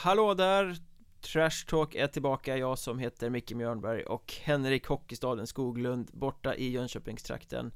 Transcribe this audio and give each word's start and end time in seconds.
hallå 0.00 0.34
där! 0.34 0.76
Trash 1.20 1.66
Talk 1.66 1.94
är 1.94 2.06
tillbaka, 2.06 2.56
jag 2.56 2.78
som 2.78 2.98
heter 2.98 3.30
Micke 3.30 3.52
Mjörnberg 3.52 4.02
och 4.02 4.34
Henrik 4.42 4.86
Hockeystaden 4.86 5.46
Skoglund 5.46 6.10
borta 6.12 6.54
i 6.54 6.70
Jönköpingstrakten 6.70 7.72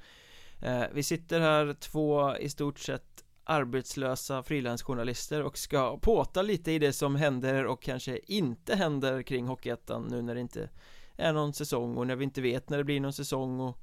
eh, 0.63 0.83
Vi 0.93 1.03
sitter 1.03 1.41
här 1.41 1.75
två 1.75 2.37
i 2.37 2.49
stort 2.49 2.79
sett 2.79 3.25
arbetslösa 3.45 4.43
frilansjournalister 4.43 5.43
och 5.43 5.59
ska 5.59 5.99
påta 5.99 6.43
lite 6.43 6.73
i 6.73 6.79
det 6.79 6.93
som 6.93 7.17
händer 7.17 7.67
och 7.67 7.83
kanske 7.83 8.19
inte 8.27 8.77
händer 8.77 9.23
kring 9.23 9.47
Hockeyettan 9.47 10.07
nu 10.11 10.23
när 10.23 10.35
det 10.35 10.41
inte 10.41 10.69
är 11.17 11.33
någon 11.33 11.55
säsong 11.55 11.97
och 11.97 12.07
när 12.07 12.17
vi 12.17 12.25
inte 12.25 12.43
vet 12.43 12.71
när 12.71 12.79
det 12.79 12.85
blir 12.85 13.01
någon 13.01 13.13
säsong 13.13 13.61
och 13.61 13.79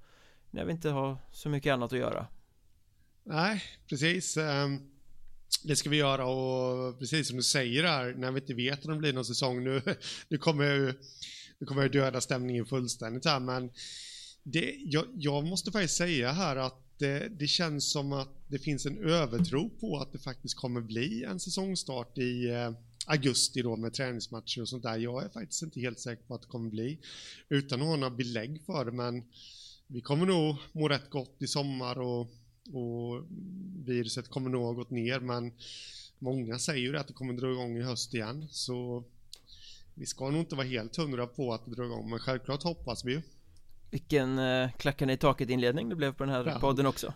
när 0.52 0.66
vi 0.66 0.72
inte 0.72 0.90
har 0.90 1.18
så 1.32 1.50
mycket 1.50 1.74
annat 1.74 1.94
att 1.94 2.00
göra 2.00 2.28
Nej, 3.24 3.64
precis 3.90 4.38
ehm, 4.38 4.91
det 5.64 5.76
ska 5.76 5.90
vi 5.90 5.98
göra 5.98 6.26
och 6.26 7.00
precis 7.00 7.28
som 7.28 7.38
du 7.38 7.44
säger 7.44 7.84
här, 7.84 8.14
när 8.14 8.32
vi 8.32 8.40
inte 8.40 8.54
vet 8.54 8.86
om 8.86 8.92
det 8.92 8.98
blir 8.98 9.14
någon 9.14 9.26
säsong 9.26 9.64
nu, 9.64 9.82
nu 10.30 10.38
kommer 10.38 10.64
jag 10.64 10.96
nu 11.60 11.68
kommer 11.68 11.82
jag 11.82 11.92
döda 11.92 12.22
stämningen 12.22 12.66
fullständigt 12.66 13.26
här, 13.26 13.40
men 13.40 13.72
det, 14.44 14.76
jag, 14.86 15.06
jag 15.16 15.44
måste 15.44 15.72
faktiskt 15.72 15.96
säga 15.96 16.32
här 16.32 16.56
att 16.56 16.78
det, 16.98 17.28
det, 17.40 17.48
känns 17.48 17.92
som 17.92 18.14
att 18.14 18.30
det 18.48 18.60
finns 18.60 18.86
en 18.86 18.98
övertro 18.98 19.70
på 19.70 19.98
att 19.98 20.12
det 20.12 20.20
faktiskt 20.20 20.56
kommer 20.56 20.82
bli 20.82 21.24
en 21.24 21.40
säsongstart 21.40 22.18
i 22.18 22.50
eh, 22.50 22.72
augusti 23.06 23.62
då 23.62 23.76
med 23.76 23.94
träningsmatcher 23.94 24.62
och 24.62 24.70
sånt 24.70 24.84
där. 24.84 24.98
Jag 24.98 25.24
är 25.24 25.30
faktiskt 25.30 25.62
inte 25.62 25.80
helt 25.80 26.00
säker 26.00 26.24
på 26.24 26.36
att 26.36 26.42
det 26.42 26.48
kommer 26.48 26.70
bli 26.70 27.00
utan 27.50 27.82
att 27.82 27.88
ha 27.88 27.96
några 27.96 28.16
belägg 28.16 28.62
för 28.66 28.86
det, 28.86 28.92
men 28.92 29.24
vi 29.88 30.02
kommer 30.02 30.26
nog 30.26 30.56
må 30.72 30.88
rätt 30.88 31.10
gott 31.10 31.36
i 31.40 31.48
sommar 31.48 32.00
och 32.00 32.28
och 32.74 33.24
viruset 33.86 34.30
kommer 34.30 34.50
nog 34.50 34.64
ha 34.64 34.72
gått 34.72 34.90
ner 34.90 35.20
men 35.20 35.54
många 36.20 36.60
säger 36.60 36.82
ju 36.82 36.98
att 36.98 37.08
det 37.08 37.14
kommer 37.14 37.34
dra 37.34 37.52
igång 37.52 37.78
i 37.78 37.82
höst 37.82 38.14
igen. 38.14 38.48
Så 38.52 39.04
vi 39.94 40.06
ska 40.06 40.30
nog 40.30 40.40
inte 40.40 40.56
vara 40.56 40.68
helt 40.68 40.98
hundra 40.98 41.28
på 41.28 41.54
att 41.54 41.66
det 41.66 41.72
drar 41.72 41.86
igång 41.86 42.10
men 42.10 42.20
självklart 42.20 42.64
hoppas 42.64 43.06
vi 43.06 43.12
ju. 43.12 43.22
Vilken 43.92 44.40
eh, 44.40 44.72
klackarna 44.72 45.14
i 45.14 45.18
taket 45.18 45.50
inledning 45.50 45.90
det 45.90 45.96
blev 45.96 46.14
på 46.14 46.24
den 46.24 46.34
här 46.34 46.46
ja. 46.46 46.60
podden 46.60 46.86
också. 46.86 47.14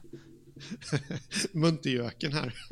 Muntergöken 1.52 2.34
här. 2.34 2.54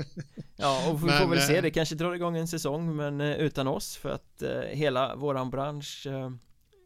Ja 0.56 0.92
och 0.92 1.02
vi 1.02 1.06
men, 1.06 1.22
får 1.22 1.28
väl 1.28 1.42
se, 1.42 1.56
eh, 1.56 1.61
det 1.61 1.72
kanske 1.72 1.95
drar 1.95 2.14
igång 2.14 2.38
en 2.38 2.48
säsong 2.48 2.95
men 2.95 3.22
eh, 3.22 3.38
utan 3.38 3.67
oss 3.67 3.98
för 3.98 4.09
att 4.09 4.42
eh, 4.42 4.61
hela 4.61 5.16
våran 5.16 5.50
bransch 5.50 6.08
eh, 6.08 6.31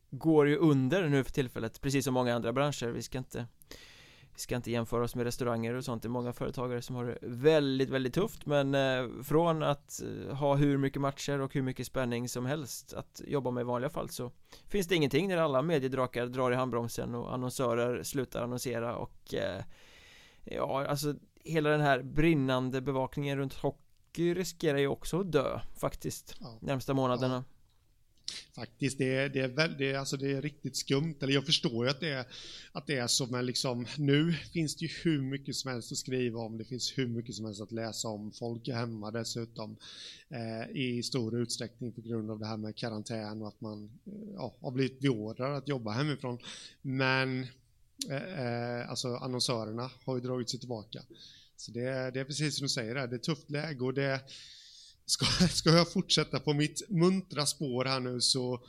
går 0.09 0.47
ju 0.47 0.57
under 0.57 1.09
nu 1.09 1.23
för 1.23 1.31
tillfället 1.31 1.81
precis 1.81 2.05
som 2.05 2.13
många 2.13 2.35
andra 2.35 2.53
branscher. 2.53 2.87
Vi 2.87 3.01
ska 3.01 3.17
inte 3.17 3.45
vi 4.37 4.41
ska 4.41 4.55
inte 4.55 4.71
jämföra 4.71 5.03
oss 5.03 5.15
med 5.15 5.23
restauranger 5.23 5.73
och 5.73 5.85
sånt 5.85 6.03
Det 6.03 6.07
är 6.07 6.09
många 6.09 6.33
företagare 6.33 6.81
som 6.81 6.95
har 6.95 7.05
det 7.05 7.17
väldigt, 7.21 7.89
väldigt 7.89 8.13
tufft 8.13 8.45
Men 8.45 8.75
eh, 8.75 9.23
från 9.23 9.63
att 9.63 10.01
eh, 10.01 10.35
ha 10.35 10.55
hur 10.55 10.77
mycket 10.77 11.01
matcher 11.01 11.41
och 11.41 11.53
hur 11.53 11.61
mycket 11.61 11.87
spänning 11.87 12.29
som 12.29 12.45
helst 12.45 12.93
Att 12.93 13.21
jobba 13.27 13.51
med 13.51 13.61
i 13.61 13.63
vanliga 13.63 13.89
fall 13.89 14.09
så 14.09 14.31
Finns 14.67 14.87
det 14.87 14.95
ingenting 14.95 15.27
när 15.27 15.37
alla 15.37 15.61
mediedrakar 15.61 16.25
drar 16.25 16.51
i 16.51 16.55
handbromsen 16.55 17.15
och 17.15 17.33
annonsörer 17.33 18.03
slutar 18.03 18.43
annonsera 18.43 18.95
och 18.95 19.33
eh, 19.33 19.63
Ja, 20.43 20.85
alltså 20.87 21.15
Hela 21.43 21.69
den 21.69 21.81
här 21.81 22.03
brinnande 22.03 22.81
bevakningen 22.81 23.37
runt 23.37 23.53
hockey 23.53 24.33
riskerar 24.33 24.77
ju 24.77 24.87
också 24.87 25.19
att 25.19 25.31
dö 25.31 25.59
faktiskt 25.75 26.35
ja. 26.39 26.57
Närmsta 26.61 26.93
månaderna 26.93 27.43
ja. 27.47 27.56
Faktiskt, 28.55 28.97
det 28.97 29.15
är, 29.15 29.29
det, 29.29 29.39
är 29.39 29.47
väl, 29.47 29.77
det, 29.77 29.91
är, 29.91 29.97
alltså 29.97 30.17
det 30.17 30.31
är 30.31 30.41
riktigt 30.41 30.77
skumt. 30.77 31.15
Eller 31.21 31.33
jag 31.33 31.45
förstår 31.45 31.85
ju 31.85 31.91
att 31.91 31.99
det 31.99 32.09
är, 32.09 32.25
att 32.71 32.87
det 32.87 32.97
är 32.97 33.07
så, 33.07 33.25
men 33.25 33.45
liksom 33.45 33.87
nu 33.97 34.33
finns 34.33 34.75
det 34.75 34.85
ju 34.85 34.91
hur 35.03 35.21
mycket 35.21 35.55
som 35.55 35.71
helst 35.71 35.91
att 35.91 35.97
skriva 35.97 36.39
om. 36.39 36.57
Det 36.57 36.65
finns 36.65 36.97
hur 36.97 37.07
mycket 37.07 37.35
som 37.35 37.45
helst 37.45 37.61
att 37.61 37.71
läsa 37.71 38.07
om. 38.07 38.31
Folk 38.31 38.67
är 38.67 38.73
hemma 38.73 39.11
dessutom 39.11 39.77
eh, 40.29 40.77
i 40.77 41.03
stor 41.03 41.41
utsträckning 41.41 41.91
på 41.91 42.01
grund 42.01 42.31
av 42.31 42.39
det 42.39 42.45
här 42.45 42.57
med 42.57 42.75
karantän 42.75 43.41
och 43.41 43.47
att 43.47 43.61
man 43.61 43.83
eh, 44.05 44.13
ja, 44.33 44.55
har 44.61 44.71
blivit 44.71 44.99
beordrad 44.99 45.57
att 45.57 45.67
jobba 45.67 45.91
hemifrån. 45.91 46.39
Men 46.81 47.47
eh, 48.09 48.39
eh, 48.39 48.89
alltså 48.89 49.15
annonsörerna 49.15 49.91
har 50.05 50.15
ju 50.15 50.21
dragit 50.21 50.49
sig 50.49 50.59
tillbaka. 50.59 51.01
Så 51.55 51.71
det, 51.71 52.11
det 52.11 52.19
är 52.19 52.25
precis 52.25 52.57
som 52.57 52.65
du 52.65 52.69
säger, 52.69 52.95
det 52.95 53.01
är 53.01 53.13
ett 53.13 53.23
tufft 53.23 53.49
läge 53.49 53.83
och 53.83 53.93
det 53.93 54.21
ska, 55.07 55.25
ska 55.47 55.69
jag 55.69 55.91
fortsätta 55.91 56.39
på 56.39 56.53
mitt 56.53 56.89
muntra 56.89 57.45
spår 57.45 57.85
här 57.85 57.99
nu 57.99 58.21
så 58.21 58.59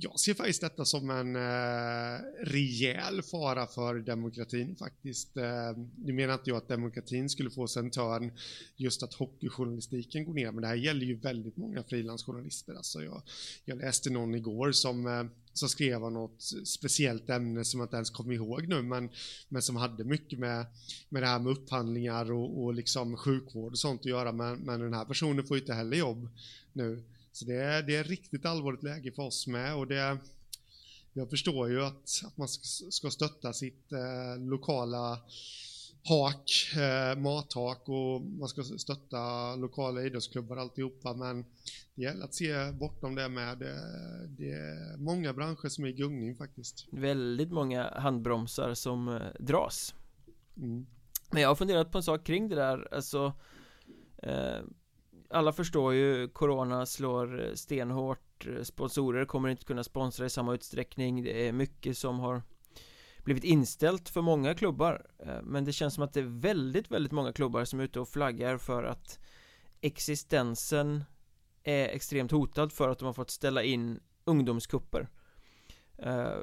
jag 0.00 0.20
ser 0.20 0.34
faktiskt 0.34 0.60
detta 0.60 0.84
som 0.84 1.10
en 1.10 1.36
eh, 1.36 2.20
rejäl 2.40 3.22
fara 3.22 3.66
för 3.66 3.94
demokratin 3.94 4.76
faktiskt. 4.76 5.36
Eh, 5.36 5.72
nu 5.96 6.12
menar 6.12 6.34
inte 6.34 6.50
jag 6.50 6.56
att 6.56 6.68
demokratin 6.68 7.30
skulle 7.30 7.50
få 7.50 7.68
sig 7.68 7.80
en 7.80 7.90
törn 7.90 8.32
just 8.76 9.02
att 9.02 9.14
hockeyjournalistiken 9.14 10.24
går 10.24 10.34
ner, 10.34 10.50
men 10.50 10.62
det 10.62 10.68
här 10.68 10.74
gäller 10.74 11.06
ju 11.06 11.14
väldigt 11.14 11.56
många 11.56 11.82
frilansjournalister. 11.82 12.74
Alltså 12.74 13.02
jag, 13.02 13.22
jag 13.64 13.78
läste 13.78 14.10
någon 14.10 14.34
igår 14.34 14.72
som 14.72 15.06
eh, 15.06 15.24
som 15.58 15.68
skrev 15.68 16.04
om 16.04 16.14
något 16.14 16.42
speciellt 16.64 17.30
ämne 17.30 17.64
som 17.64 17.80
jag 17.80 17.86
inte 17.86 17.96
ens 17.96 18.10
kommer 18.10 18.34
ihåg 18.34 18.68
nu, 18.68 18.82
men, 18.82 19.10
men 19.48 19.62
som 19.62 19.76
hade 19.76 20.04
mycket 20.04 20.38
med, 20.38 20.66
med 21.08 21.22
det 21.22 21.26
här 21.26 21.38
med 21.38 21.52
upphandlingar 21.52 22.32
och, 22.32 22.64
och 22.64 22.74
liksom 22.74 23.16
sjukvård 23.16 23.72
och 23.72 23.78
sånt 23.78 24.00
att 24.00 24.06
göra, 24.06 24.32
men, 24.32 24.58
men 24.58 24.80
den 24.80 24.94
här 24.94 25.04
personen 25.04 25.46
får 25.46 25.56
ju 25.56 25.60
inte 25.60 25.74
heller 25.74 25.96
jobb 25.96 26.28
nu. 26.72 27.02
Så 27.32 27.44
det 27.44 27.56
är, 27.56 27.82
det 27.82 27.96
är 27.96 28.04
riktigt 28.04 28.46
allvarligt 28.46 28.82
läge 28.82 29.12
för 29.12 29.22
oss 29.22 29.46
med 29.46 29.74
och 29.74 29.86
det 29.86 30.18
jag 31.12 31.30
förstår 31.30 31.70
ju 31.70 31.84
att, 31.84 32.22
att 32.24 32.36
man 32.36 32.48
ska 32.90 33.10
stötta 33.10 33.52
sitt 33.52 33.92
eh, 33.92 34.38
lokala 34.38 35.18
hak, 36.08 36.50
eh, 36.76 37.18
mathak 37.18 37.88
och 37.88 38.22
man 38.22 38.48
ska 38.48 38.62
stötta 38.62 39.56
lokala 39.56 40.02
idrottsklubbar 40.02 40.56
alltihopa 40.56 41.14
men 41.14 41.44
det 41.94 42.02
gäller 42.02 42.24
att 42.24 42.34
se 42.34 42.72
bortom 42.72 43.14
det 43.14 43.28
med. 43.28 43.58
Det, 43.58 43.74
det 44.28 44.50
är 44.50 44.96
många 44.98 45.32
branscher 45.32 45.68
som 45.68 45.84
är 45.84 45.88
i 45.88 45.92
gungning 45.92 46.36
faktiskt. 46.36 46.86
Väldigt 46.90 47.50
många 47.50 47.90
handbromsar 47.90 48.74
som 48.74 49.08
eh, 49.08 49.22
dras. 49.40 49.94
Mm. 50.56 50.86
Men 51.30 51.42
jag 51.42 51.48
har 51.48 51.54
funderat 51.54 51.92
på 51.92 51.98
en 51.98 52.04
sak 52.04 52.24
kring 52.24 52.48
det 52.48 52.56
där, 52.56 52.94
alltså 52.94 53.32
eh, 54.22 54.58
alla 55.30 55.52
förstår 55.52 55.94
ju 55.94 56.28
Corona 56.28 56.86
slår 56.86 57.50
stenhårt 57.54 58.46
Sponsorer 58.62 59.24
kommer 59.24 59.48
inte 59.48 59.64
kunna 59.64 59.84
sponsra 59.84 60.26
i 60.26 60.30
samma 60.30 60.54
utsträckning 60.54 61.22
Det 61.22 61.48
är 61.48 61.52
mycket 61.52 61.98
som 61.98 62.18
har 62.18 62.42
blivit 63.26 63.44
inställt 63.44 64.08
för 64.08 64.22
många 64.22 64.54
klubbar. 64.54 65.06
Eh, 65.18 65.42
men 65.42 65.64
det 65.64 65.72
känns 65.72 65.94
som 65.94 66.04
att 66.04 66.12
det 66.12 66.20
är 66.20 66.40
väldigt, 66.40 66.90
väldigt 66.90 67.12
många 67.12 67.32
klubbar 67.32 67.64
som 67.64 67.80
är 67.80 67.84
ute 67.84 68.00
och 68.00 68.08
flaggar 68.08 68.58
för 68.58 68.84
att 68.84 69.18
existensen 69.80 71.04
är 71.62 71.88
extremt 71.88 72.30
hotad 72.30 72.72
för 72.72 72.88
att 72.88 72.98
de 72.98 73.04
har 73.04 73.12
fått 73.12 73.30
ställa 73.30 73.62
in 73.62 74.00
ungdomskupper. 74.24 75.08
Eh, 75.98 76.38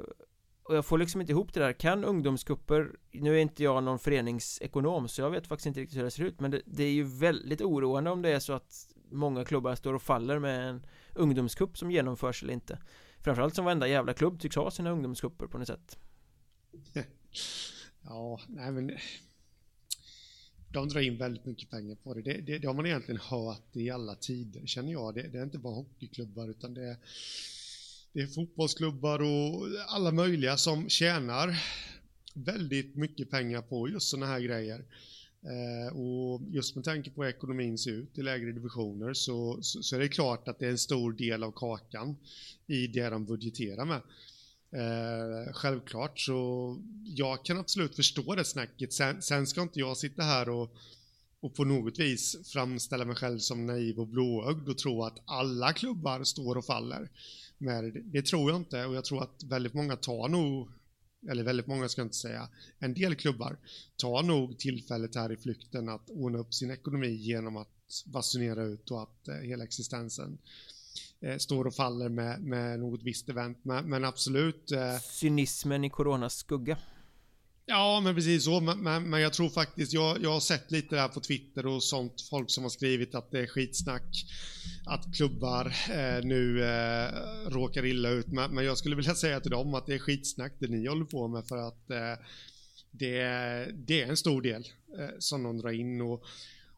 och 0.62 0.76
jag 0.76 0.86
får 0.86 0.98
liksom 0.98 1.20
inte 1.20 1.32
ihop 1.32 1.54
det 1.54 1.60
där, 1.60 1.72
kan 1.72 2.04
ungdomskupper 2.04 2.96
Nu 3.12 3.36
är 3.36 3.40
inte 3.40 3.62
jag 3.62 3.82
någon 3.82 3.98
föreningsekonom 3.98 5.08
så 5.08 5.20
jag 5.20 5.30
vet 5.30 5.46
faktiskt 5.46 5.66
inte 5.66 5.80
riktigt 5.80 5.98
hur 5.98 6.04
det 6.04 6.10
ser 6.10 6.24
ut 6.24 6.40
Men 6.40 6.50
det, 6.50 6.62
det 6.66 6.84
är 6.84 6.92
ju 6.92 7.02
väldigt 7.02 7.60
oroande 7.60 8.10
om 8.10 8.22
det 8.22 8.28
är 8.28 8.38
så 8.38 8.52
att 8.52 8.94
Många 9.10 9.44
klubbar 9.44 9.74
står 9.74 9.94
och 9.94 10.02
faller 10.02 10.38
med 10.38 10.68
en 10.68 10.86
ungdomskupp 11.14 11.78
som 11.78 11.90
genomförs 11.90 12.42
eller 12.42 12.52
inte. 12.52 12.78
Framförallt 13.20 13.54
som 13.54 13.64
varenda 13.64 13.88
jävla 13.88 14.12
klubb 14.14 14.40
tycks 14.40 14.56
ha 14.56 14.70
sina 14.70 14.90
ungdomskupper 14.90 15.46
på 15.46 15.58
något 15.58 15.66
sätt. 15.66 15.98
Ja, 18.06 18.40
nej 18.48 18.72
men 18.72 18.98
de 20.74 20.88
drar 20.88 21.00
in 21.00 21.16
väldigt 21.16 21.44
mycket 21.44 21.70
pengar 21.70 21.94
på 21.94 22.14
det. 22.14 22.22
Det, 22.22 22.40
det. 22.40 22.58
det, 22.58 22.66
har 22.66 22.74
man 22.74 22.86
egentligen 22.86 23.20
hört 23.20 23.76
i 23.76 23.90
alla 23.90 24.14
tider, 24.14 24.66
känner 24.66 24.92
jag. 24.92 25.14
Det, 25.14 25.22
det 25.22 25.38
är 25.38 25.42
inte 25.42 25.58
bara 25.58 25.74
hockeyklubbar, 25.74 26.48
utan 26.48 26.74
det 26.74 26.82
är, 26.82 26.96
det 28.12 28.20
är 28.20 28.26
fotbollsklubbar 28.26 29.22
och 29.22 29.68
alla 29.86 30.12
möjliga 30.12 30.56
som 30.56 30.88
tjänar 30.88 31.62
väldigt 32.34 32.94
mycket 32.96 33.30
pengar 33.30 33.62
på 33.62 33.88
just 33.88 34.08
sådana 34.08 34.26
här 34.26 34.40
grejer. 34.40 34.84
Eh, 35.42 35.96
och 35.96 36.42
just 36.50 36.74
med 36.74 36.84
tanke 36.84 37.10
på 37.10 37.22
hur 37.22 37.30
ekonomin 37.30 37.78
ser 37.78 37.90
ut 37.90 38.18
i 38.18 38.22
lägre 38.22 38.52
divisioner 38.52 39.14
så, 39.14 39.58
så, 39.62 39.82
så, 39.82 39.96
är 39.96 40.00
det 40.00 40.08
klart 40.08 40.48
att 40.48 40.58
det 40.58 40.66
är 40.66 40.70
en 40.70 40.78
stor 40.78 41.12
del 41.12 41.42
av 41.42 41.52
kakan 41.52 42.16
i 42.66 42.86
det 42.86 43.08
de 43.08 43.24
budgeterar 43.24 43.84
med. 43.84 44.00
Eh, 44.74 45.52
självklart 45.52 46.20
så 46.20 46.78
jag 47.04 47.44
kan 47.44 47.58
absolut 47.58 47.96
förstå 47.96 48.34
det 48.34 48.44
snacket. 48.44 48.92
Sen, 48.92 49.22
sen 49.22 49.46
ska 49.46 49.62
inte 49.62 49.78
jag 49.78 49.96
sitta 49.96 50.22
här 50.22 50.48
och, 50.48 50.76
och 51.40 51.54
på 51.54 51.64
något 51.64 51.98
vis 51.98 52.36
framställa 52.52 53.04
mig 53.04 53.16
själv 53.16 53.38
som 53.38 53.66
naiv 53.66 54.00
och 54.00 54.06
blåögd 54.06 54.68
och 54.68 54.78
tro 54.78 55.04
att 55.04 55.22
alla 55.24 55.72
klubbar 55.72 56.24
står 56.24 56.56
och 56.56 56.64
faller. 56.64 57.10
Men 57.58 57.92
det, 57.92 58.00
det 58.00 58.22
tror 58.22 58.50
jag 58.50 58.60
inte 58.60 58.84
och 58.84 58.94
jag 58.94 59.04
tror 59.04 59.22
att 59.22 59.42
väldigt 59.44 59.74
många 59.74 59.96
tar 59.96 60.28
nog 60.28 60.68
eller 61.28 61.44
väldigt 61.44 61.66
många 61.66 61.88
ska 61.88 62.00
jag 62.00 62.06
inte 62.06 62.16
säga, 62.16 62.48
en 62.78 62.94
del 62.94 63.14
klubbar 63.14 63.56
tar 63.96 64.22
nog 64.22 64.58
tillfället 64.58 65.14
här 65.14 65.32
i 65.32 65.36
flykten 65.36 65.88
att 65.88 66.10
ordna 66.10 66.38
upp 66.38 66.54
sin 66.54 66.70
ekonomi 66.70 67.08
genom 67.08 67.56
att 67.56 68.04
basunera 68.06 68.64
ut 68.64 68.90
och 68.90 69.02
att 69.02 69.28
eh, 69.28 69.34
hela 69.34 69.64
existensen 69.64 70.38
eh, 71.24 71.36
står 71.36 71.66
och 71.66 71.74
faller 71.74 72.08
med, 72.08 72.42
med 72.42 72.80
något 72.80 73.02
visst 73.02 73.28
event. 73.28 73.58
Men, 73.62 73.88
men 73.88 74.04
absolut. 74.04 74.72
Eh, 74.72 74.98
Cynismen 74.98 75.84
i 75.84 75.90
coronas 75.90 76.36
skugga. 76.36 76.78
Ja, 77.66 78.00
men 78.00 78.14
precis 78.14 78.44
så. 78.44 78.60
Men, 78.60 78.78
men, 78.78 79.10
men, 79.10 79.20
jag 79.20 79.32
tror 79.32 79.48
faktiskt, 79.48 79.92
jag, 79.92 80.22
jag 80.22 80.32
har 80.32 80.40
sett 80.40 80.70
lite 80.70 80.96
där 80.96 81.08
på 81.08 81.20
Twitter 81.20 81.66
och 81.66 81.82
sånt, 81.82 82.22
folk 82.30 82.50
som 82.50 82.62
har 82.62 82.70
skrivit 82.70 83.14
att 83.14 83.30
det 83.30 83.40
är 83.40 83.46
skitsnack, 83.46 84.26
att 84.86 85.16
klubbar 85.16 85.66
eh, 85.90 86.24
nu 86.24 86.64
eh, 86.64 87.10
råkar 87.48 87.84
illa 87.84 88.08
ut. 88.08 88.26
Men, 88.26 88.54
men, 88.54 88.64
jag 88.64 88.78
skulle 88.78 88.96
vilja 88.96 89.14
säga 89.14 89.40
till 89.40 89.50
dem 89.50 89.74
att 89.74 89.86
det 89.86 89.94
är 89.94 89.98
skitsnack 89.98 90.52
det 90.58 90.66
ni 90.66 90.86
håller 90.86 91.04
på 91.04 91.28
med 91.28 91.46
för 91.46 91.56
att 91.56 91.90
eh, 91.90 92.24
det, 92.90 93.16
det 93.74 94.02
är 94.02 94.06
en 94.06 94.16
stor 94.16 94.42
del 94.42 94.68
eh, 94.98 95.08
som 95.18 95.42
de 95.42 95.58
drar 95.58 95.72
in. 95.72 96.00
Och, 96.00 96.24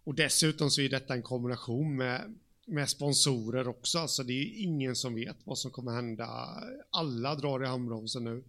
och 0.04 0.14
dessutom 0.14 0.70
så 0.70 0.80
är 0.80 0.88
detta 0.88 1.14
en 1.14 1.22
kombination 1.22 1.96
med, 1.96 2.34
med 2.66 2.90
sponsorer 2.90 3.68
också. 3.68 3.98
Alltså 3.98 4.22
det 4.22 4.32
är 4.32 4.62
ingen 4.62 4.96
som 4.96 5.14
vet 5.14 5.36
vad 5.44 5.58
som 5.58 5.70
kommer 5.70 5.92
hända. 5.92 6.48
Alla 6.90 7.34
drar 7.34 7.64
i 7.64 7.66
handbromsen 7.66 8.24
nu. 8.24 8.44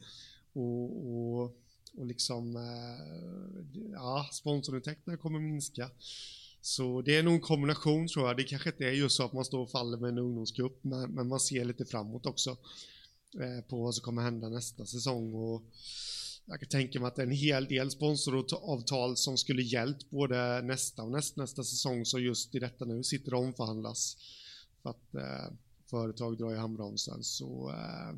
och, 0.53 1.07
och 1.07 1.57
och 1.97 2.05
liksom, 2.05 2.55
eh, 2.55 3.91
ja, 3.91 4.29
sponsorintäkterna 4.31 5.17
kommer 5.17 5.39
minska. 5.39 5.89
Så 6.61 7.01
det 7.01 7.15
är 7.15 7.23
nog 7.23 7.33
en 7.33 7.41
kombination 7.41 8.07
tror 8.07 8.27
jag. 8.27 8.37
Det 8.37 8.43
kanske 8.43 8.69
inte 8.69 8.85
är 8.85 8.91
just 8.91 9.15
så 9.15 9.25
att 9.25 9.33
man 9.33 9.45
står 9.45 9.59
och 9.59 9.71
faller 9.71 9.97
med 9.97 10.09
en 10.09 10.17
ungdomsgrupp, 10.17 10.79
men, 10.81 11.11
men 11.11 11.27
man 11.27 11.39
ser 11.39 11.65
lite 11.65 11.85
framåt 11.85 12.25
också 12.25 12.57
eh, 13.39 13.63
på 13.69 13.83
vad 13.83 13.95
som 13.95 14.03
kommer 14.03 14.21
hända 14.21 14.49
nästa 14.49 14.85
säsong. 14.85 15.33
Och 15.33 15.63
jag 16.49 16.59
kan 16.59 16.69
tänka 16.69 16.99
mig 16.99 17.07
att 17.07 17.15
det 17.15 17.21
är 17.21 17.27
en 17.27 17.31
hel 17.31 17.65
del 17.65 17.91
sponsoravtal 17.91 19.17
som 19.17 19.37
skulle 19.37 19.61
hjälpt 19.61 20.09
både 20.09 20.61
nästa 20.61 21.03
och 21.03 21.11
nästnästa 21.11 21.63
säsong, 21.63 22.05
så 22.05 22.19
just 22.19 22.55
i 22.55 22.59
detta 22.59 22.85
nu 22.85 23.03
sitter 23.03 23.33
och 23.33 23.39
omförhandlas 23.39 24.17
för 24.83 24.89
att 24.89 25.15
eh, 25.15 25.53
företag 25.89 26.37
drar 26.37 26.53
i 26.53 26.57
handbromsen. 26.57 27.23
Så 27.23 27.69
eh, 27.69 28.15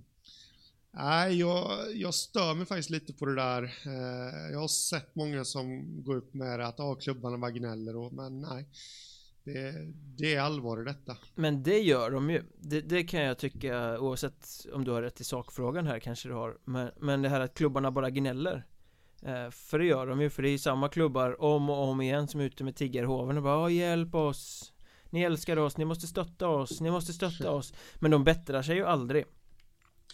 Nej, 0.91 1.39
jag, 1.39 1.95
jag 1.95 2.13
stör 2.13 2.53
mig 2.53 2.65
faktiskt 2.65 2.89
lite 2.89 3.13
på 3.13 3.25
det 3.25 3.35
där. 3.35 3.63
Eh, 3.63 4.51
jag 4.51 4.59
har 4.59 4.67
sett 4.67 5.15
många 5.15 5.45
som 5.45 5.85
går 6.03 6.15
upp 6.15 6.33
med 6.33 6.59
det 6.59 6.67
att 6.67 6.79
ah, 6.79 6.95
klubbarna 6.95 7.37
var 7.37 7.49
gnäller 7.49 7.95
och, 7.95 8.13
men 8.13 8.41
nej. 8.41 8.65
Det, 9.54 9.94
det, 10.18 10.36
är 10.36 10.42
allvar 10.42 10.81
i 10.81 10.86
detta. 10.86 11.18
Men 11.36 11.63
det 11.63 11.80
gör 11.80 12.12
de 12.12 12.30
ju. 12.30 12.44
Det, 12.57 12.81
det, 12.81 13.04
kan 13.04 13.22
jag 13.22 13.38
tycka 13.38 14.00
oavsett 14.00 14.66
om 14.74 14.84
du 14.84 14.92
har 14.92 15.01
rätt 15.01 15.22
i 15.22 15.24
sakfrågan 15.24 15.88
här 15.88 16.00
kanske 16.00 16.30
du 16.30 16.34
har. 16.34 16.57
Men, 16.66 16.92
men 17.00 17.22
det 17.22 17.30
här 17.30 17.40
att 17.40 17.54
klubbarna 17.54 17.92
bara 17.92 18.10
gnäller. 18.10 18.66
Eh, 19.22 19.50
för 19.50 19.80
det 19.80 19.86
gör 19.86 20.07
de 20.07 20.22
ju, 20.22 20.30
för 20.30 20.44
det 20.44 20.50
är 20.50 20.51
ju 20.51 20.57
samma 20.57 20.90
klubbar 20.90 21.42
om 21.42 21.69
och 21.69 21.84
om 21.84 22.01
igen 22.01 22.28
som 22.28 22.40
är 22.40 22.46
ute 22.46 22.63
med 22.63 22.75
tiggarhoven 22.75 23.38
och 23.38 23.44
bara 23.44 23.69
hjälp 23.69 24.16
oss. 24.16 24.74
Ni 25.10 25.22
älskar 25.22 25.57
oss, 25.57 25.78
ni 25.78 25.86
måste 25.86 26.07
stötta 26.07 26.48
oss, 26.48 26.81
ni 26.81 26.92
måste 26.92 27.13
stötta 27.13 27.51
oss. 27.51 27.74
Men 27.96 28.12
de 28.12 28.24
bättrar 28.24 28.62
sig 28.62 28.75
ju 28.75 28.86
aldrig. 28.86 29.25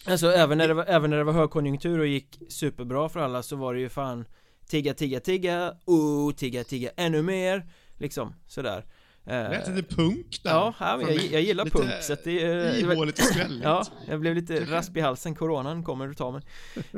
Alltså 0.06 0.32
även 0.32 0.58
när, 0.58 0.68
det 0.68 0.74
var, 0.74 0.84
även 0.84 1.10
när 1.10 1.16
det 1.16 1.24
var 1.24 1.32
högkonjunktur 1.32 1.98
och 1.98 2.06
gick 2.06 2.42
superbra 2.48 3.08
för 3.08 3.20
alla 3.20 3.42
så 3.42 3.56
var 3.56 3.74
det 3.74 3.80
ju 3.80 3.88
fan 3.88 4.24
Tigga, 4.66 4.94
tigga, 4.94 5.20
tigga, 5.20 5.74
oh, 5.84 6.32
tigga, 6.32 6.64
tigga, 6.64 6.90
ännu 6.96 7.22
mer 7.22 7.66
Liksom, 7.98 8.34
sådär 8.46 8.84
lät 9.26 9.68
lite 9.68 9.94
punk 9.94 10.40
där. 10.42 10.50
Ja, 10.50 10.74
ja 10.80 11.00
jag, 11.02 11.12
jag 11.12 11.42
gillar 11.42 11.64
lite 11.64 11.78
punk 11.78 11.92
så 12.00 12.12
att 12.12 12.24
det 12.24 12.42
är 12.42 12.78
Ihåligt 12.78 13.18
och 13.18 13.24
skrälligt. 13.24 13.64
Ja, 13.64 13.84
jag 14.08 14.20
blev 14.20 14.34
lite 14.34 14.64
rasp 14.64 14.96
i 14.96 15.00
halsen, 15.00 15.34
coronan 15.34 15.84
kommer 15.84 16.10
och 16.10 16.16
tar 16.16 16.32
mig 16.32 16.42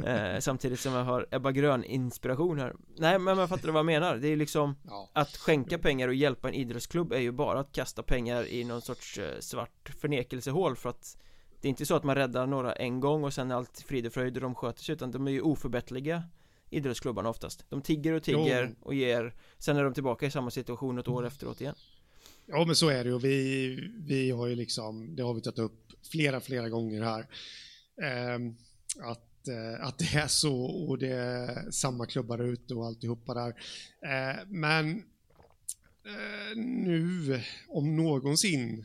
eh, 0.06 0.40
Samtidigt 0.40 0.80
som 0.80 0.92
jag 0.92 1.04
har 1.04 1.26
Ebba 1.30 1.52
Grön 1.52 1.84
inspiration 1.84 2.60
här. 2.60 2.74
Nej 2.96 3.18
men 3.18 3.38
jag 3.38 3.48
fattar 3.48 3.68
vad 3.68 3.78
jag 3.78 3.86
menar. 3.86 4.16
Det 4.16 4.28
är 4.28 4.36
liksom 4.36 4.76
ja. 4.84 5.10
Att 5.12 5.36
skänka 5.36 5.78
pengar 5.78 6.08
och 6.08 6.14
hjälpa 6.14 6.48
en 6.48 6.54
idrottsklubb 6.54 7.12
är 7.12 7.20
ju 7.20 7.32
bara 7.32 7.60
att 7.60 7.72
kasta 7.72 8.02
pengar 8.02 8.46
i 8.46 8.64
någon 8.64 8.82
sorts 8.82 9.18
eh, 9.18 9.40
svart 9.40 9.90
förnekelsehål 10.00 10.76
för 10.76 10.88
att 10.90 11.16
det 11.60 11.68
är 11.68 11.70
inte 11.70 11.86
så 11.86 11.94
att 11.94 12.04
man 12.04 12.14
räddar 12.14 12.46
några 12.46 12.72
en 12.72 13.00
gång 13.00 13.24
och 13.24 13.34
sen 13.34 13.50
är 13.50 13.54
allt 13.54 13.84
frid 13.86 14.06
och 14.06 14.12
fröjd 14.12 14.36
och 14.36 14.42
de 14.42 14.54
sköter 14.54 14.82
sig 14.82 14.92
utan 14.92 15.10
de 15.10 15.26
är 15.26 15.30
ju 15.30 15.40
oförbättliga 15.40 16.22
Idrottsklubbarna 16.70 17.28
oftast. 17.28 17.64
De 17.68 17.82
tigger 17.82 18.12
och 18.12 18.22
tigger 18.22 18.64
jo. 18.64 18.86
och 18.86 18.94
ger 18.94 19.34
Sen 19.58 19.76
är 19.76 19.84
de 19.84 19.94
tillbaka 19.94 20.26
i 20.26 20.30
samma 20.30 20.50
situation 20.50 20.98
ett 20.98 21.08
år 21.08 21.26
efteråt 21.26 21.60
igen 21.60 21.74
Ja 22.50 22.64
men 22.64 22.76
så 22.76 22.88
är 22.88 23.04
det 23.04 23.14
och 23.14 23.24
vi, 23.24 23.90
vi 24.06 24.30
har 24.30 24.46
ju 24.46 24.54
liksom, 24.54 25.16
det 25.16 25.22
har 25.22 25.34
vi 25.34 25.40
tagit 25.40 25.58
upp 25.58 25.92
flera, 26.12 26.40
flera 26.40 26.68
gånger 26.68 27.02
här. 27.02 27.20
Eh, 28.02 28.38
att, 29.00 29.48
eh, 29.48 29.86
att 29.86 29.98
det 29.98 30.14
är 30.14 30.26
så 30.26 30.64
och 30.64 30.98
det 30.98 31.12
är 31.12 31.70
samma 31.70 32.06
klubbar 32.06 32.38
ute 32.38 32.74
och 32.74 32.86
alltihopa 32.86 33.34
där. 33.34 33.48
Eh, 34.02 34.36
men 34.46 34.96
eh, 36.04 36.56
nu 36.56 37.42
om 37.68 37.96
någonsin 37.96 38.84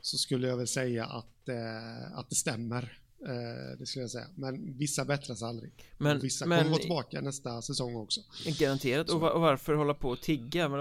så 0.00 0.18
skulle 0.18 0.48
jag 0.48 0.56
väl 0.56 0.68
säga 0.68 1.06
att, 1.06 1.48
eh, 1.48 2.18
att 2.18 2.28
det 2.30 2.36
stämmer. 2.36 3.03
Eh, 3.26 3.78
det 3.78 3.86
skulle 3.86 4.02
jag 4.02 4.10
säga. 4.10 4.26
Men 4.34 4.78
vissa 4.78 5.04
bättras 5.04 5.42
aldrig. 5.42 5.72
Men, 5.98 6.18
vissa 6.18 6.46
men, 6.46 6.58
kommer 6.58 6.70
vara 6.70 6.80
tillbaka 6.80 7.20
nästa 7.20 7.62
säsong 7.62 7.96
också. 7.96 8.20
Garanterat. 8.58 9.10
Och, 9.10 9.32
och, 9.32 9.40
varför 9.40 9.74
hålla 9.74 9.94
på 9.94 10.08
och 10.08 10.20
tigga? 10.20 10.68
Men 10.68 10.80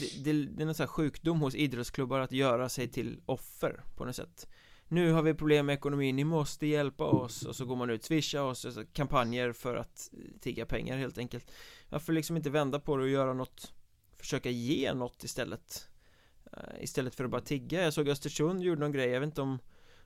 det, 0.00 0.24
det, 0.24 0.32
det 0.46 0.62
är 0.62 0.66
någon 0.66 0.74
sån 0.74 0.84
här 0.84 0.88
sjukdom 0.88 1.40
hos 1.40 1.54
idrottsklubbar 1.54 2.20
att 2.20 2.32
göra 2.32 2.68
sig 2.68 2.88
till 2.88 3.20
offer 3.26 3.84
på 3.96 4.04
något 4.04 4.16
sätt. 4.16 4.46
Nu 4.88 5.12
har 5.12 5.22
vi 5.22 5.34
problem 5.34 5.66
med 5.66 5.74
ekonomin, 5.74 6.16
ni 6.16 6.24
måste 6.24 6.66
hjälpa 6.66 7.04
oss 7.04 7.42
och 7.42 7.56
så 7.56 7.64
går 7.64 7.76
man 7.76 7.90
ut, 7.90 8.04
swisha 8.04 8.42
oss, 8.42 8.64
alltså 8.64 8.84
kampanjer 8.92 9.52
för 9.52 9.76
att 9.76 10.10
tigga 10.40 10.66
pengar 10.66 10.96
helt 10.96 11.18
enkelt 11.18 11.50
Varför 11.88 12.12
liksom 12.12 12.36
inte 12.36 12.50
vända 12.50 12.80
på 12.80 12.96
det 12.96 13.02
och 13.02 13.08
göra 13.08 13.32
något 13.32 13.72
Försöka 14.16 14.50
ge 14.50 14.94
något 14.94 15.24
istället 15.24 15.88
Eh, 16.56 16.82
istället 16.82 17.14
för 17.14 17.24
att 17.24 17.30
bara 17.30 17.40
tigga 17.40 17.82
Jag 17.82 17.92
såg 17.92 18.08
Östersund 18.08 18.62
gjorde 18.62 18.80
någon 18.80 18.92
grej, 18.92 19.10
jag 19.10 19.20
vet 19.20 19.26
inte 19.26 19.42
om 19.42 19.58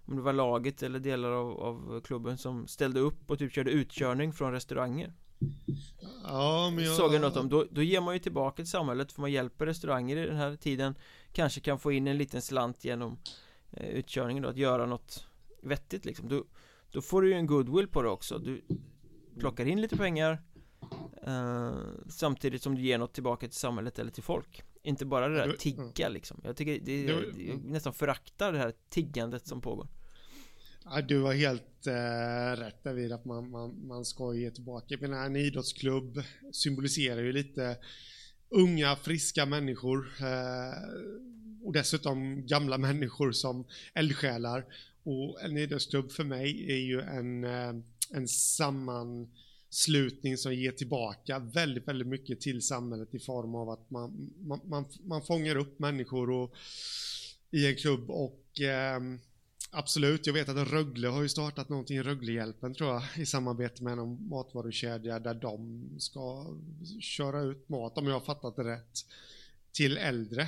Om 0.07 0.17
det 0.17 0.23
var 0.23 0.33
laget 0.33 0.83
eller 0.83 0.99
delar 0.99 1.31
av, 1.31 1.61
av 1.61 2.01
klubben 2.01 2.39
som 2.39 2.67
ställde 2.67 3.01
upp 3.01 3.31
och 3.31 3.39
typ 3.39 3.53
körde 3.53 3.71
utkörning 3.71 4.33
från 4.33 4.53
restauranger. 4.53 5.13
Ja 6.23 6.71
men 6.75 6.85
jag... 6.85 6.97
Såg 6.97 7.15
jag 7.15 7.21
något 7.21 7.37
om, 7.37 7.49
då, 7.49 7.67
då 7.71 7.83
ger 7.83 8.01
man 8.01 8.15
ju 8.15 8.21
tillbaka 8.21 8.57
till 8.57 8.71
samhället 8.71 9.13
för 9.13 9.21
man 9.21 9.33
hjälper 9.33 9.67
restauranger 9.67 10.17
i 10.17 10.27
den 10.27 10.37
här 10.37 10.57
tiden. 10.57 10.95
Kanske 11.33 11.61
kan 11.61 11.79
få 11.79 11.93
in 11.93 12.07
en 12.07 12.19
liten 12.19 12.43
slant 12.43 12.85
genom 12.85 13.19
eh, 13.71 13.89
utkörningen 13.89 14.43
då, 14.43 14.49
att 14.49 14.57
göra 14.57 14.87
något 14.87 15.27
vettigt 15.63 16.05
liksom. 16.05 16.29
Då, 16.29 16.45
då 16.91 17.03
får 17.03 17.23
du 17.23 17.29
ju 17.29 17.35
en 17.35 17.47
goodwill 17.47 17.89
på 17.89 18.03
det 18.03 18.09
också. 18.09 18.39
Du 18.39 18.63
plockar 19.39 19.67
in 19.67 19.81
lite 19.81 19.97
pengar 19.97 20.43
eh, 21.27 21.75
Samtidigt 22.09 22.63
som 22.63 22.75
du 22.75 22.83
ger 22.83 22.99
något 22.99 23.13
tillbaka 23.13 23.47
till 23.47 23.57
samhället 23.57 23.99
eller 23.99 24.11
till 24.11 24.23
folk 24.23 24.63
inte 24.87 25.07
bara 25.07 25.29
det 25.29 25.37
där 25.37 25.53
tigga 25.53 26.09
liksom 26.09 26.41
Jag 26.45 26.57
tycker 26.57 26.81
det, 26.81 27.03
jag 27.03 27.65
nästan 27.65 27.95
föraktar 27.95 28.53
det 28.53 28.59
här 28.59 28.73
tiggandet 28.91 29.47
som 29.47 29.61
pågår 29.61 29.89
Ja, 30.91 31.03
du 31.03 31.23
har 31.23 31.35
helt 31.35 31.87
äh, 31.87 32.61
rätt 32.61 32.85
David 32.85 33.13
att 33.13 33.25
man, 33.25 33.51
man, 33.51 33.87
man 33.87 34.05
ska 34.05 34.35
ge 34.35 34.51
tillbaka. 34.51 34.97
Men 35.01 35.13
en 35.13 35.37
idrottsklubb 35.37 36.23
symboliserar 36.53 37.23
ju 37.23 37.33
lite 37.33 37.77
unga, 38.51 38.97
friska 38.97 39.47
människor 39.47 40.09
äh, 40.21 41.67
och 41.67 41.73
dessutom 41.73 42.47
gamla 42.47 42.79
människor 42.79 43.33
som 43.33 43.65
eldsjälar. 43.95 44.65
Och 45.03 45.43
en 45.43 45.57
idrottsklubb 45.57 46.13
för 46.13 46.25
mig 46.25 46.73
är 46.73 46.77
ju 46.77 47.01
en, 47.01 47.45
äh, 47.45 47.75
en 48.11 48.29
samman 48.29 49.29
slutning 49.77 50.37
som 50.37 50.55
ger 50.55 50.73
tillbaka 50.73 51.39
väldigt, 51.39 51.89
väldigt 51.89 52.09
mycket 52.09 52.41
till 52.41 52.63
samhället 52.63 53.15
i 53.15 53.19
form 53.19 53.55
av 53.55 53.71
att 53.71 53.91
man, 53.91 54.31
man, 54.41 54.61
man, 54.65 54.85
man 55.05 55.23
fångar 55.23 55.57
upp 55.57 55.79
människor 55.79 56.31
och, 56.31 56.55
i 57.51 57.67
en 57.67 57.77
klubb 57.77 58.11
och 58.11 58.61
eh, 58.61 59.01
absolut, 59.71 60.27
jag 60.27 60.35
vet 60.35 60.49
att 60.49 60.69
Rögle 60.69 61.09
har 61.09 61.23
ju 61.23 61.29
startat 61.29 61.69
någonting, 61.69 62.03
Röglehjälpen 62.03 62.75
tror 62.75 62.91
jag, 62.91 63.03
i 63.17 63.27
samarbete 63.27 63.85
med 63.85 63.97
någon 63.97 64.29
matvarukedja 64.29 65.19
där 65.19 65.35
de 65.35 65.85
ska 65.99 66.47
köra 67.01 67.41
ut 67.41 67.69
mat, 67.69 67.99
om 67.99 68.07
jag 68.07 68.15
har 68.15 68.21
fattat 68.21 68.57
det 68.57 68.65
rätt, 68.65 68.99
till 69.73 69.97
äldre. 69.97 70.43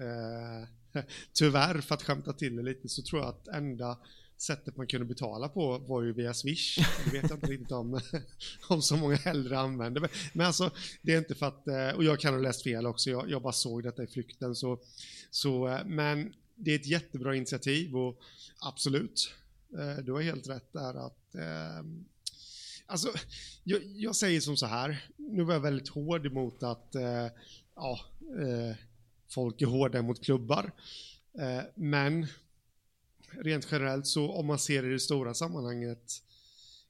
Eh, 0.00 1.02
tyvärr, 1.32 1.80
för 1.80 1.94
att 1.94 2.02
skämta 2.02 2.32
till 2.32 2.56
det 2.56 2.62
lite, 2.62 2.88
så 2.88 3.02
tror 3.02 3.20
jag 3.20 3.28
att 3.28 3.48
enda 3.48 3.98
sättet 4.38 4.76
man 4.76 4.86
kunde 4.86 5.06
betala 5.06 5.48
på 5.48 5.78
var 5.78 6.02
ju 6.02 6.12
via 6.12 6.34
Swish. 6.34 6.78
Det 7.04 7.10
vet 7.10 7.30
jag 7.30 7.36
inte 7.36 7.46
riktigt 7.46 7.72
om, 7.72 8.00
om 8.68 8.82
så 8.82 8.96
många 8.96 9.16
hellre 9.16 9.58
använder. 9.58 10.10
Men 10.32 10.46
alltså, 10.46 10.70
det 11.02 11.14
är 11.14 11.18
inte 11.18 11.34
för 11.34 11.46
att, 11.46 11.68
eh, 11.68 11.88
och 11.88 12.04
jag 12.04 12.20
kan 12.20 12.34
ha 12.34 12.40
läst 12.40 12.62
fel 12.62 12.86
också, 12.86 13.10
jag, 13.10 13.30
jag 13.30 13.42
bara 13.42 13.52
såg 13.52 13.82
detta 13.82 14.02
i 14.02 14.06
flykten. 14.06 14.54
Så, 14.54 14.78
så, 15.30 15.68
eh, 15.68 15.84
men 15.84 16.34
det 16.54 16.70
är 16.70 16.76
ett 16.76 16.86
jättebra 16.86 17.36
initiativ 17.36 17.96
och 17.96 18.20
absolut, 18.60 19.34
eh, 19.78 20.04
du 20.04 20.12
har 20.12 20.22
helt 20.22 20.48
rätt 20.48 20.72
där 20.72 21.06
att 21.06 21.34
ehm, 21.34 22.04
Alltså, 22.90 23.08
jag, 23.64 23.82
jag, 23.84 24.16
säger 24.16 24.40
som 24.40 24.56
så 24.56 24.66
här, 24.66 25.06
nu 25.16 25.42
var 25.42 25.54
jag 25.54 25.60
väldigt 25.60 25.88
hård 25.88 26.26
emot 26.26 26.62
att 26.62 26.94
ja, 27.74 28.00
folk 29.28 29.62
är 29.62 29.66
hårda 29.66 30.02
mot 30.02 30.24
klubbar. 30.24 30.72
men 31.74 32.26
rent 33.30 33.68
generellt 33.70 34.06
så 34.06 34.32
om 34.32 34.46
man 34.46 34.58
ser 34.58 34.84
i 34.84 34.88
det 34.88 35.00
stora 35.00 35.34
sammanhanget 35.34 36.22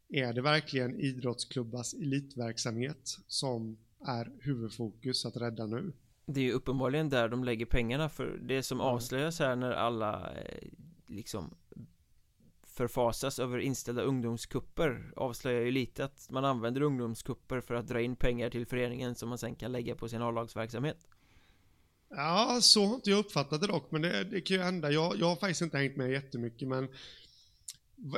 är 0.08 0.32
det 0.32 0.42
verkligen 0.42 1.00
idrottsklubbars 1.00 1.94
elitverksamhet 1.94 3.16
som 3.26 3.78
är 4.06 4.32
huvudfokus 4.40 5.26
att 5.26 5.36
rädda 5.36 5.66
nu? 5.66 5.92
Det 6.26 6.40
är 6.40 6.44
ju 6.44 6.52
uppenbarligen 6.52 7.08
där 7.08 7.28
de 7.28 7.44
lägger 7.44 7.66
pengarna 7.66 8.08
för 8.08 8.38
det 8.42 8.62
som 8.62 8.80
avslöjas 8.80 9.38
här 9.38 9.56
när 9.56 9.70
alla 9.72 10.32
eh, 10.34 10.68
liksom 11.06 11.54
förfasas 12.62 13.38
över 13.38 13.58
inställda 13.58 14.02
ungdomskupper 14.02 15.12
avslöjar 15.16 15.62
ju 15.62 15.70
lite 15.70 16.04
att 16.04 16.30
man 16.30 16.44
använder 16.44 16.80
ungdomskupper 16.80 17.60
för 17.60 17.74
att 17.74 17.88
dra 17.88 18.00
in 18.00 18.16
pengar 18.16 18.50
till 18.50 18.66
föreningen 18.66 19.14
som 19.14 19.28
man 19.28 19.38
sen 19.38 19.54
kan 19.54 19.72
lägga 19.72 19.94
på 19.94 20.08
sin 20.08 20.22
A-lagsverksamhet. 20.22 21.06
Ja, 22.10 22.58
så 22.62 22.86
har 22.86 22.94
inte 22.94 23.10
jag 23.10 23.18
uppfattat 23.18 23.60
det 23.60 23.66
dock, 23.66 23.90
men 23.90 24.02
det, 24.02 24.24
det 24.24 24.40
kan 24.40 24.56
ju 24.56 24.62
hända. 24.62 24.90
Jag, 24.90 25.16
jag 25.18 25.26
har 25.26 25.36
faktiskt 25.36 25.62
inte 25.62 25.78
hängt 25.78 25.96
med 25.96 26.10
jättemycket, 26.10 26.68
men 26.68 26.88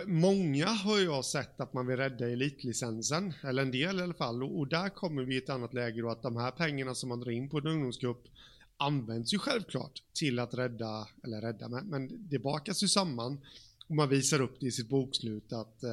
Många 0.06 0.66
har 0.66 0.98
jag 0.98 1.24
sett 1.24 1.60
att 1.60 1.72
man 1.72 1.86
vill 1.86 1.96
rädda 1.96 2.30
elitlicensen, 2.30 3.32
eller 3.42 3.62
en 3.62 3.70
del 3.70 4.00
i 4.00 4.02
alla 4.02 4.14
fall, 4.14 4.42
och, 4.42 4.58
och 4.58 4.68
där 4.68 4.88
kommer 4.88 5.22
vi 5.22 5.34
i 5.34 5.38
ett 5.38 5.50
annat 5.50 5.74
läge 5.74 6.00
då 6.00 6.10
att 6.10 6.22
de 6.22 6.36
här 6.36 6.50
pengarna 6.50 6.94
som 6.94 7.08
man 7.08 7.20
drar 7.20 7.30
in 7.30 7.48
på 7.48 7.58
en 7.58 7.66
ungdomscup 7.66 8.28
används 8.76 9.34
ju 9.34 9.38
självklart 9.38 10.02
till 10.12 10.38
att 10.38 10.54
rädda, 10.54 11.08
eller 11.24 11.40
rädda, 11.40 11.68
men, 11.68 11.86
men 11.86 12.28
det 12.30 12.38
bakas 12.38 12.82
ju 12.82 12.88
samman 12.88 13.40
och 13.88 13.94
man 13.94 14.08
visar 14.08 14.40
upp 14.40 14.60
det 14.60 14.66
i 14.66 14.72
sitt 14.72 14.88
bokslut 14.88 15.52
att 15.52 15.82
eh, 15.82 15.90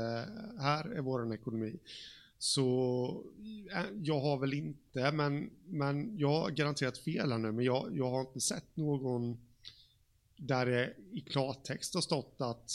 här 0.60 0.86
är 0.86 1.02
våran 1.02 1.32
ekonomi. 1.32 1.80
Så 2.40 3.24
eh, 3.74 3.86
jag 4.02 4.20
har 4.20 4.38
väl 4.38 4.54
inte, 4.54 5.12
men, 5.12 5.50
men 5.66 6.18
jag 6.18 6.30
har 6.30 6.50
garanterat 6.50 6.98
fel 6.98 7.32
här 7.32 7.38
nu, 7.38 7.52
men 7.52 7.66
jag, 7.66 7.90
jag 7.98 8.10
har 8.10 8.22
inte 8.22 8.40
sett 8.40 8.78
någon 8.78 9.38
där 10.38 10.66
det 10.66 10.94
i 11.12 11.22
klartext 11.22 11.94
har 11.94 12.02
stått 12.02 12.36
att 12.38 12.72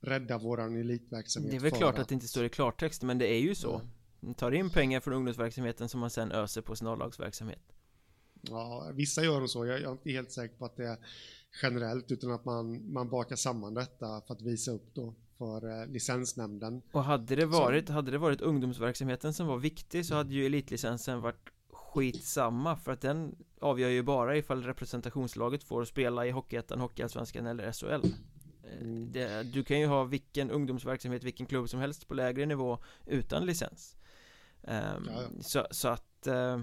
rädda 0.00 0.38
våran 0.38 0.76
elitverksamhet. 0.76 1.50
Det 1.50 1.56
är 1.56 1.60
väl 1.60 1.70
klart 1.70 1.98
att 1.98 2.08
det 2.08 2.14
inte 2.14 2.28
står 2.28 2.44
i 2.44 2.48
klartext, 2.48 3.02
men 3.02 3.18
det 3.18 3.26
är 3.26 3.40
ju 3.40 3.54
så. 3.54 3.80
Man 4.20 4.34
tar 4.34 4.52
in 4.52 4.70
pengar 4.70 5.00
från 5.00 5.14
ungdomsverksamheten 5.14 5.88
som 5.88 6.00
man 6.00 6.10
sen 6.10 6.32
öser 6.32 6.60
på 6.62 6.76
sin 6.76 6.86
A-lagsverksamhet. 6.86 7.72
Ja, 8.40 8.90
vissa 8.94 9.24
gör 9.24 9.40
nog 9.40 9.50
så. 9.50 9.66
Jag, 9.66 9.80
jag 9.80 9.88
är 9.88 9.92
inte 9.92 10.10
helt 10.10 10.32
säker 10.32 10.56
på 10.56 10.64
att 10.64 10.76
det 10.76 10.86
är 10.86 10.98
generellt, 11.62 12.10
utan 12.10 12.32
att 12.32 12.44
man, 12.44 12.92
man 12.92 13.08
bakar 13.08 13.36
samman 13.36 13.74
detta 13.74 14.20
för 14.20 14.34
att 14.34 14.42
visa 14.42 14.70
upp 14.70 14.94
då 14.94 15.14
för 15.38 15.80
eh, 15.80 15.86
licensnämnden. 15.86 16.82
Och 16.92 17.04
hade 17.04 17.36
det 17.36 17.46
varit, 17.46 17.86
så... 17.86 17.92
hade 17.92 18.10
det 18.10 18.18
varit 18.18 18.40
ungdomsverksamheten 18.40 19.34
som 19.34 19.46
var 19.46 19.58
viktig 19.58 20.06
så 20.06 20.14
hade 20.14 20.34
ju 20.34 20.46
elitlicensen 20.46 21.20
varit 21.20 21.50
skitsamma 21.72 22.76
för 22.76 22.92
att 22.92 23.00
den 23.00 23.36
avgör 23.60 23.88
ju 23.88 24.02
bara 24.02 24.36
ifall 24.36 24.62
representationslaget 24.62 25.64
får 25.64 25.84
spela 25.84 26.26
i 26.26 26.30
Hockeyettan, 26.30 26.80
Hockeyallsvenskan 26.80 27.46
eller 27.46 27.72
SHL 27.72 28.06
mm. 28.80 29.12
det, 29.12 29.42
Du 29.42 29.64
kan 29.64 29.80
ju 29.80 29.86
ha 29.86 30.04
vilken 30.04 30.50
ungdomsverksamhet, 30.50 31.24
vilken 31.24 31.46
klubb 31.46 31.68
som 31.68 31.80
helst 31.80 32.08
på 32.08 32.14
lägre 32.14 32.46
nivå 32.46 32.78
utan 33.06 33.46
licens 33.46 33.96
um, 34.62 34.70
ja, 34.72 35.00
ja. 35.06 35.28
Så, 35.40 35.66
så 35.70 35.88
att 35.88 36.28
uh, 36.28 36.60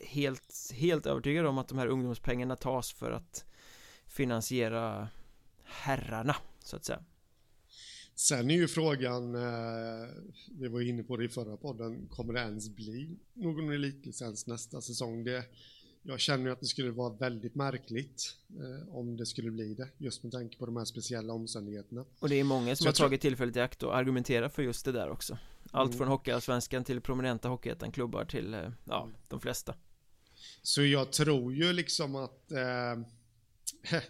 helt, 0.00 0.72
helt 0.74 1.06
övertygad 1.06 1.46
om 1.46 1.58
att 1.58 1.68
de 1.68 1.78
här 1.78 1.86
ungdomspengarna 1.86 2.56
tas 2.56 2.92
för 2.92 3.10
att 3.10 3.44
finansiera 4.06 5.08
herrarna 5.64 6.36
så 6.64 6.76
att 6.76 6.84
säga 6.84 7.02
Sen 8.14 8.50
är 8.50 8.54
ju 8.54 8.68
frågan, 8.68 9.34
eh, 9.34 10.08
vi 10.58 10.68
var 10.68 10.80
inne 10.80 11.02
på 11.02 11.16
det 11.16 11.24
i 11.24 11.28
förra 11.28 11.56
podden, 11.56 12.06
kommer 12.10 12.32
det 12.32 12.40
ens 12.40 12.68
bli 12.68 13.16
någon 13.34 13.72
elitlicens 13.72 14.46
nästa 14.46 14.80
säsong? 14.80 15.24
Det, 15.24 15.44
jag 16.02 16.20
känner 16.20 16.50
att 16.50 16.60
det 16.60 16.66
skulle 16.66 16.90
vara 16.90 17.12
väldigt 17.12 17.54
märkligt 17.54 18.36
eh, 18.50 18.96
om 18.96 19.16
det 19.16 19.26
skulle 19.26 19.50
bli 19.50 19.74
det, 19.74 19.88
just 19.98 20.22
med 20.22 20.32
tanke 20.32 20.58
på 20.58 20.66
de 20.66 20.76
här 20.76 20.84
speciella 20.84 21.32
omständigheterna. 21.32 22.04
Och 22.18 22.28
det 22.28 22.40
är 22.40 22.44
många 22.44 22.76
som 22.76 22.86
har 22.86 22.92
tagit 22.92 23.20
tillfället 23.20 23.56
i 23.56 23.60
akt 23.60 23.82
och 23.82 23.96
argumenterar 23.96 24.48
för 24.48 24.62
just 24.62 24.84
det 24.84 24.92
där 24.92 25.10
också. 25.10 25.38
Allt 25.70 25.90
mm. 25.90 25.98
från 25.98 26.08
Hockeyallsvenskan 26.08 26.84
till 26.84 27.00
prominenta 27.00 27.48
Hockeyettan-klubbar 27.48 28.24
till, 28.24 28.54
eh, 28.54 28.70
ja, 28.84 29.08
de 29.28 29.40
flesta. 29.40 29.74
Så 30.62 30.84
jag 30.84 31.12
tror 31.12 31.54
ju 31.54 31.72
liksom 31.72 32.16
att 32.16 32.52
eh, 32.52 33.98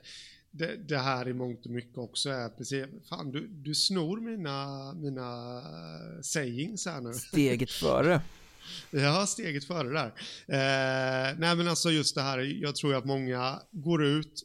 det, 0.52 0.76
det, 0.76 0.98
här 0.98 1.28
i 1.28 1.32
mångt 1.32 1.66
och 1.66 1.72
mycket 1.72 1.98
också 1.98 2.30
är 2.30 2.48
precis, 2.48 2.84
fan 3.08 3.32
du, 3.32 3.46
du 3.46 3.74
snor 3.74 4.20
mina, 4.20 4.92
mina 4.94 5.62
sayings 6.22 6.86
här 6.86 7.00
nu. 7.00 7.12
Steget 7.14 7.70
före. 7.80 8.22
ja, 8.90 9.26
steget 9.26 9.64
före 9.64 9.88
där. 9.88 10.06
Eh, 10.46 11.38
nej 11.38 11.56
men 11.56 11.68
alltså 11.68 11.90
just 11.90 12.14
det 12.14 12.22
här, 12.22 12.38
jag 12.38 12.76
tror 12.76 12.94
att 12.94 13.04
många 13.04 13.60
går 13.70 14.04
ut 14.04 14.42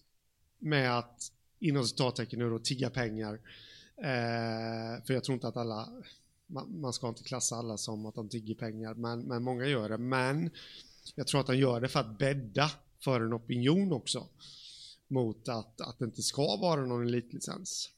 med 0.60 0.98
att 0.98 1.32
inom 1.60 1.84
citattecken 1.84 2.40
nu 2.40 2.50
då 2.50 2.60
tigga 2.60 2.90
pengar. 2.90 3.34
Eh, 3.98 5.04
för 5.06 5.14
jag 5.14 5.24
tror 5.24 5.34
inte 5.34 5.48
att 5.48 5.58
alla, 5.58 5.90
man, 6.48 6.80
man, 6.80 6.94
ska 6.94 7.10
inte 7.10 7.24
klassa 7.24 7.56
alla 7.56 7.78
som 7.78 8.06
att 8.06 8.16
de 8.16 8.30
tigger 8.30 8.56
pengar, 8.56 8.94
men, 8.94 9.20
men 9.20 9.44
många 9.44 9.66
gör 9.66 9.90
det. 9.90 9.98
Men 9.98 10.50
jag 11.16 11.28
tror 11.28 11.42
att 11.42 11.48
de 11.48 11.58
gör 11.58 11.82
det 11.82 11.88
för 11.88 12.00
att 12.00 12.20
bädda 12.20 12.72
för 13.04 13.22
en 13.22 13.34
opinion 13.34 13.92
också 13.92 14.28
mot 15.08 15.50
att, 15.50 15.82
att 15.82 16.00
det 16.00 16.06
inte 16.06 16.22
ska 16.22 16.56
vara 16.56 16.86
någon 16.86 17.08
elitlicens. 17.08 17.90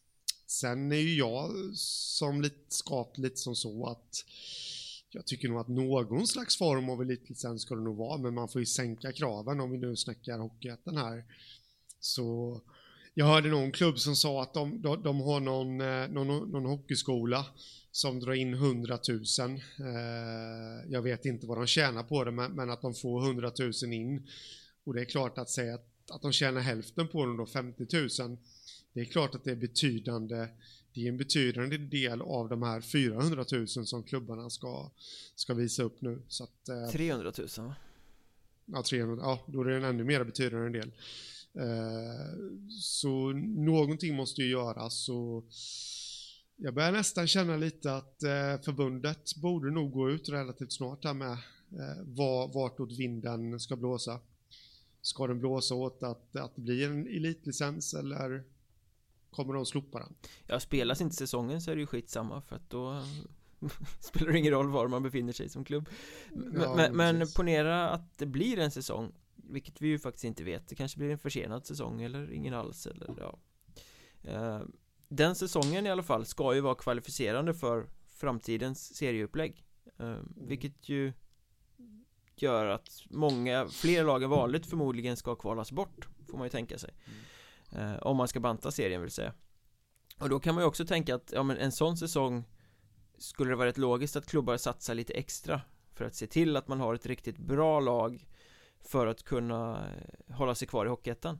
Sen 0.48 0.92
är 0.92 0.96
ju 0.96 1.18
jag 1.18 1.52
som 1.76 2.42
lite 2.42 2.66
skapt 2.68 3.18
lite 3.18 3.38
som 3.38 3.56
så 3.56 3.88
att 3.88 4.26
jag 5.12 5.26
tycker 5.26 5.50
nog 5.50 5.60
att 5.60 5.68
någon 5.68 6.28
slags 6.28 6.58
form 6.58 6.90
av 6.90 7.02
elitlicens 7.02 7.62
ska 7.62 7.76
det 7.76 7.82
nog 7.82 7.98
vara, 7.98 8.18
men 8.18 8.34
man 8.34 8.50
får 8.50 8.62
ju 8.62 8.66
sänka 8.66 9.12
kraven 9.12 9.60
om 9.60 9.72
vi 9.72 9.78
nu 9.78 9.96
snackar 9.96 10.40
Hockeyettan 10.40 10.98
här. 10.98 11.26
Så 12.00 12.62
jag 13.14 13.26
hörde 13.26 13.50
någon 13.50 13.72
klubb 13.72 14.00
som 14.00 14.16
sa 14.16 14.42
att 14.44 14.54
de, 14.54 14.82
de, 14.82 15.04
de 15.04 15.22
har 15.22 15.40
någon, 15.40 15.82
eh, 15.82 16.08
någon, 16.08 16.52
någon 16.52 16.66
hockeyskola 16.66 17.46
som 17.92 18.20
drar 18.20 18.34
in 18.34 18.54
100 18.54 19.00
000. 19.10 19.22
Eh, 19.50 20.92
jag 20.92 21.02
vet 21.02 21.26
inte 21.26 21.48
vad 21.48 21.58
de 21.58 21.68
tjänar 21.68 22.04
på 22.04 22.24
det, 22.24 22.32
men, 22.32 22.52
men, 22.52 22.70
att 22.70 22.82
de 22.82 22.94
får 22.94 23.26
100 23.26 23.52
000 23.60 23.94
in. 23.94 24.28
Och 24.84 24.94
det 24.94 25.02
är 25.02 25.06
klart 25.06 25.38
att 25.38 25.50
säga 25.50 25.76
att 25.76 25.88
att 26.12 26.22
de 26.22 26.32
tjänar 26.32 26.62
hälften 26.62 27.08
på 27.08 27.26
den 27.26 27.38
då, 27.38 27.46
50 27.46 27.88
000. 28.22 28.38
Det 28.94 29.02
är 29.02 29.06
klart 29.06 29.36
att 29.36 29.44
det 29.44 29.52
är 29.52 29.56
betydande, 29.56 30.48
det 30.94 31.06
är 31.06 31.10
en 31.10 31.18
betydande 31.18 31.78
del 31.78 32.22
av 32.22 32.50
de 32.50 32.64
här 32.64 32.82
400 32.82 33.46
000 33.52 33.68
som 33.68 34.04
klubbarna 34.04 34.50
ska, 34.50 34.92
ska 35.36 35.54
visa 35.54 35.84
upp 35.84 36.02
nu. 36.02 36.22
Så 36.28 36.44
att, 36.44 36.70
eh, 36.70 36.92
300 36.92 37.34
000 37.38 37.48
va? 37.58 37.76
Ja, 38.66 38.84
300, 38.84 39.24
ja, 39.24 39.44
då 39.48 39.62
är 39.62 39.66
det 39.66 39.76
en 39.76 39.84
ännu 39.84 40.04
mer 40.04 40.24
betydande 40.24 40.80
del. 40.80 40.92
Eh, 41.54 42.60
så 42.80 43.32
någonting 43.56 44.16
måste 44.16 44.42
ju 44.42 44.50
göras 44.50 45.10
och 45.10 45.46
jag 46.56 46.74
börjar 46.74 46.92
nästan 46.92 47.28
känna 47.28 47.58
lite 47.58 47.96
att 47.96 48.24
eh, 48.24 48.62
förbundet 48.62 49.36
borde 49.36 49.72
nog 49.72 49.92
gå 49.92 50.10
ut 50.10 50.30
relativt 50.30 50.74
snart 50.74 51.06
här 51.06 51.14
med 51.14 51.32
eh, 51.32 52.04
var, 52.04 52.54
vartåt 52.54 52.98
vinden 52.98 53.60
ska 53.60 53.76
blåsa. 53.76 54.20
Ska 55.02 55.28
den 55.28 55.40
blåsa 55.40 55.76
åt 55.76 56.04
att, 56.04 56.36
att 56.36 56.56
det 56.56 56.62
blir 56.62 56.86
en 56.90 57.08
elitlicens 57.08 57.94
eller 57.94 58.44
kommer 59.32 59.54
de 59.54 59.66
slopa 59.66 60.00
den? 60.00 60.16
Ja, 60.48 60.60
spelas 60.60 61.02
inte 61.02 61.16
säsongen 61.16 61.62
så 61.62 61.72
är 61.72 61.76
det 61.76 61.82
ju 61.82 61.88
skitsamma 61.88 62.42
för 62.42 62.56
att 62.56 62.70
då 62.70 63.04
spelar 64.00 64.32
det 64.32 64.40
ingen 64.40 64.54
roll 64.54 64.70
var 64.70 64.88
man 64.88 65.04
befinner 65.04 65.34
sig 65.34 65.50
som 65.50 65.66
klubb. 65.66 65.90
Men, 66.32 66.62
ja, 66.62 66.76
men, 66.76 66.96
men 66.96 67.28
ponera 67.36 67.90
att 67.90 68.18
det 68.18 68.26
blir 68.26 68.60
en 68.60 68.72
säsong 68.72 69.12
Vilket 69.36 69.82
vi 69.82 69.88
ju 69.88 70.00
faktiskt 70.00 70.24
inte 70.24 70.44
vet. 70.44 70.68
Det 70.68 70.76
kanske 70.76 70.98
blir 70.98 71.10
en 71.10 71.20
försenad 71.20 71.66
säsong 71.66 72.02
eller 72.02 72.32
ingen 72.32 72.54
alls 72.54 72.88
eller 72.88 73.16
ja. 73.18 73.40
Uh, 74.28 74.62
Den 75.08 75.36
säsongen 75.36 75.86
i 75.86 75.90
alla 75.90 76.04
fall 76.04 76.26
ska 76.26 76.56
ju 76.56 76.62
vara 76.62 76.76
kvalificerande 76.76 77.54
för 77.54 77.88
framtidens 78.10 78.96
serieupplägg. 78.96 79.66
Uh, 80.02 80.18
Vilket 80.36 80.90
ju 80.90 81.14
gör 82.42 82.66
att 82.66 83.04
många, 83.10 83.68
fler 83.68 84.04
lag 84.04 84.24
än 84.24 84.30
vanligt 84.30 84.66
förmodligen 84.66 85.18
ska 85.18 85.36
kvalas 85.36 85.72
bort 85.72 86.08
Får 86.28 86.38
man 86.38 86.46
ju 86.46 86.50
tänka 86.50 86.78
sig 86.78 86.94
mm. 87.72 87.94
eh, 87.94 88.00
Om 88.00 88.18
man 88.18 88.28
ska 88.28 88.40
banta 88.40 88.72
serien 88.72 89.02
vill 89.02 89.12
säga 89.12 89.34
Och 90.18 90.30
då 90.30 90.40
kan 90.40 90.56
man 90.56 90.64
ju 90.64 90.68
också 90.68 90.86
tänka 90.86 91.16
att, 91.16 91.32
ja 91.36 91.44
men 91.44 91.58
en 91.58 91.72
sån 91.72 91.98
säsong 91.98 92.44
Skulle 93.18 93.52
det 93.52 93.56
vara 93.56 93.68
rätt 93.68 93.78
logiskt 93.78 94.16
att 94.16 94.26
klubbar 94.26 94.58
satsar 94.58 94.94
lite 94.96 95.14
extra 95.14 95.62
För 95.94 96.06
att 96.06 96.16
se 96.16 96.28
till 96.28 96.56
att 96.56 96.68
man 96.68 96.80
har 96.80 96.96
ett 96.96 97.06
riktigt 97.06 97.38
bra 97.38 97.80
lag 97.80 98.28
För 98.80 99.08
att 99.08 99.24
kunna 99.24 99.90
eh, 99.90 100.36
hålla 100.36 100.56
sig 100.56 100.68
kvar 100.68 100.86
i 100.86 100.90
Hockeyettan 100.90 101.40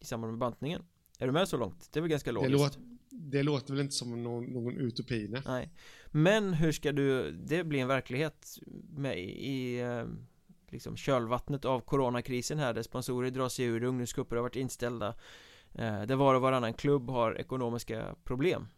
I 0.00 0.04
samband 0.04 0.32
med 0.32 0.38
bantningen 0.38 0.82
Är 1.18 1.26
du 1.26 1.32
med 1.32 1.48
så 1.48 1.56
långt? 1.56 1.88
Det 1.92 1.98
är 1.98 2.00
väl 2.00 2.10
ganska 2.10 2.32
logiskt? 2.32 2.52
Det 2.52 2.58
låter, 2.58 2.95
det 3.18 3.42
låter 3.42 3.74
väl 3.74 3.82
inte 3.82 3.94
som 3.94 4.22
någon, 4.22 4.44
någon 4.44 4.76
utopi 4.76 5.28
nej. 5.28 5.42
nej. 5.46 5.70
Men 6.10 6.54
hur 6.54 6.72
ska 6.72 6.92
du 6.92 7.30
Det 7.30 7.64
blir 7.64 7.80
en 7.80 7.88
verklighet 7.88 8.58
med 8.96 9.18
i 9.18 9.80
eh, 9.80 10.04
liksom 10.68 10.96
kölvattnet 10.96 11.64
av 11.64 11.80
coronakrisen 11.80 12.58
här 12.58 12.74
där 12.74 12.82
sponsorer 12.82 13.30
drar 13.30 13.48
sig 13.48 13.64
ur, 13.64 13.82
ungdomscuper 13.82 14.36
har 14.36 14.42
varit 14.42 14.56
inställda 14.56 15.14
eh, 15.72 16.02
Där 16.02 16.16
var 16.16 16.34
och 16.34 16.42
varannan 16.42 16.74
klubb 16.74 17.10
har 17.10 17.40
ekonomiska 17.40 18.16
problem. 18.24 18.68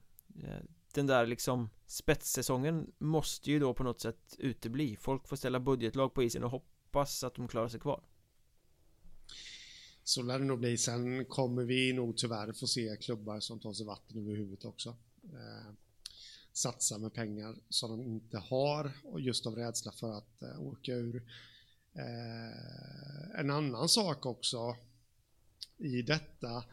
Eh, 0.45 0.65
Den 0.95 1.07
där 1.07 1.27
liksom 1.27 1.71
spetssäsongen 1.87 2.93
måste 2.99 3.51
ju 3.51 3.59
då 3.59 3.75
på 3.75 3.85
något 3.85 4.01
sätt 4.01 4.37
utebli. 4.39 4.97
Folk 4.97 5.29
får 5.29 5.37
ställa 5.37 5.61
budgetlag 5.61 6.15
på 6.15 6.23
isen 6.23 6.45
och 6.45 6.51
hoppas 6.51 7.25
att 7.25 7.35
de 7.35 7.49
klarar 7.49 7.69
sig 7.69 7.81
kvar 7.81 8.03
så 10.09 10.23
lär 10.23 10.39
det 10.39 10.45
nog 10.45 10.59
bli. 10.59 10.79
Sen 10.79 11.25
kommer 11.25 11.65
vi 11.65 11.93
nog 11.93 12.17
tyvärr 12.17 12.53
få 12.53 12.67
se 12.67 12.97
klubbar 12.97 13.41
som 13.41 13.61
tar 13.61 13.73
sig 13.73 13.87
vatten 13.87 14.19
över 14.19 14.37
huvudet 14.37 14.65
också. 14.65 14.97
Eh, 15.25 15.73
satsa 16.53 16.99
med 16.99 17.15
pengar 17.15 17.57
som 17.69 17.91
de 17.91 18.03
inte 18.03 18.39
har 18.39 18.93
och 19.05 19.21
just 19.21 19.47
av 19.47 19.57
rädsla 19.57 19.93
för 19.93 20.19
att 20.19 20.43
eh, 20.43 20.61
åka 20.61 20.93
ur. 20.93 21.17
Eh, 21.93 23.41
en 23.41 23.51
annan 23.51 23.89
sak 23.89 24.27
också 24.27 24.77
i 25.77 26.03
detta 26.03 26.65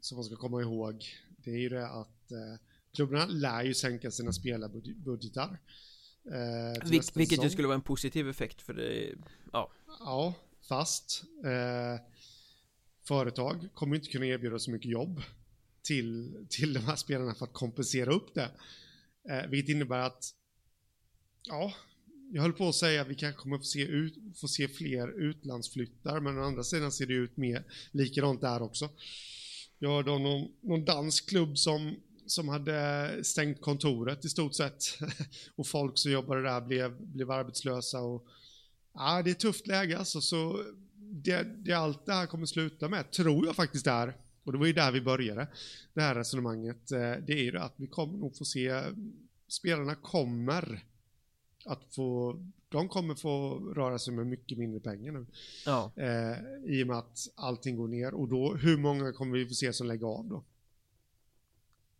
som 0.00 0.16
man 0.16 0.24
ska 0.24 0.36
komma 0.36 0.60
ihåg 0.60 1.06
det 1.36 1.50
är 1.50 1.58
ju 1.58 1.68
det 1.68 1.88
att 1.88 2.32
eh, 2.32 2.60
klubbarna 2.94 3.26
lär 3.26 3.62
ju 3.62 3.74
sänka 3.74 4.10
sina 4.10 4.32
spelarbudgetar. 4.32 5.58
Eh, 6.24 6.88
Vil 6.88 7.02
vilket 7.14 7.44
ju 7.44 7.50
skulle 7.50 7.68
vara 7.68 7.74
en 7.74 7.82
positiv 7.82 8.28
effekt 8.28 8.62
för 8.62 8.74
det, 8.74 9.14
ja. 9.52 9.70
Ja, 9.98 10.34
fast 10.68 11.24
eh, 11.44 12.11
företag 13.04 13.68
kommer 13.74 13.96
inte 13.96 14.08
kunna 14.08 14.26
erbjuda 14.26 14.58
så 14.58 14.70
mycket 14.70 14.90
jobb 14.90 15.22
till, 15.82 16.36
till 16.48 16.72
de 16.72 16.80
här 16.80 16.96
spelarna 16.96 17.34
för 17.34 17.44
att 17.44 17.52
kompensera 17.52 18.12
upp 18.12 18.34
det. 18.34 18.50
Eh, 19.30 19.50
vilket 19.50 19.70
innebär 19.70 19.98
att, 19.98 20.34
ja, 21.42 21.72
jag 22.32 22.42
höll 22.42 22.52
på 22.52 22.68
att 22.68 22.74
säga 22.74 23.02
att 23.02 23.08
vi 23.08 23.14
kanske 23.14 23.42
kommer 23.42 23.58
få 23.58 23.64
se, 23.64 23.82
ut, 23.82 24.14
få 24.36 24.48
se 24.48 24.68
fler 24.68 25.20
utlandsflyttar, 25.20 26.20
men 26.20 26.38
å 26.38 26.42
andra 26.42 26.64
sidan 26.64 26.92
ser 26.92 27.06
det 27.06 27.14
ut 27.14 27.36
mer 27.36 27.64
likadant 27.90 28.40
där 28.40 28.62
också. 28.62 28.90
Jag 29.78 29.90
hörde 29.90 30.10
om 30.10 30.22
någon, 30.22 30.48
någon 30.60 30.84
dansk 30.84 31.28
klubb 31.28 31.58
som, 31.58 31.96
som 32.26 32.48
hade 32.48 33.10
stängt 33.24 33.60
kontoret 33.60 34.24
i 34.24 34.28
stort 34.28 34.54
sett 34.54 34.84
och 35.54 35.66
folk 35.66 35.98
som 35.98 36.12
jobbade 36.12 36.42
där 36.42 36.60
blev, 36.60 37.06
blev 37.06 37.30
arbetslösa 37.30 38.00
och 38.00 38.26
ja, 38.94 39.22
det 39.22 39.30
är 39.30 39.32
ett 39.32 39.40
tufft 39.40 39.66
läge 39.66 39.98
alltså, 39.98 40.20
så 40.20 40.64
det, 41.12 41.42
det 41.42 41.72
allt 41.72 42.06
det 42.06 42.12
här 42.12 42.26
kommer 42.26 42.46
sluta 42.46 42.88
med, 42.88 43.10
tror 43.10 43.46
jag 43.46 43.56
faktiskt 43.56 43.86
är, 43.86 44.16
och 44.44 44.52
det 44.52 44.58
var 44.58 44.66
ju 44.66 44.72
där 44.72 44.92
vi 44.92 45.00
började, 45.00 45.48
det 45.94 46.00
här 46.00 46.14
resonemanget, 46.14 46.92
eh, 46.92 46.98
det 46.98 47.32
är 47.32 47.42
ju 47.42 47.58
att 47.58 47.74
vi 47.76 47.86
kommer 47.86 48.18
nog 48.18 48.36
få 48.36 48.44
se, 48.44 48.82
spelarna 49.48 49.94
kommer 49.94 50.84
att 51.64 51.94
få, 51.94 52.36
de 52.68 52.88
kommer 52.88 53.14
få 53.14 53.58
röra 53.58 53.98
sig 53.98 54.14
med 54.14 54.26
mycket 54.26 54.58
mindre 54.58 54.80
pengar 54.80 55.12
nu. 55.12 55.26
Ja. 55.66 55.92
Eh, 55.96 56.36
I 56.66 56.82
och 56.82 56.86
med 56.86 56.98
att 56.98 57.18
allting 57.34 57.76
går 57.76 57.88
ner 57.88 58.14
och 58.14 58.28
då, 58.28 58.54
hur 58.54 58.78
många 58.78 59.12
kommer 59.12 59.38
vi 59.38 59.46
få 59.46 59.54
se 59.54 59.72
som 59.72 59.86
lägger 59.86 60.06
av 60.06 60.28
då? 60.28 60.44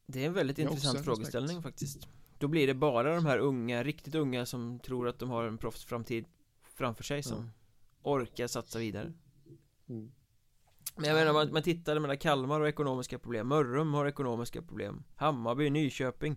Det 0.07 0.23
är 0.23 0.27
en 0.27 0.33
väldigt 0.33 0.59
intressant 0.59 1.05
frågeställning 1.05 1.57
respekt. 1.57 1.63
faktiskt. 1.63 2.09
Då 2.39 2.49
blir 2.49 2.67
det 2.67 2.75
bara 2.75 3.15
de 3.15 3.27
här 3.27 3.39
unga, 3.39 3.85
riktigt 3.85 4.15
unga 4.15 4.47
som 4.47 4.79
tror 4.79 5.09
att 5.09 5.19
de 5.19 5.31
har 5.31 5.45
en 5.45 5.59
proffsframtid 5.59 6.25
framför 6.75 7.05
sig 7.05 7.23
som 7.23 7.39
ja. 7.45 7.62
Orkar 8.03 8.47
satsa 8.47 8.79
vidare. 8.79 9.13
Mm. 9.89 10.13
Men 10.97 11.05
jag 11.05 11.15
menar, 11.15 11.33
man, 11.33 11.53
man 11.53 11.63
tittar, 11.63 11.99
med 11.99 12.21
Kalmar 12.21 12.61
har 12.61 12.67
ekonomiska 12.67 13.19
problem, 13.19 13.49
Mörrum 13.49 13.95
har 13.95 14.07
ekonomiska 14.07 14.63
problem, 14.63 15.05
Hammarby, 15.17 15.71
Nyköping 15.71 16.37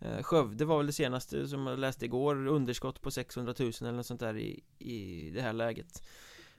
Eh, 0.00 0.22
Skövde 0.22 0.64
var 0.64 0.76
väl 0.76 0.86
det 0.86 0.92
senaste 0.92 1.48
som 1.48 1.66
jag 1.66 1.78
läste 1.78 2.04
igår 2.04 2.46
Underskott 2.46 3.00
på 3.00 3.10
600 3.10 3.54
000 3.58 3.72
eller 3.80 3.92
något 3.92 4.06
sånt 4.06 4.20
där 4.20 4.36
i, 4.36 4.64
i 4.78 5.30
det 5.30 5.42
här 5.42 5.52
läget 5.52 6.08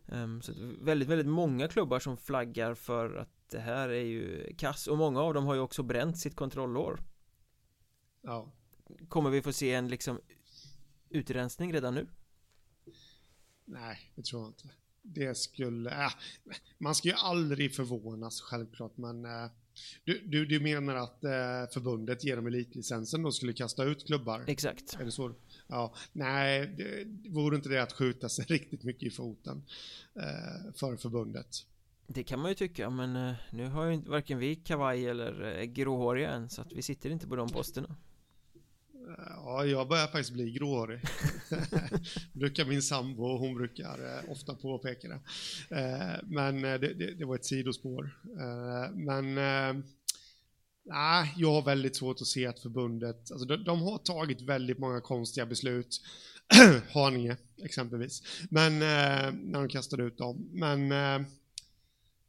um, 0.06 0.42
Så 0.42 0.52
väldigt, 0.82 1.08
väldigt 1.08 1.28
många 1.28 1.68
klubbar 1.68 2.00
som 2.00 2.18
flaggar 2.18 2.74
för 2.74 3.16
att 3.16 3.50
det 3.52 3.60
här 3.60 3.90
är 3.90 4.04
ju 4.04 4.56
kass 4.58 4.88
Och 4.88 4.98
många 4.98 5.22
av 5.22 5.34
dem 5.34 5.46
har 5.46 5.54
ju 5.54 5.60
också 5.60 5.84
bränt 5.84 6.18
sitt 6.18 6.36
kontrollår 6.36 7.00
Ja 8.22 8.52
Kommer 9.08 9.30
vi 9.30 9.42
få 9.42 9.54
se 9.54 9.74
en 9.74 9.88
liksom 9.88 10.20
utrensning 11.10 11.74
redan 11.74 11.96
nu? 11.96 12.08
Nej, 13.70 14.12
det 14.16 14.22
tror 14.22 14.42
jag 14.42 14.50
inte 14.50 14.70
Det 15.02 15.38
skulle, 15.38 16.06
äh, 16.06 16.12
man 16.78 16.96
ska 16.96 17.08
ju 17.08 17.14
aldrig 17.14 17.76
förvånas 17.76 18.42
självklart 18.42 18.98
men 18.98 19.26
äh, 19.26 19.52
du, 20.04 20.22
du, 20.26 20.46
du 20.46 20.60
menar 20.60 20.96
att 20.96 21.24
eh, 21.24 21.74
förbundet 21.74 22.24
genom 22.24 22.48
elitlicensen 22.48 23.24
då 23.24 23.32
skulle 23.32 23.54
kasta 23.54 23.84
ut 23.84 24.06
klubbar? 24.06 24.44
Exakt. 24.48 24.98
Är 25.00 25.06
det 25.06 25.12
så? 25.12 25.36
Ja, 25.68 25.94
nej, 26.12 26.68
det, 26.68 27.06
vore 27.30 27.56
inte 27.56 27.70
det 27.70 27.84
att 27.84 27.94
skjuta 27.94 28.30
sig 28.30 28.46
riktigt 28.50 28.84
mycket 28.84 29.04
i 29.04 29.10
foten 29.10 29.64
eh, 30.16 30.74
för 30.76 30.98
förbundet? 30.98 31.66
Det 32.08 32.24
kan 32.24 32.40
man 32.40 32.52
ju 32.52 32.56
tycka, 32.56 32.90
men 32.90 33.16
eh, 33.16 33.36
nu 33.52 33.68
har 33.68 33.86
ju 33.86 34.02
varken 34.02 34.38
vi 34.38 34.56
kavaj 34.56 35.08
eller 35.08 35.60
eh, 35.60 35.64
gråhåriga 35.64 36.30
än, 36.30 36.50
så 36.50 36.62
att 36.62 36.72
vi 36.72 36.82
sitter 36.82 37.10
inte 37.10 37.28
på 37.28 37.36
de 37.36 37.50
posterna. 37.50 37.96
Eh, 39.10 39.34
ja, 39.36 39.66
jag 39.66 39.88
börjar 39.88 40.08
faktiskt 40.08 40.34
bli 40.34 40.52
gråhårig. 40.52 41.02
brukar 42.34 42.66
min 42.66 42.82
sambo, 42.82 43.38
hon 43.38 43.56
brukar 43.56 44.18
eh, 44.18 44.32
ofta 44.32 44.56
påpeka 44.56 45.08
det. 45.08 45.20
Eh, 45.76 46.20
men 46.24 46.66
eh, 46.66 46.80
det, 46.80 46.94
det, 46.94 47.14
det, 47.14 47.26
var 47.26 47.36
ett 47.36 47.46
sidospår. 47.46 48.20
Eh, 48.40 48.96
men 48.96 49.38
eh, 49.38 49.84
nej, 50.86 51.34
jag 51.38 51.52
har 51.52 51.62
väldigt 51.62 51.96
svårt 51.96 52.22
att 52.22 52.28
se 52.28 52.46
att 52.46 52.60
förbundet, 52.60 53.32
alltså 53.32 53.46
de, 53.46 53.64
de 53.64 53.82
har 53.82 53.98
tagit 53.98 54.42
väldigt 54.42 54.80
många 54.80 55.02
konstiga 55.02 55.46
beslut. 55.46 56.02
Haninge 56.94 57.38
exempelvis. 57.64 58.24
Men 58.50 58.80
när 58.80 59.54
de 59.54 59.70
kastade 59.70 60.04
ut 60.04 60.18
dem. 60.18 60.50
Men 60.52 60.90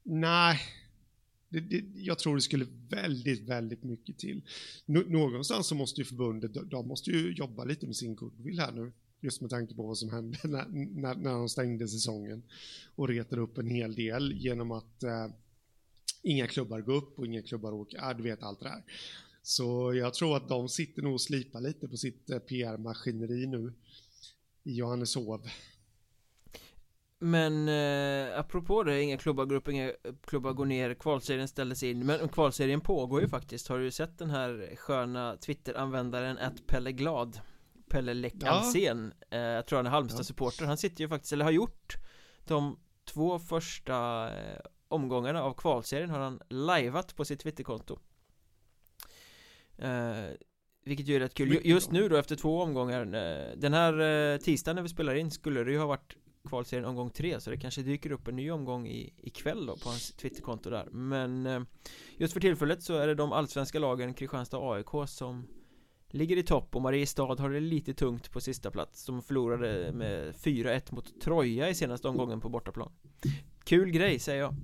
nej, 0.03 0.61
det, 1.51 1.61
det, 1.61 1.85
jag 1.95 2.19
tror 2.19 2.35
det 2.35 2.43
skulle 2.43 2.67
väldigt, 2.89 3.49
väldigt 3.49 3.83
mycket 3.85 4.19
till. 4.19 4.43
Nå, 4.87 5.01
någonstans 5.01 5.67
så 5.67 5.75
måste 5.75 6.01
ju 6.01 6.05
förbundet, 6.05 6.71
de 6.71 6.89
måste 6.89 7.11
ju 7.11 7.33
jobba 7.33 7.65
lite 7.65 7.87
med 7.87 7.97
sin 7.97 8.15
goodwill 8.15 8.61
här 8.61 8.73
nu. 8.73 8.93
Just 9.21 9.41
med 9.41 9.51
tanke 9.51 9.75
på 9.75 9.83
vad 9.83 9.99
som 9.99 10.11
hände 10.11 10.39
när, 10.45 10.67
när, 11.01 11.15
när 11.15 11.31
de 11.31 11.49
stängde 11.49 11.89
säsongen. 11.89 12.43
Och 12.95 13.09
retade 13.09 13.43
upp 13.43 13.59
en 13.59 13.69
hel 13.69 13.95
del 13.95 14.33
genom 14.33 14.71
att 14.71 15.03
eh, 15.03 15.27
inga 16.23 16.47
klubbar 16.47 16.81
går 16.81 16.95
upp 16.95 17.19
och 17.19 17.27
inga 17.27 17.43
klubbar 17.43 17.73
åker, 17.73 17.99
ja, 17.99 18.15
du 18.15 18.23
vet 18.23 18.43
allt 18.43 18.61
det 18.61 18.69
där. 18.69 18.85
Så 19.43 19.95
jag 19.95 20.15
tror 20.15 20.37
att 20.37 20.49
de 20.49 20.69
sitter 20.69 21.03
nog 21.03 21.13
och 21.13 21.21
slipar 21.21 21.61
lite 21.61 21.89
på 21.89 21.97
sitt 21.97 22.31
eh, 22.31 22.39
PR-maskineri 22.39 23.47
nu 23.47 23.73
i 24.65 24.75
Johanneshov. 24.75 25.49
Men 27.23 27.69
eh, 27.69 28.39
apropå 28.39 28.83
det, 28.83 29.03
inga 29.03 29.19
klubbar 29.19 29.45
går 29.45 29.57
upp, 29.57 29.69
inga 29.69 29.93
klubbar 30.27 30.53
går 30.53 30.65
ner, 30.65 30.95
kvalserien 30.95 31.49
ställdes 31.49 31.83
in 31.83 32.07
Men 32.07 32.29
kvalserien 32.29 32.81
pågår 32.81 33.21
ju 33.21 33.29
faktiskt, 33.29 33.69
har 33.69 33.79
du 33.79 33.91
sett 33.91 34.19
den 34.19 34.31
här 34.31 34.75
sköna 34.77 35.37
Twitter-användaren 35.37 36.39
att 36.39 36.67
Pelle 36.67 36.93
Glad? 36.93 37.41
Pelle 37.89 38.15
Läck 38.15 38.35
ja. 38.41 38.73
eh, 39.31 39.39
jag 39.39 39.67
tror 39.67 39.77
han 39.77 39.87
är 39.87 39.91
Halmstad-supporter, 39.91 40.65
han 40.65 40.77
sitter 40.77 41.01
ju 41.01 41.09
faktiskt, 41.09 41.33
eller 41.33 41.45
har 41.45 41.53
gjort 41.53 41.97
De 42.45 42.79
två 43.05 43.39
första 43.39 44.29
eh, 44.29 44.61
omgångarna 44.89 45.43
av 45.43 45.55
kvalserien 45.55 46.11
har 46.11 46.19
han 46.19 46.41
lajvat 46.49 47.17
på 47.17 47.25
sitt 47.25 47.41
Twitterkonto. 47.41 47.99
Eh, 49.79 50.31
vilket 50.85 51.09
ju 51.09 51.17
är 51.17 51.21
rätt 51.21 51.35
kul, 51.35 51.61
just 51.65 51.91
nu 51.91 52.09
då 52.09 52.17
efter 52.17 52.37
två 52.37 52.63
omgångar 52.63 53.01
eh, 53.01 53.57
Den 53.57 53.73
här 53.73 54.01
eh, 54.01 54.39
tisdagen 54.39 54.77
när 54.77 54.83
vi 54.83 54.89
spelar 54.89 55.15
in 55.15 55.31
skulle 55.31 55.65
det 55.65 55.71
ju 55.71 55.79
ha 55.79 55.87
varit 55.87 56.17
kvalserien 56.49 56.85
omgång 56.85 57.11
tre 57.11 57.41
så 57.41 57.51
det 57.51 57.57
kanske 57.57 57.83
dyker 57.83 58.13
upp 58.13 58.29
en 58.29 58.37
ny 58.37 58.51
omgång 58.51 58.89
i, 58.89 59.13
ikväll 59.17 59.67
då 59.67 59.77
på 59.77 59.89
hans 59.89 60.13
Twitterkonto 60.13 60.71
där. 60.71 60.89
Men 60.91 61.47
eh, 61.47 61.63
just 62.17 62.33
för 62.33 62.41
tillfället 62.41 62.83
så 62.83 62.95
är 62.95 63.07
det 63.07 63.15
de 63.15 63.33
allsvenska 63.33 63.79
lagen 63.79 64.15
Kristianstad 64.15 64.59
och 64.59 64.75
AIK 64.77 65.09
som 65.09 65.47
ligger 66.11 66.37
i 66.37 66.43
topp. 66.43 66.77
Och 66.77 66.83
Mariestad 66.83 67.41
har 67.41 67.51
det 67.51 67.61
lite 67.61 67.95
tungt 67.95 68.31
på 68.31 68.41
sista 68.41 68.71
plats. 68.71 69.07
De 69.07 69.23
förlorade 69.23 69.93
med 69.93 70.35
4-1 70.35 70.95
mot 70.95 71.21
Troja 71.21 71.69
i 71.69 71.75
senaste 71.75 72.09
omgången 72.09 72.41
på 72.41 72.49
bortaplan. 72.49 72.93
Kul 73.65 73.91
grej 73.91 74.19
säger 74.19 74.41
jag. 74.41 74.55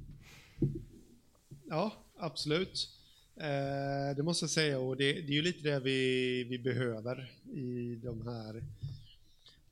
Ja, 1.68 1.92
absolut. 2.18 2.88
Eh, 3.36 4.16
Det 4.16 4.22
måste 4.22 4.42
jag 4.44 4.50
säga. 4.50 4.78
Och 4.78 4.96
det, 4.96 5.12
det 5.12 5.32
är 5.32 5.36
ju 5.36 5.42
lite 5.42 5.68
det 5.68 5.80
vi, 5.80 6.44
vi 6.44 6.58
behöver 6.58 7.32
i 7.52 8.00
de 8.04 8.26
här 8.26 8.64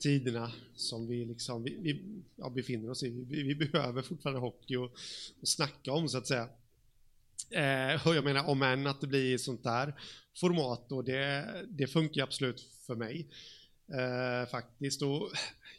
tiderna 0.05 0.53
som 0.77 1.09
vi, 1.09 1.25
liksom, 1.25 1.63
vi, 1.63 1.77
vi 1.81 2.23
ja, 2.37 2.51
befinner 2.51 2.91
oss 2.91 3.03
i. 3.03 3.11
Vi, 3.11 3.43
vi 3.43 3.55
behöver 3.55 4.03
fortfarande 4.03 4.41
hockey 4.41 4.77
och, 4.77 4.93
och 5.41 5.49
snacka 5.49 5.93
om 5.93 6.09
så 6.09 6.19
att 6.19 6.27
säga. 6.27 6.49
Eh, 7.51 8.07
och 8.07 8.15
jag 8.15 8.25
menar 8.25 8.49
om 8.49 8.63
än 8.63 8.87
att 8.87 9.01
det 9.01 9.07
blir 9.07 9.39
sånt 9.39 9.63
där 9.63 9.95
format 10.41 10.93
och 10.93 11.05
det, 11.05 11.47
det 11.69 11.87
funkar 11.87 12.23
absolut 12.23 12.61
för 12.87 12.95
mig. 12.95 13.29
Eh, 13.93 14.51
faktiskt 14.51 15.03
och 15.03 15.31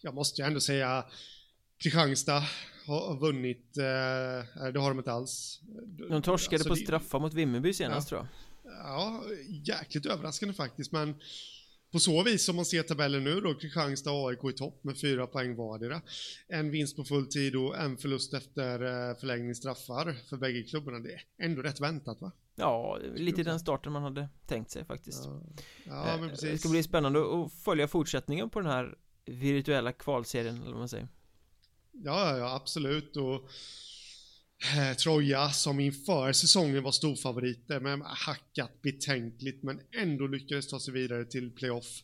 jag 0.02 0.14
måste 0.14 0.42
ju 0.42 0.48
ändå 0.48 0.60
säga 0.60 1.06
Kristianstad 1.78 2.44
har 2.86 3.20
vunnit, 3.20 3.78
eh, 3.78 4.72
det 4.74 4.80
har 4.80 4.90
de 4.90 4.98
inte 4.98 5.12
alls. 5.12 5.60
De 6.10 6.22
torskade 6.22 6.56
alltså, 6.56 6.70
på 6.70 6.76
straffar 6.76 7.20
mot 7.20 7.34
Vimmerby 7.34 7.74
senast 7.74 8.12
ja, 8.12 8.18
tror 8.18 8.30
jag. 8.64 8.74
Ja, 8.74 9.24
jäkligt 9.48 10.06
överraskande 10.06 10.54
faktiskt 10.54 10.92
men 10.92 11.16
på 11.96 12.00
så 12.00 12.24
vis, 12.24 12.46
som 12.46 12.56
man 12.56 12.66
ser 12.66 12.84
tabellen 12.84 13.24
nu 13.24 13.42
då, 13.42 13.54
Kristianstad 13.54 14.12
och 14.12 14.30
AIK 14.30 14.44
i 14.44 14.54
topp 14.54 14.84
med 14.84 15.00
fyra 15.00 15.28
poäng 15.28 15.56
vardera. 15.56 16.02
En 16.48 16.72
vinst 16.72 16.96
på 16.96 17.04
full 17.04 17.28
tid 17.28 17.56
och 17.56 17.78
en 17.78 17.98
förlust 17.98 18.34
efter 18.34 18.82
eh, 18.82 19.18
förlängning 19.18 19.56
straffar 19.56 20.16
för 20.30 20.38
bägge 20.38 20.64
klubbarna. 20.64 21.00
Det 21.00 21.14
är 21.14 21.22
ändå 21.38 21.62
rätt 21.62 21.80
väntat 21.80 22.22
va? 22.22 22.32
Ja, 22.56 23.00
lite 23.16 23.44
den 23.44 23.60
starten 23.60 23.92
man 23.92 24.04
hade 24.04 24.30
tänkt 24.48 24.72
sig 24.72 24.86
faktiskt. 24.86 25.26
Ja, 25.26 25.42
ja 25.86 26.26
eh. 26.26 26.32
Det 26.42 26.58
ska 26.58 26.70
bli 26.70 26.84
spännande 26.84 27.20
att 27.20 27.54
följa 27.54 27.88
fortsättningen 27.88 28.50
på 28.50 28.60
den 28.60 28.72
här 28.72 28.98
virtuella 29.26 29.92
kvalserien, 29.92 30.56
eller 30.56 30.72
vad 30.72 30.80
man 30.80 30.90
säger. 30.90 31.08
Ja, 31.92 32.38
ja, 32.38 32.56
absolut. 32.56 33.18
Och 33.18 33.50
Eh, 34.74 34.94
Troja 34.94 35.50
som 35.50 35.80
inför 35.80 36.34
säsongen 36.34 36.84
var 36.84 36.92
storfavoriter 36.92 37.80
men 37.80 38.02
hackat 38.02 38.82
betänkligt 38.82 39.64
men 39.64 39.82
ändå 39.92 40.28
lyckades 40.28 40.68
ta 40.68 40.80
sig 40.80 40.94
vidare 40.94 41.26
till 41.26 41.52
playoff 41.52 42.04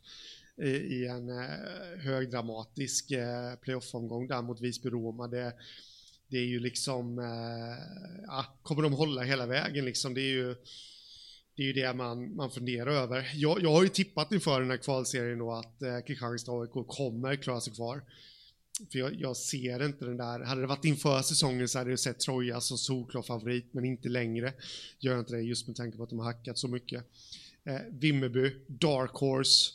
eh, 0.62 0.67
i, 0.67 1.08
en 1.08 1.30
eh, 1.30 2.04
högdramatisk 2.04 3.12
playoff-omgång 3.62 4.28
där 4.28 4.41
mot 4.41 4.62
Visby-Roma. 4.62 5.28
Det, 5.28 5.54
det 6.28 6.38
är 6.38 6.45
ju 6.45 6.60
liksom, 6.60 7.17
ja, 8.28 8.45
kommer 8.63 8.82
de 8.82 8.93
hålla 8.93 9.21
hela 9.21 9.45
vägen 9.45 9.86
liksom? 9.86 10.13
Det 10.13 10.21
är 10.21 10.34
ju, 10.34 10.56
det 11.56 11.62
är 11.62 11.67
ju 11.67 11.74
det 11.74 11.93
man, 11.93 12.36
man 12.36 12.52
funderar 12.52 12.91
över. 12.91 13.32
Jag, 13.36 13.62
jag 13.62 13.71
har 13.71 13.84
ju 13.84 13.89
tippat 13.89 14.32
inför 14.32 14.62
den 14.62 14.69
här 14.69 14.78
kvalserien 14.78 15.39
då 15.39 15.54
att 15.54 15.82
eh, 15.82 16.00
Kristianstad 16.08 16.52
AIK 16.52 16.88
kommer 16.88 17.36
klara 17.36 17.62
sig 17.62 17.74
kvar. 17.74 18.04
För 18.91 19.00
jag, 19.00 19.15
jag, 19.15 19.38
ser 19.38 19.86
inte 19.86 20.06
den 20.06 20.17
där, 20.17 20.39
hade 20.39 20.62
det 20.62 20.67
varit 20.67 20.86
inför 20.86 21.22
säsongen 21.22 21.67
så 21.67 21.78
hade 21.78 21.89
jag 21.89 22.00
sett 22.00 22.20
Troja 22.20 22.62
som 22.62 22.78
solklar 22.78 23.22
favorit, 23.22 23.74
men 23.74 23.86
inte 23.86 24.10
längre. 24.10 24.54
Gör 25.00 25.20
inte 25.20 25.34
det 25.34 25.41
just 25.41 25.67
med 25.67 25.76
tanke 25.76 25.98
på 25.98 26.04
att 26.04 26.10
de 26.10 26.20
har 26.20 26.26
hackat 26.26 26.58
så 26.58 26.67
mycket. 26.67 27.06
Eh, 27.63 27.82
Vimmerby, 27.89 28.56
Dark 28.67 29.12
Horse, 29.12 29.72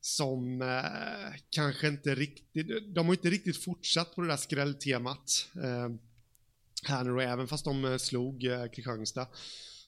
som 0.00 0.62
eh, 0.62 1.38
kanske 1.50 1.88
inte 1.88 2.14
riktigt, 2.14 2.94
de 2.94 3.06
har 3.06 3.14
inte 3.14 3.30
riktigt 3.30 3.64
fortsatt 3.64 4.14
på 4.14 4.20
det 4.20 4.28
där 4.28 4.36
skrälltemat. 4.36 5.48
Eh, 5.54 5.88
här 6.84 7.04
nu 7.04 7.22
även 7.22 7.48
fast 7.48 7.64
de 7.64 7.84
eh, 7.84 7.96
slog 7.96 8.44
eh, 8.44 8.66
Kristianstad 8.66 9.26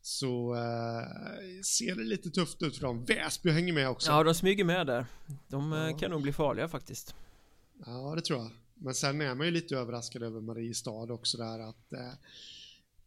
så 0.02 0.54
eh, 0.54 1.62
ser 1.62 1.94
det 1.94 2.04
lite 2.04 2.30
tufft 2.30 2.62
ut 2.62 2.76
för 2.76 2.86
dem. 2.86 3.04
Väsby 3.04 3.50
hänger 3.50 3.72
med 3.72 3.88
också. 3.88 4.10
Ja, 4.10 4.22
de 4.22 4.34
smyger 4.34 4.64
med 4.64 4.86
där. 4.86 5.06
De 5.48 5.72
eh, 5.72 5.78
ja. 5.78 5.98
kan 5.98 6.10
nog 6.10 6.22
bli 6.22 6.32
farliga 6.32 6.68
faktiskt. 6.68 7.14
Ja, 7.86 8.14
det 8.16 8.22
tror 8.22 8.38
jag. 8.38 8.50
Men 8.74 8.94
sen 8.94 9.20
är 9.20 9.34
man 9.34 9.46
ju 9.46 9.52
lite 9.52 9.76
överraskad 9.76 10.22
över 10.22 10.40
Mariestad 10.40 11.12
också 11.12 11.38
där 11.38 11.58
att 11.58 11.92
eh, 11.92 12.12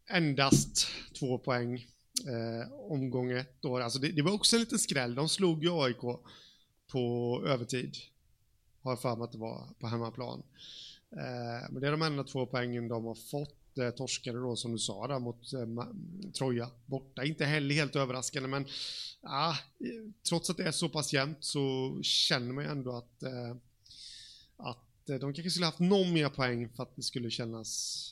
endast 0.07 0.87
två 1.19 1.37
poäng 1.37 1.87
eh, 2.27 2.73
omgång 2.73 3.31
ett 3.31 3.61
då. 3.61 3.77
Alltså 3.77 3.99
det, 3.99 4.11
det, 4.11 4.21
var 4.21 4.31
också 4.31 4.55
en 4.55 4.59
liten 4.59 4.79
skräll. 4.79 5.15
De 5.15 5.29
slog 5.29 5.63
ju 5.63 5.69
AIK 5.71 6.01
på 6.87 7.43
övertid. 7.47 7.97
Har 8.81 8.91
jag 8.91 9.01
för 9.01 9.15
mig 9.15 9.23
att 9.23 9.31
det 9.31 9.37
var 9.37 9.69
på 9.79 9.87
hemmaplan. 9.87 10.43
Eh, 11.11 11.69
men 11.69 11.81
det 11.81 11.87
är 11.87 11.91
de 11.91 12.01
enda 12.01 12.23
två 12.23 12.45
poängen 12.45 12.87
de 12.87 13.05
har 13.05 13.15
fått. 13.15 13.77
Eh, 13.77 13.89
torskade 13.89 14.39
då 14.39 14.55
som 14.55 14.71
du 14.71 14.79
sa 14.79 15.07
där 15.07 15.19
mot 15.19 15.53
eh, 15.53 15.67
Troja 16.31 16.69
borta. 16.85 17.25
Inte 17.25 17.45
heller 17.45 17.75
helt 17.75 17.95
överraskande 17.95 18.49
men 18.49 18.65
ah, 19.21 19.51
eh, 19.51 20.11
trots 20.29 20.49
att 20.49 20.57
det 20.57 20.63
är 20.63 20.71
så 20.71 20.89
pass 20.89 21.13
jämnt 21.13 21.43
så 21.43 21.97
känner 22.01 22.53
man 22.53 22.63
ju 22.63 22.69
ändå 22.69 22.97
att 22.97 23.23
eh, 23.23 23.55
att 24.57 25.09
eh, 25.09 25.15
de 25.15 25.33
kanske 25.33 25.49
skulle 25.49 25.65
haft 25.65 25.79
någon 25.79 26.13
mer 26.13 26.29
poäng 26.29 26.69
för 26.69 26.83
att 26.83 26.95
det 26.95 27.01
skulle 27.01 27.29
kännas 27.29 28.03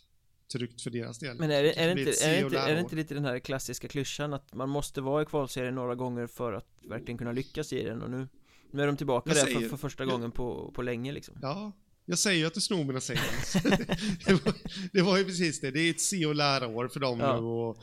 tryggt 0.54 0.82
för 0.82 0.90
deras 0.90 1.20
del. 1.20 1.38
Men 1.40 1.52
är 1.52 1.64
det, 1.64 1.80
är 1.80 1.96
det, 1.96 2.02
inte, 2.02 2.26
är 2.26 2.32
det, 2.32 2.40
inte, 2.40 2.60
är 2.60 2.74
det 2.74 2.80
inte 2.80 2.96
lite 2.96 3.14
den 3.14 3.26
här 3.26 3.40
klassiska 3.40 3.88
klyschan 3.88 4.34
att 4.34 4.54
man 4.54 4.70
måste 4.70 5.02
vara 5.02 5.22
i 5.22 5.26
kvalserien 5.26 5.76
några 5.76 5.96
gånger 5.96 6.28
för 6.28 6.54
att 6.54 6.68
verkligen 6.90 7.18
kunna 7.18 7.32
lyckas 7.32 7.74
i 7.74 7.84
den 7.84 8.02
och 8.02 8.10
nu 8.12 8.28
nu 8.76 8.84
är 8.84 8.88
de 8.88 8.98
tillbaka 8.98 9.34
där 9.34 9.46
för, 9.46 9.70
för, 9.70 9.78
första 9.78 10.06
gången 10.06 10.32
på, 10.32 10.72
på 10.76 10.82
länge 10.82 11.12
liksom. 11.12 11.38
Ja, 11.42 11.72
jag 12.06 12.20
säger 12.20 12.40
ju 12.40 12.46
att 12.46 12.54
du 12.54 12.62
snor 12.62 12.84
mina 12.84 13.02
sayings. 13.02 13.54
det, 14.26 14.34
var, 14.34 14.54
det 14.94 15.02
var 15.02 15.18
ju 15.18 15.26
precis 15.26 15.62
det. 15.62 15.72
Det 15.72 15.80
är 15.80 15.90
ett 15.90 16.02
se 16.02 16.26
och 16.26 16.36
lära-år 16.36 16.88
för 16.88 17.00
dem 17.00 17.20
ja. 17.20 17.40
nu 17.40 17.46
och, 17.46 17.78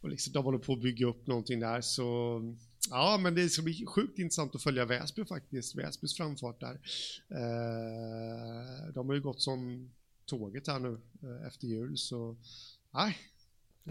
och 0.00 0.08
liksom, 0.08 0.32
de 0.32 0.44
håller 0.44 0.58
på 0.58 0.72
att 0.72 0.80
bygga 0.80 1.06
upp 1.06 1.26
någonting 1.26 1.60
där. 1.60 1.80
Så 1.80 2.40
ja, 2.90 3.18
men 3.20 3.34
det 3.34 3.48
ska 3.48 3.62
bli 3.62 3.86
sjukt 3.86 4.18
intressant 4.18 4.54
att 4.54 4.62
följa 4.62 4.84
Väsby 4.84 5.24
faktiskt. 5.24 5.74
Väsbys 5.74 6.16
framfart 6.16 6.60
där. 6.60 6.80
Eh, 7.28 8.92
de 8.94 9.08
har 9.08 9.14
ju 9.14 9.20
gått 9.20 9.42
som 9.42 9.90
tåget 10.26 10.66
här 10.66 10.78
nu 10.78 11.00
eh, 11.22 11.46
efter 11.46 11.66
jul 11.66 11.98
så 11.98 12.36
nej, 12.94 13.16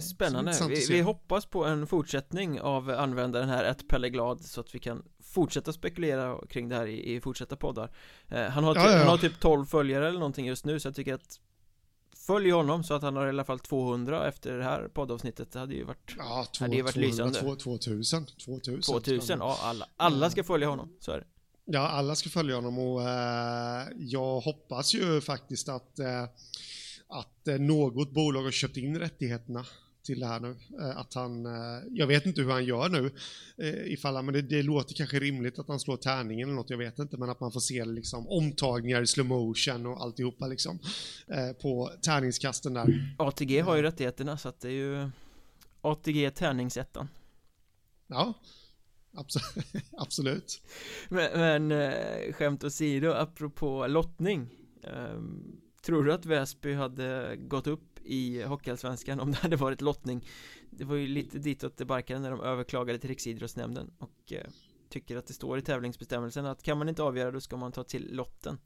Spännande, 0.02 0.54
vi, 0.70 0.86
vi, 0.90 1.02
hoppas 1.02 1.46
på 1.46 1.66
en 1.66 1.88
fortsättning 1.88 2.62
av 2.62 2.90
användaren 2.90 3.50
här, 3.50 3.64
ett 3.64 3.88
Pelle 3.88 4.10
Glad 4.10 4.42
Så 4.42 4.62
att 4.62 4.76
vi 4.76 4.80
kan 4.80 5.04
fortsätta 5.20 5.74
spekulera 5.74 6.48
kring 6.50 6.70
det 6.70 6.76
här 6.76 6.88
i, 6.88 7.16
i 7.16 7.22
fortsatta 7.22 7.56
poddar 7.56 7.92
eh, 8.28 8.44
han, 8.44 8.64
har 8.64 8.76
ja, 8.76 8.92
ja. 8.92 8.98
han 8.98 9.08
har 9.08 9.18
typ 9.18 9.40
12 9.40 9.66
följare 9.66 10.08
eller 10.08 10.20
någonting 10.20 10.46
just 10.46 10.66
nu 10.66 10.80
så 10.80 10.88
jag 10.88 10.96
tycker 10.96 11.14
att 11.14 11.40
Följ 12.26 12.52
honom 12.52 12.84
så 12.84 12.94
att 12.94 13.02
han 13.02 13.16
har 13.16 13.26
i 13.26 13.30
alla 13.30 13.44
fall 13.44 13.60
200 13.60 14.28
efter 14.28 14.58
det 14.58 14.64
här 14.64 14.88
poddavsnittet. 14.88 15.52
Det 15.52 15.60
hade 15.60 15.74
ju 15.74 15.84
varit 15.84 16.16
Ja, 16.18 16.46
två, 16.58 16.64
hade 16.64 16.76
ju 16.76 16.82
varit 16.82 16.94
200, 16.94 17.08
lysande. 17.08 17.40
2000 17.40 18.26
2000 18.26 18.82
2000, 18.82 19.40
ja 19.40 19.58
alla, 19.62 19.86
alla 19.98 20.30
ska 20.30 20.44
följa 20.44 20.68
honom, 20.68 20.90
så 21.00 21.12
är 21.12 21.18
det. 21.18 21.26
Ja, 21.66 21.88
alla 21.88 22.16
ska 22.16 22.30
följa 22.30 22.56
honom 22.56 22.80
och 22.80 23.02
eh, 23.02 23.88
jag 23.98 24.40
hoppas 24.40 24.96
ju 24.96 25.22
faktiskt 25.22 25.70
att 25.70 26.00
eh, 26.00 26.24
att 27.08 27.48
eh, 27.48 27.56
något 27.60 28.12
bolag 28.12 28.44
har 28.44 28.52
köpt 28.52 28.78
in 28.78 29.00
rättigheterna 29.00 29.66
till 30.04 30.20
det 30.20 30.28
här 30.28 30.40
nu. 30.40 30.56
Eh, 30.80 30.98
att 30.98 31.14
han, 31.14 31.46
eh, 31.46 31.84
jag 31.92 32.08
vet 32.08 32.26
inte 32.26 32.42
hur 32.42 32.50
han 32.50 32.66
gör 32.66 32.90
nu, 32.90 33.12
ifall 33.86 34.16
han, 34.16 34.26
men 34.26 34.34
det, 34.34 34.42
det, 34.42 34.64
låter 34.64 34.96
kanske 34.96 35.20
rimligt 35.20 35.60
att 35.60 35.68
han 35.68 35.80
slår 35.80 35.98
tärningen 35.98 36.50
eller 36.50 36.56
något, 36.56 36.70
jag 36.70 36.78
vet 36.78 37.00
inte, 37.00 37.18
men 37.18 37.30
att 37.30 37.40
man 37.40 37.52
får 37.52 37.60
se 37.60 37.86
liksom 37.86 38.28
omtagningar 38.28 39.02
i 39.02 39.08
slow 39.08 39.26
motion 39.26 39.86
och 39.86 40.02
alltihopa 40.02 40.48
liksom 40.48 40.80
på 41.62 41.92
tärningskasten 42.02 42.74
där. 42.74 43.16
ATG 43.18 43.60
har 43.60 43.76
ju 43.76 43.82
rättigheterna 43.82 44.38
så 44.38 44.50
att 44.50 44.60
det 44.60 44.68
är 44.68 44.72
ju 44.72 45.10
ATG 45.82 46.30
tärningsettan. 46.30 47.08
Ja, 48.08 48.34
absolut. 49.98 50.62
Men, 51.10 51.70
men 51.70 52.34
skämt 52.34 52.64
åsido, 52.64 53.12
apropå 53.12 53.88
lottning. 53.88 54.50
Um, 54.84 55.60
Tror 55.86 56.04
du 56.04 56.14
att 56.14 56.26
Väsby 56.26 56.74
hade 56.74 57.36
gått 57.36 57.68
upp 57.68 57.93
i 58.06 58.44
Hockeyallsvenskan 58.44 59.20
om 59.20 59.32
det 59.32 59.38
hade 59.38 59.56
varit 59.56 59.82
lottning? 59.82 60.28
Det 60.70 60.84
var 60.84 60.96
ju 60.96 61.08
lite 61.08 61.40
ditåt 61.40 61.78
det 61.78 61.86
barkade 61.86 62.20
när 62.20 62.32
de 62.32 62.42
överklagade 62.42 63.00
till 63.00 63.10
Riksidrottsnämnden 63.10 63.92
och 63.98 64.34
eh, 64.34 64.46
tycker 64.90 65.18
att 65.18 65.28
det 65.28 65.34
står 65.34 65.58
i 65.58 65.62
tävlingsbestämmelsen 65.62 66.46
att 66.46 66.64
kan 66.64 66.78
man 66.78 66.90
inte 66.90 67.04
avgöra 67.04 67.32
då 67.32 67.42
ska 67.42 67.58
man 67.58 67.72
ta 67.72 67.84
till 67.84 68.16
lotten 68.16 68.58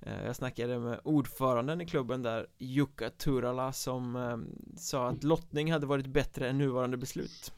eh, 0.00 0.24
Jag 0.24 0.36
snackade 0.36 0.78
med 0.78 1.00
ordföranden 1.04 1.80
i 1.80 1.86
klubben 1.86 2.22
där 2.22 2.46
Jukka 2.58 3.10
Turala 3.10 3.72
som 3.72 4.16
eh, 4.16 4.38
sa 4.76 5.08
att 5.08 5.24
lottning 5.24 5.72
hade 5.72 5.86
varit 5.86 6.06
bättre 6.06 6.48
än 6.48 6.58
nuvarande 6.58 6.96
beslut 6.96 7.52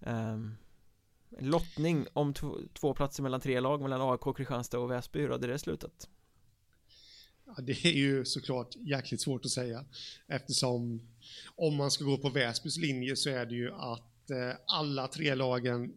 ehm, 0.00 0.54
Lottning 1.38 2.06
om 2.12 2.34
två 2.74 2.94
platser 2.94 3.22
mellan 3.22 3.40
tre 3.40 3.60
lag 3.60 3.80
mellan 3.82 4.00
AIK, 4.00 4.36
Kristianstad 4.36 4.78
och 4.78 4.90
Väsby, 4.90 5.20
hur 5.20 5.30
hade 5.30 5.46
det 5.46 5.58
slutat? 5.58 6.08
Ja, 7.56 7.62
det 7.62 7.84
är 7.84 7.92
ju 7.92 8.24
såklart 8.24 8.76
jäkligt 8.76 9.20
svårt 9.20 9.44
att 9.44 9.50
säga 9.50 9.84
eftersom 10.26 11.00
om 11.56 11.76
man 11.76 11.90
ska 11.90 12.04
gå 12.04 12.18
på 12.18 12.28
Väsbys 12.28 12.76
linje 12.76 13.16
så 13.16 13.30
är 13.30 13.46
det 13.46 13.54
ju 13.54 13.72
att 13.72 14.30
eh, 14.30 14.56
alla 14.66 15.08
tre 15.08 15.34
lagen 15.34 15.92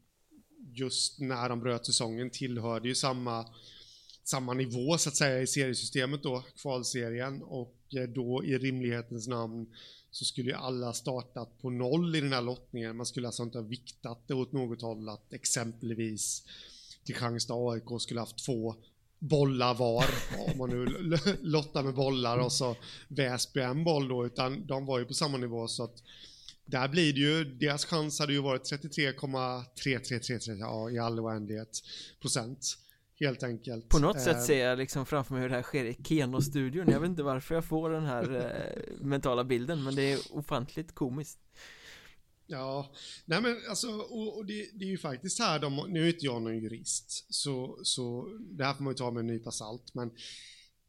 just 0.73 1.19
när 1.19 1.49
de 1.49 1.59
bröt 1.59 1.85
säsongen 1.85 2.29
tillhörde 2.29 2.87
ju 2.87 2.95
samma, 2.95 3.45
samma 4.23 4.53
nivå 4.53 4.97
så 4.97 5.09
att 5.09 5.15
säga 5.15 5.41
i 5.41 5.47
seriesystemet 5.47 6.23
då, 6.23 6.43
kvalserien 6.61 7.43
och 7.43 7.77
eh, 7.95 8.09
då 8.09 8.43
i 8.45 8.57
rimlighetens 8.57 9.27
namn 9.27 9.67
så 10.11 10.25
skulle 10.25 10.49
ju 10.49 10.55
alla 10.55 10.93
startat 10.93 11.61
på 11.61 11.69
noll 11.69 12.15
i 12.15 12.21
den 12.21 12.33
här 12.33 12.41
lottningen. 12.41 12.97
Man 12.97 13.05
skulle 13.05 13.27
alltså 13.27 13.43
inte 13.43 13.57
ha 13.57 13.65
viktat 13.65 14.27
det 14.27 14.33
åt 14.33 14.51
något 14.51 14.81
håll 14.81 15.09
att 15.09 15.33
exempelvis 15.33 16.43
Kristianstad 17.05 17.53
AIK 17.53 18.01
skulle 18.01 18.19
haft 18.19 18.45
två 18.45 18.75
bollar 19.29 19.73
var, 19.73 20.05
om 20.47 20.57
man 20.57 20.69
nu 20.69 20.85
lottar 21.41 21.83
med 21.83 21.93
bollar 21.93 22.37
och 22.37 22.51
så 22.51 22.75
Väsby 23.07 23.61
en 23.61 23.83
boll 23.83 24.07
då, 24.07 24.25
utan 24.25 24.65
de 24.67 24.85
var 24.85 24.99
ju 24.99 25.05
på 25.05 25.13
samma 25.13 25.37
nivå 25.37 25.67
så 25.67 25.83
att 25.83 26.03
där 26.65 26.87
blir 26.87 27.13
det 27.13 27.19
ju, 27.19 27.43
deras 27.43 27.85
chans 27.85 28.19
hade 28.19 28.33
ju 28.33 28.41
varit 28.41 28.71
33,3333 28.71 30.57
ja, 30.59 30.89
i 30.89 30.99
all 30.99 31.19
oändlighet 31.19 31.83
procent. 32.21 32.77
Helt 33.19 33.43
enkelt. 33.43 33.89
På 33.89 33.99
något 33.99 34.15
eh, 34.15 34.23
sätt 34.23 34.43
ser 34.43 34.65
jag 34.65 34.77
liksom 34.77 35.05
framför 35.05 35.33
mig 35.33 35.41
hur 35.41 35.49
det 35.49 35.55
här 35.55 35.61
sker 35.63 35.85
i 35.85 35.97
Keno-studion. 36.03 36.89
Jag 36.89 36.99
vet 36.99 37.09
inte 37.09 37.23
varför 37.23 37.55
jag 37.55 37.65
får 37.65 37.89
den 37.89 38.05
här 38.05 38.35
eh, 38.35 39.05
mentala 39.05 39.43
bilden, 39.43 39.83
men 39.83 39.95
det 39.95 40.13
är 40.13 40.19
ofantligt 40.31 40.95
komiskt. 40.95 41.39
Ja, 42.47 42.93
nej 43.25 43.41
men 43.41 43.57
alltså, 43.69 43.91
och, 43.91 44.37
och 44.37 44.45
det, 44.45 44.69
det, 44.73 44.85
är 44.85 44.89
ju 44.89 44.97
faktiskt 44.97 45.39
här 45.39 45.59
de, 45.59 45.85
nu 45.89 46.03
är 46.03 46.07
inte 46.07 46.25
jag 46.25 46.41
någon 46.41 46.57
jurist, 46.57 47.25
så, 47.33 47.79
så 47.83 48.37
det 48.39 48.65
här 48.65 48.73
får 48.73 48.83
man 48.83 48.93
ju 48.93 48.97
ta 48.97 49.11
med 49.11 49.19
en 49.19 49.27
nypa 49.27 49.51
salt, 49.51 49.93
men 49.93 50.11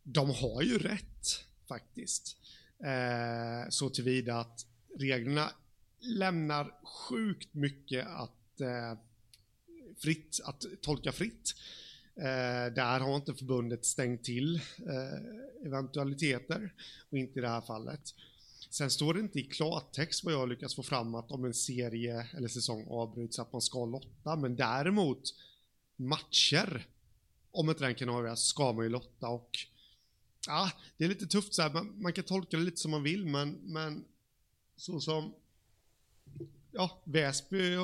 de 0.02 0.30
har 0.30 0.62
ju 0.62 0.78
rätt 0.78 1.44
faktiskt. 1.68 2.36
Eh, 2.84 3.68
så 3.68 3.90
tillvida 3.90 4.40
att 4.40 4.66
reglerna 4.98 5.50
lämnar 6.00 6.74
sjukt 6.84 7.54
mycket 7.54 8.06
att 8.06 8.60
eh, 8.60 8.98
fritt, 9.98 10.40
att 10.44 10.64
tolka 10.80 11.12
fritt. 11.12 11.54
Eh, 12.16 12.74
där 12.74 13.00
har 13.00 13.16
inte 13.16 13.34
förbundet 13.34 13.84
stängt 13.84 14.24
till 14.24 14.56
eh, 14.86 15.66
eventualiteter 15.66 16.74
och 17.10 17.18
inte 17.18 17.38
i 17.38 17.42
det 17.42 17.48
här 17.48 17.60
fallet. 17.60 18.14
Sen 18.74 18.90
står 18.90 19.14
det 19.14 19.20
inte 19.20 19.40
i 19.40 19.44
klartext 19.44 20.24
vad 20.24 20.34
jag 20.34 20.48
lyckats 20.48 20.74
få 20.74 20.82
fram 20.82 21.14
att 21.14 21.30
om 21.30 21.44
en 21.44 21.54
serie 21.54 22.26
eller 22.36 22.48
säsong 22.48 22.86
avbryts 22.90 23.38
att 23.38 23.52
man 23.52 23.62
ska 23.62 23.86
lotta, 23.86 24.36
men 24.36 24.56
däremot 24.56 25.34
matcher, 25.96 26.86
om 27.50 27.70
inte 27.70 27.84
den 27.84 27.94
kan 27.94 28.08
avgöras, 28.08 28.44
ska 28.44 28.72
man 28.72 28.84
ju 28.84 28.90
lotta. 28.90 29.28
Och 29.28 29.50
ja, 30.46 30.70
det 30.96 31.04
är 31.04 31.08
lite 31.08 31.26
tufft 31.26 31.54
så 31.54 31.62
här, 31.62 31.72
man, 31.72 32.02
man, 32.02 32.12
kan 32.12 32.24
tolka 32.24 32.56
det 32.56 32.62
lite 32.62 32.76
som 32.76 32.90
man 32.90 33.02
vill, 33.02 33.26
men, 33.26 33.50
men 33.50 34.04
så 34.76 35.00
som 35.00 35.34
ja, 36.70 37.02
Väsby 37.04 37.74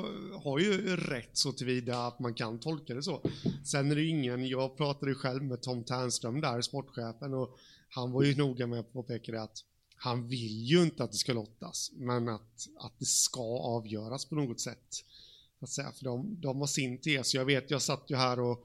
har 0.42 0.58
ju 0.58 0.96
rätt 0.96 1.36
så 1.36 1.52
tillvida 1.52 2.06
att 2.06 2.18
man 2.18 2.34
kan 2.34 2.60
tolka 2.60 2.94
det 2.94 3.02
så. 3.02 3.22
Sen 3.64 3.90
är 3.90 3.94
det 3.94 4.02
ju 4.02 4.08
ingen, 4.08 4.48
jag 4.48 4.76
pratade 4.76 5.10
ju 5.10 5.14
själv 5.14 5.42
med 5.42 5.62
Tom 5.62 5.84
Ternström 5.84 6.40
där, 6.40 6.60
sportchefen, 6.60 7.34
och 7.34 7.58
han 7.88 8.12
var 8.12 8.22
ju 8.22 8.34
noga 8.38 8.66
med 8.66 8.80
att 8.80 8.92
påpeka 8.92 9.32
det 9.32 9.42
att 9.42 9.64
han 10.02 10.28
vill 10.28 10.64
ju 10.64 10.82
inte 10.82 11.04
att 11.04 11.12
det 11.12 11.18
ska 11.18 11.32
lottas, 11.32 11.90
men 11.94 12.28
att, 12.28 12.68
att 12.78 12.98
det 12.98 13.04
ska 13.04 13.40
avgöras 13.58 14.24
på 14.24 14.34
något 14.34 14.60
sätt. 14.60 15.04
Att 15.60 15.68
säga, 15.68 15.92
för 15.92 16.04
de, 16.04 16.40
de 16.40 16.60
har 16.60 16.66
sin 16.66 17.00
tes. 17.00 17.34
Jag 17.34 17.44
vet, 17.44 17.70
jag 17.70 17.82
satt 17.82 18.04
ju 18.08 18.16
här 18.16 18.40
och 18.40 18.64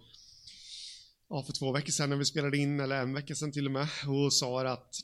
ja, 1.29 1.43
för 1.43 1.53
två 1.53 1.71
veckor 1.71 1.91
sedan 1.91 2.09
när 2.09 2.17
vi 2.17 2.25
spelade 2.25 2.57
in, 2.57 2.79
eller 2.79 3.01
en 3.01 3.13
vecka 3.13 3.35
sedan 3.35 3.51
till 3.51 3.65
och 3.65 3.71
med, 3.71 3.87
och 4.07 4.33
sa 4.33 4.67
att 4.67 4.95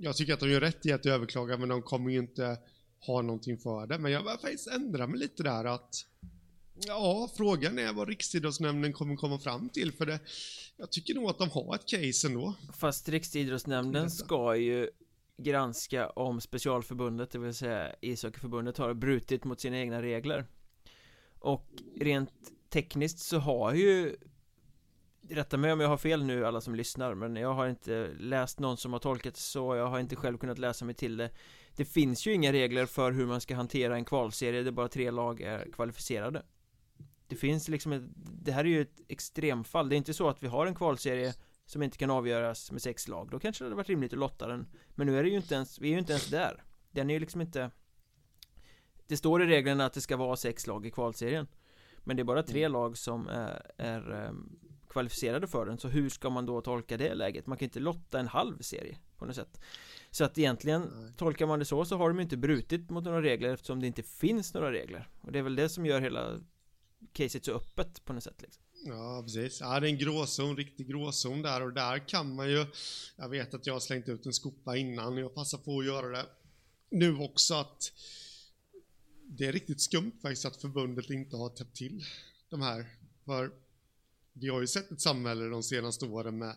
jag 0.00 0.16
tycker 0.16 0.34
att 0.34 0.40
de 0.40 0.50
gör 0.50 0.60
rätt 0.60 0.86
i 0.86 0.92
att 0.92 1.06
överklaga, 1.06 1.56
men 1.56 1.68
de 1.68 1.82
kommer 1.82 2.10
ju 2.10 2.18
inte 2.18 2.58
ha 3.06 3.22
någonting 3.22 3.58
för 3.58 3.86
det. 3.86 3.98
Men 3.98 4.12
jag 4.12 4.22
var 4.22 4.32
faktiskt 4.32 4.66
ändra 4.66 5.06
mig 5.06 5.20
lite 5.20 5.42
där 5.42 5.64
att 5.64 6.06
Ja, 6.86 7.30
frågan 7.36 7.78
är 7.78 7.92
vad 7.92 8.08
Riksidrottsnämnden 8.08 8.92
kommer 8.92 9.16
komma 9.16 9.38
fram 9.38 9.68
till, 9.68 9.92
för 9.92 10.06
det, 10.06 10.20
jag 10.76 10.90
tycker 10.92 11.14
nog 11.14 11.30
att 11.30 11.38
de 11.38 11.50
har 11.50 11.74
ett 11.74 11.86
case 11.86 12.26
ändå. 12.26 12.54
Fast 12.78 13.08
Riksidrottsnämnden 13.08 14.10
ska 14.10 14.56
ju 14.56 14.90
granska 15.42 16.08
om 16.10 16.40
specialförbundet, 16.40 17.30
det 17.30 17.38
vill 17.38 17.54
säga 17.54 17.94
ishockeyförbundet, 18.00 18.78
har 18.78 18.94
brutit 18.94 19.44
mot 19.44 19.60
sina 19.60 19.78
egna 19.78 20.02
regler. 20.02 20.46
Och 21.38 21.66
rent 22.00 22.30
tekniskt 22.70 23.18
så 23.18 23.38
har 23.38 23.74
ju 23.74 24.16
Rätta 25.28 25.56
mig 25.56 25.72
om 25.72 25.80
jag 25.80 25.88
har 25.88 25.96
fel 25.96 26.24
nu 26.24 26.46
alla 26.46 26.60
som 26.60 26.74
lyssnar 26.74 27.14
men 27.14 27.36
jag 27.36 27.54
har 27.54 27.68
inte 27.68 28.10
läst 28.18 28.60
någon 28.60 28.76
som 28.76 28.92
har 28.92 29.00
tolkat 29.00 29.36
så 29.36 29.76
Jag 29.76 29.86
har 29.86 30.00
inte 30.00 30.16
själv 30.16 30.38
kunnat 30.38 30.58
läsa 30.58 30.84
mig 30.84 30.94
till 30.94 31.16
det. 31.16 31.30
Det 31.76 31.84
finns 31.84 32.26
ju 32.26 32.32
inga 32.32 32.52
regler 32.52 32.86
för 32.86 33.12
hur 33.12 33.26
man 33.26 33.40
ska 33.40 33.54
hantera 33.54 33.96
en 33.96 34.04
kvalserie 34.04 34.62
där 34.62 34.70
bara 34.70 34.88
tre 34.88 35.10
lag 35.10 35.40
är 35.40 35.70
kvalificerade. 35.72 36.42
Det 37.26 37.36
finns 37.36 37.68
liksom 37.68 37.92
ett, 37.92 38.02
Det 38.14 38.52
här 38.52 38.64
är 38.64 38.68
ju 38.68 38.82
ett 38.82 39.00
extremfall. 39.08 39.88
Det 39.88 39.94
är 39.94 39.96
inte 39.96 40.14
så 40.14 40.28
att 40.28 40.42
vi 40.42 40.46
har 40.46 40.66
en 40.66 40.74
kvalserie 40.74 41.34
som 41.72 41.82
inte 41.82 41.98
kan 41.98 42.10
avgöras 42.10 42.72
med 42.72 42.82
sex 42.82 43.08
lag 43.08 43.28
Då 43.30 43.38
kanske 43.38 43.64
det 43.64 43.66
hade 43.66 43.76
varit 43.76 43.88
rimligt 43.88 44.12
att 44.12 44.18
lotta 44.18 44.46
den 44.46 44.66
Men 44.94 45.06
nu 45.06 45.18
är 45.18 45.22
det 45.22 45.28
ju 45.28 45.36
inte 45.36 45.54
ens 45.54 45.78
Vi 45.78 45.88
är 45.88 45.92
ju 45.92 45.98
inte 45.98 46.12
ens 46.12 46.30
där 46.30 46.64
Den 46.90 47.10
är 47.10 47.14
ju 47.14 47.20
liksom 47.20 47.40
inte 47.40 47.70
Det 49.06 49.16
står 49.16 49.42
i 49.42 49.46
reglerna 49.46 49.86
att 49.86 49.92
det 49.92 50.00
ska 50.00 50.16
vara 50.16 50.36
sex 50.36 50.66
lag 50.66 50.86
i 50.86 50.90
kvalserien 50.90 51.46
Men 51.98 52.16
det 52.16 52.22
är 52.22 52.24
bara 52.24 52.42
tre 52.42 52.62
mm. 52.62 52.72
lag 52.72 52.98
som 52.98 53.28
är, 53.28 53.70
är 53.76 54.26
um, 54.28 54.58
kvalificerade 54.88 55.46
för 55.46 55.66
den 55.66 55.78
Så 55.78 55.88
hur 55.88 56.08
ska 56.08 56.30
man 56.30 56.46
då 56.46 56.60
tolka 56.60 56.96
det 56.96 57.14
läget? 57.14 57.46
Man 57.46 57.58
kan 57.58 57.66
inte 57.66 57.80
lotta 57.80 58.20
en 58.20 58.28
halv 58.28 58.58
serie 58.58 58.96
på 59.18 59.24
något 59.24 59.36
sätt 59.36 59.60
Så 60.10 60.24
att 60.24 60.38
egentligen 60.38 60.82
Nej. 60.82 61.12
tolkar 61.16 61.46
man 61.46 61.58
det 61.58 61.64
så 61.64 61.84
så 61.84 61.96
har 61.96 62.08
de 62.08 62.20
inte 62.20 62.36
brutit 62.36 62.90
mot 62.90 63.04
några 63.04 63.22
regler 63.22 63.54
eftersom 63.54 63.80
det 63.80 63.86
inte 63.86 64.02
finns 64.02 64.54
några 64.54 64.72
regler 64.72 65.08
Och 65.20 65.32
det 65.32 65.38
är 65.38 65.42
väl 65.42 65.56
det 65.56 65.68
som 65.68 65.86
gör 65.86 66.00
hela 66.00 66.40
caset 67.12 67.44
så 67.44 67.52
öppet 67.52 68.04
på 68.04 68.12
något 68.12 68.24
sätt 68.24 68.42
liksom. 68.42 68.64
Ja, 68.84 69.22
precis. 69.22 69.60
Ja, 69.60 69.80
det 69.80 69.86
är 69.86 69.90
en 69.90 69.98
gråzon, 69.98 70.56
riktig 70.56 70.88
gråzon 70.88 71.42
där 71.42 71.62
och 71.62 71.72
där 71.72 72.08
kan 72.08 72.34
man 72.34 72.50
ju 72.50 72.66
Jag 73.16 73.28
vet 73.28 73.54
att 73.54 73.66
jag 73.66 73.74
har 73.74 73.80
slängt 73.80 74.08
ut 74.08 74.26
en 74.26 74.32
skopa 74.32 74.76
innan 74.76 75.12
och 75.12 75.20
jag 75.20 75.34
passar 75.34 75.58
på 75.58 75.78
att 75.78 75.86
göra 75.86 76.08
det 76.08 76.26
nu 76.90 77.16
också 77.16 77.54
att 77.54 77.92
det 79.24 79.46
är 79.46 79.52
riktigt 79.52 79.80
skumt 79.80 80.12
faktiskt 80.22 80.44
att 80.44 80.56
förbundet 80.56 81.10
inte 81.10 81.36
har 81.36 81.48
täppt 81.48 81.76
till 81.76 82.04
de 82.50 82.62
här. 82.62 82.86
För 83.24 83.52
vi 84.32 84.48
har 84.48 84.60
ju 84.60 84.66
sett 84.66 84.90
ett 84.90 85.00
samhälle 85.00 85.44
de 85.44 85.62
senaste 85.62 86.06
åren 86.06 86.38
med, 86.38 86.56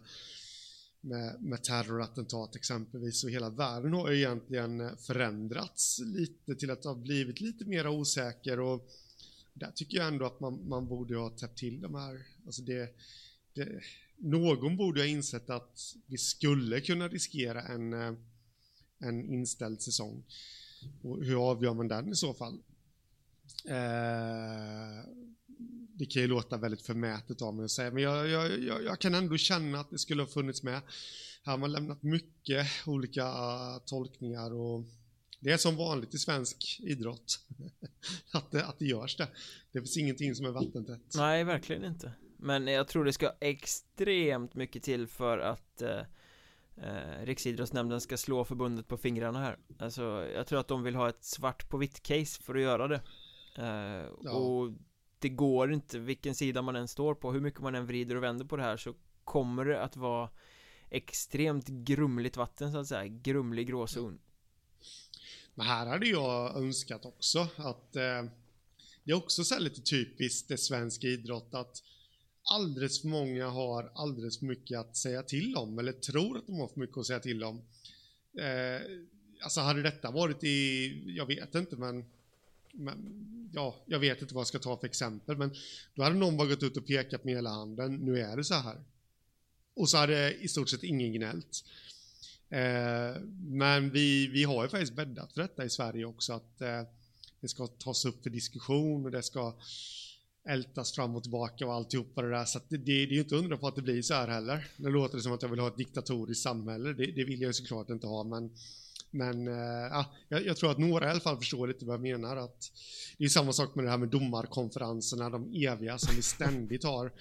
med, 1.02 1.42
med 1.42 1.64
terrorattentat 1.64 2.56
exempelvis 2.56 3.24
och 3.24 3.30
hela 3.30 3.50
världen 3.50 3.94
har 3.94 4.12
ju 4.12 4.18
egentligen 4.18 4.98
förändrats 4.98 6.00
lite 6.06 6.56
till 6.56 6.72
att 6.72 6.84
ha 6.84 6.96
blivit 6.96 7.42
lite 7.42 7.66
mer 7.66 7.88
osäker 7.88 8.60
och 8.60 8.90
där 9.56 9.72
tycker 9.72 9.98
jag 9.98 10.08
ändå 10.08 10.26
att 10.26 10.40
man, 10.40 10.68
man 10.68 10.88
borde 10.88 11.18
ha 11.18 11.30
täppt 11.30 11.58
till 11.58 11.82
de 11.82 11.96
här, 11.96 12.26
alltså 12.46 12.62
det, 12.62 12.96
det, 13.54 13.82
någon 14.18 14.78
borde 14.78 15.02
ha 15.02 15.08
insett 15.08 15.50
att 15.50 15.96
vi 16.06 16.18
skulle 16.18 16.82
kunna 16.82 17.08
riskera 17.08 17.62
en, 17.62 17.94
eh, 17.94 18.14
en 19.00 19.34
inställd 19.34 19.82
säsong. 19.82 20.24
Och 21.02 21.24
hur 21.24 21.50
avgör 21.50 21.74
man 21.74 21.88
den 21.88 22.12
i 22.12 22.16
så 22.16 22.34
fall? 22.34 22.60
Eh, 23.66 25.10
det 25.94 26.06
kan 26.06 26.22
ju 26.22 26.28
låta 26.28 26.58
väldigt 26.58 26.82
förmätet 26.82 27.42
av 27.42 27.56
mig 27.56 27.66
att 27.66 27.72
säga, 27.72 27.92
men 27.92 28.04
jag, 28.04 28.28
jag, 28.30 28.64
jag, 28.64 28.84
jag, 28.84 29.00
kan 29.00 29.16
ändå 29.16 29.38
känna 29.38 29.80
att 29.80 29.90
det 29.90 30.00
skulle 30.00 30.22
ha 30.22 30.28
funnits 30.28 30.64
med. 30.64 30.82
Här 31.44 31.52
har 31.52 31.58
man 31.58 31.72
lämnat 31.72 32.04
mycket 32.04 32.68
olika 32.86 33.22
eh, 33.22 33.78
tolkningar 33.86 34.54
och 34.54 34.84
det 35.40 35.52
är 35.52 35.58
som 35.58 35.76
vanligt 35.76 36.14
i 36.14 36.18
svensk 36.18 36.80
idrott. 36.84 37.40
att, 38.32 38.52
det, 38.52 38.66
att 38.66 38.80
det 38.80 38.86
görs 38.86 39.18
det. 39.18 39.28
Det 39.72 39.80
finns 39.80 39.98
ingenting 39.98 40.36
som 40.36 40.46
är 40.46 40.52
vattentätt. 40.52 41.02
Nej, 41.16 41.44
verkligen 41.44 41.86
inte. 41.86 42.12
Men 42.38 42.68
jag 42.68 42.88
tror 42.88 43.06
det 43.06 43.14
ska 43.14 43.32
extremt 43.40 44.56
mycket 44.56 44.84
till 44.84 45.08
för 45.08 45.38
att 45.38 45.82
eh, 45.82 46.00
eh, 46.78 47.26
Riksidrottsnämnden 47.26 48.02
ska 48.02 48.18
slå 48.18 48.46
förbundet 48.46 48.88
på 48.88 48.98
fingrarna 48.98 49.40
här. 49.40 49.58
Alltså, 49.80 50.28
jag 50.36 50.48
tror 50.48 50.60
att 50.60 50.68
de 50.68 50.84
vill 50.84 50.96
ha 50.96 51.10
ett 51.10 51.24
svart 51.24 51.70
på 51.70 51.78
vitt 51.78 52.04
case 52.04 52.42
för 52.42 52.56
att 52.56 52.62
göra 52.62 52.88
det. 52.88 53.02
Eh, 53.58 54.10
ja. 54.24 54.32
Och 54.32 54.72
det 55.20 55.30
går 55.30 55.74
inte, 55.74 56.00
vilken 56.00 56.36
sida 56.36 56.62
man 56.62 56.76
än 56.76 56.88
står 56.88 57.16
på, 57.16 57.32
hur 57.32 57.42
mycket 57.42 57.62
man 57.62 57.76
än 57.76 57.86
vrider 57.86 58.16
och 58.16 58.24
vänder 58.24 58.46
på 58.46 58.58
det 58.58 58.64
här 58.64 58.78
så 58.78 58.94
kommer 59.24 59.66
det 59.66 59.82
att 59.82 59.96
vara 59.96 60.30
extremt 60.90 61.68
grumligt 61.68 62.38
vatten 62.38 62.72
så 62.72 62.78
att 62.78 62.88
säga, 62.88 63.08
grumlig 63.08 63.68
gråzon. 63.68 64.20
Men 65.56 65.68
här 65.68 65.86
hade 65.86 66.08
jag 66.08 66.58
önskat 66.58 67.06
också 67.06 67.48
att 67.56 67.96
eh, 67.96 68.24
det 69.04 69.12
är 69.12 69.14
också 69.14 69.44
så 69.44 69.60
lite 69.60 69.82
typiskt 69.82 70.48
det 70.48 70.58
svensk 70.58 71.04
idrott 71.04 71.50
att 71.52 71.84
alldeles 72.44 73.02
för 73.02 73.08
många 73.08 73.48
har 73.48 73.92
alldeles 73.96 74.40
för 74.40 74.46
mycket 74.46 74.80
att 74.80 74.98
säga 74.98 75.24
till 75.24 75.56
om 75.56 75.80
eller 75.80 75.92
tror 75.92 76.38
att 76.38 76.48
de 76.48 76.60
har 76.60 76.68
för 76.68 76.80
mycket 76.80 76.98
att 76.98 77.06
säga 77.06 77.20
till 77.20 77.44
om. 77.44 77.62
Eh, 78.38 78.82
alltså 79.44 79.62
hade 79.62 79.82
detta 79.82 80.12
varit 80.12 80.44
i, 80.44 81.04
jag 81.16 81.26
vet 81.26 81.56
inte 81.56 81.76
men 81.76 82.06
men, 82.78 83.50
ja, 83.54 83.76
jag 83.86 84.00
vet 84.00 84.22
inte 84.22 84.34
vad 84.34 84.42
jag 84.42 84.48
ska 84.48 84.60
ta 84.60 84.78
för 84.78 84.88
exempel, 84.88 85.38
men 85.38 85.56
då 85.96 86.04
hade 86.04 86.16
någon 86.16 86.38
bara 86.38 86.48
gått 86.48 86.64
ut 86.64 86.78
och 86.78 86.88
pekat 86.88 87.24
med 87.24 87.36
hela 87.36 87.50
handen, 87.50 87.96
nu 87.96 88.20
är 88.20 88.38
det 88.38 88.44
så 88.44 88.54
här. 88.54 88.78
Och 89.74 89.90
så 89.90 89.98
hade 89.98 90.34
i 90.34 90.48
stort 90.48 90.70
sett 90.70 90.84
ingen 90.84 91.14
gnällt. 91.14 91.64
Eh, 92.50 93.22
men 93.40 93.90
vi, 93.90 94.28
vi 94.28 94.44
har 94.44 94.64
ju 94.64 94.70
faktiskt 94.70 94.96
bäddat 94.96 95.34
för 95.34 95.42
detta 95.42 95.66
i 95.66 95.70
Sverige 95.70 96.06
också, 96.06 96.34
att 96.34 96.62
eh, 96.62 96.82
det 97.42 97.48
ska 97.48 97.68
tas 97.68 98.06
upp 98.06 98.24
för 98.24 98.30
diskussion 98.30 99.06
och 99.06 99.12
det 99.12 99.24
ska 99.24 99.54
ältas 100.48 100.92
fram 100.92 101.16
och 101.16 101.24
tillbaka 101.24 101.68
och 101.68 101.74
alltihopa 101.74 102.22
det 102.22 102.30
där. 102.30 102.46
Så 102.46 102.60
det, 102.70 102.78
det, 102.78 102.84
det 102.84 102.92
är 102.92 103.08
ju 103.08 103.20
inte 103.20 103.36
undra 103.36 103.58
på 103.58 103.68
att 103.68 103.76
det 103.76 103.82
blir 103.82 104.02
så 104.02 104.14
här 104.14 104.28
heller. 104.28 104.68
Nu 104.78 104.90
låter 104.90 105.18
det 105.18 105.24
som 105.24 105.34
att 105.34 105.42
jag 105.42 105.50
vill 105.50 105.60
ha 105.60 105.68
ett 105.68 105.78
diktatoriskt 105.78 106.44
samhälle. 106.44 106.94
Det, 106.94 107.06
det 107.06 107.24
vill 107.24 107.42
jag 107.42 107.50
ju 107.50 107.54
såklart 107.54 107.90
inte 107.90 108.08
ha, 108.08 108.24
men 108.24 108.52
men 109.16 109.48
äh, 109.48 110.06
jag, 110.30 110.46
jag, 110.46 110.58
tror 110.58 110.72
att 110.72 110.78
några 110.78 111.08
i 111.08 111.10
alla 111.10 111.20
fall 111.20 111.38
förstår 111.38 111.68
lite 111.68 111.86
vad 111.86 111.94
jag 111.94 112.02
menar. 112.02 112.38
Att 112.38 112.72
det 113.18 113.26
är 113.26 113.30
samma 113.30 113.54
sak 113.54 113.76
med 113.76 113.86
det 113.86 113.92
här 113.92 113.98
med 113.98 114.10
domarkonferenserna, 114.10 115.30
de 115.30 115.54
eviga 115.54 115.98
som 115.98 116.16
vi 116.16 116.22
ständigt 116.22 116.84
har 116.84 117.12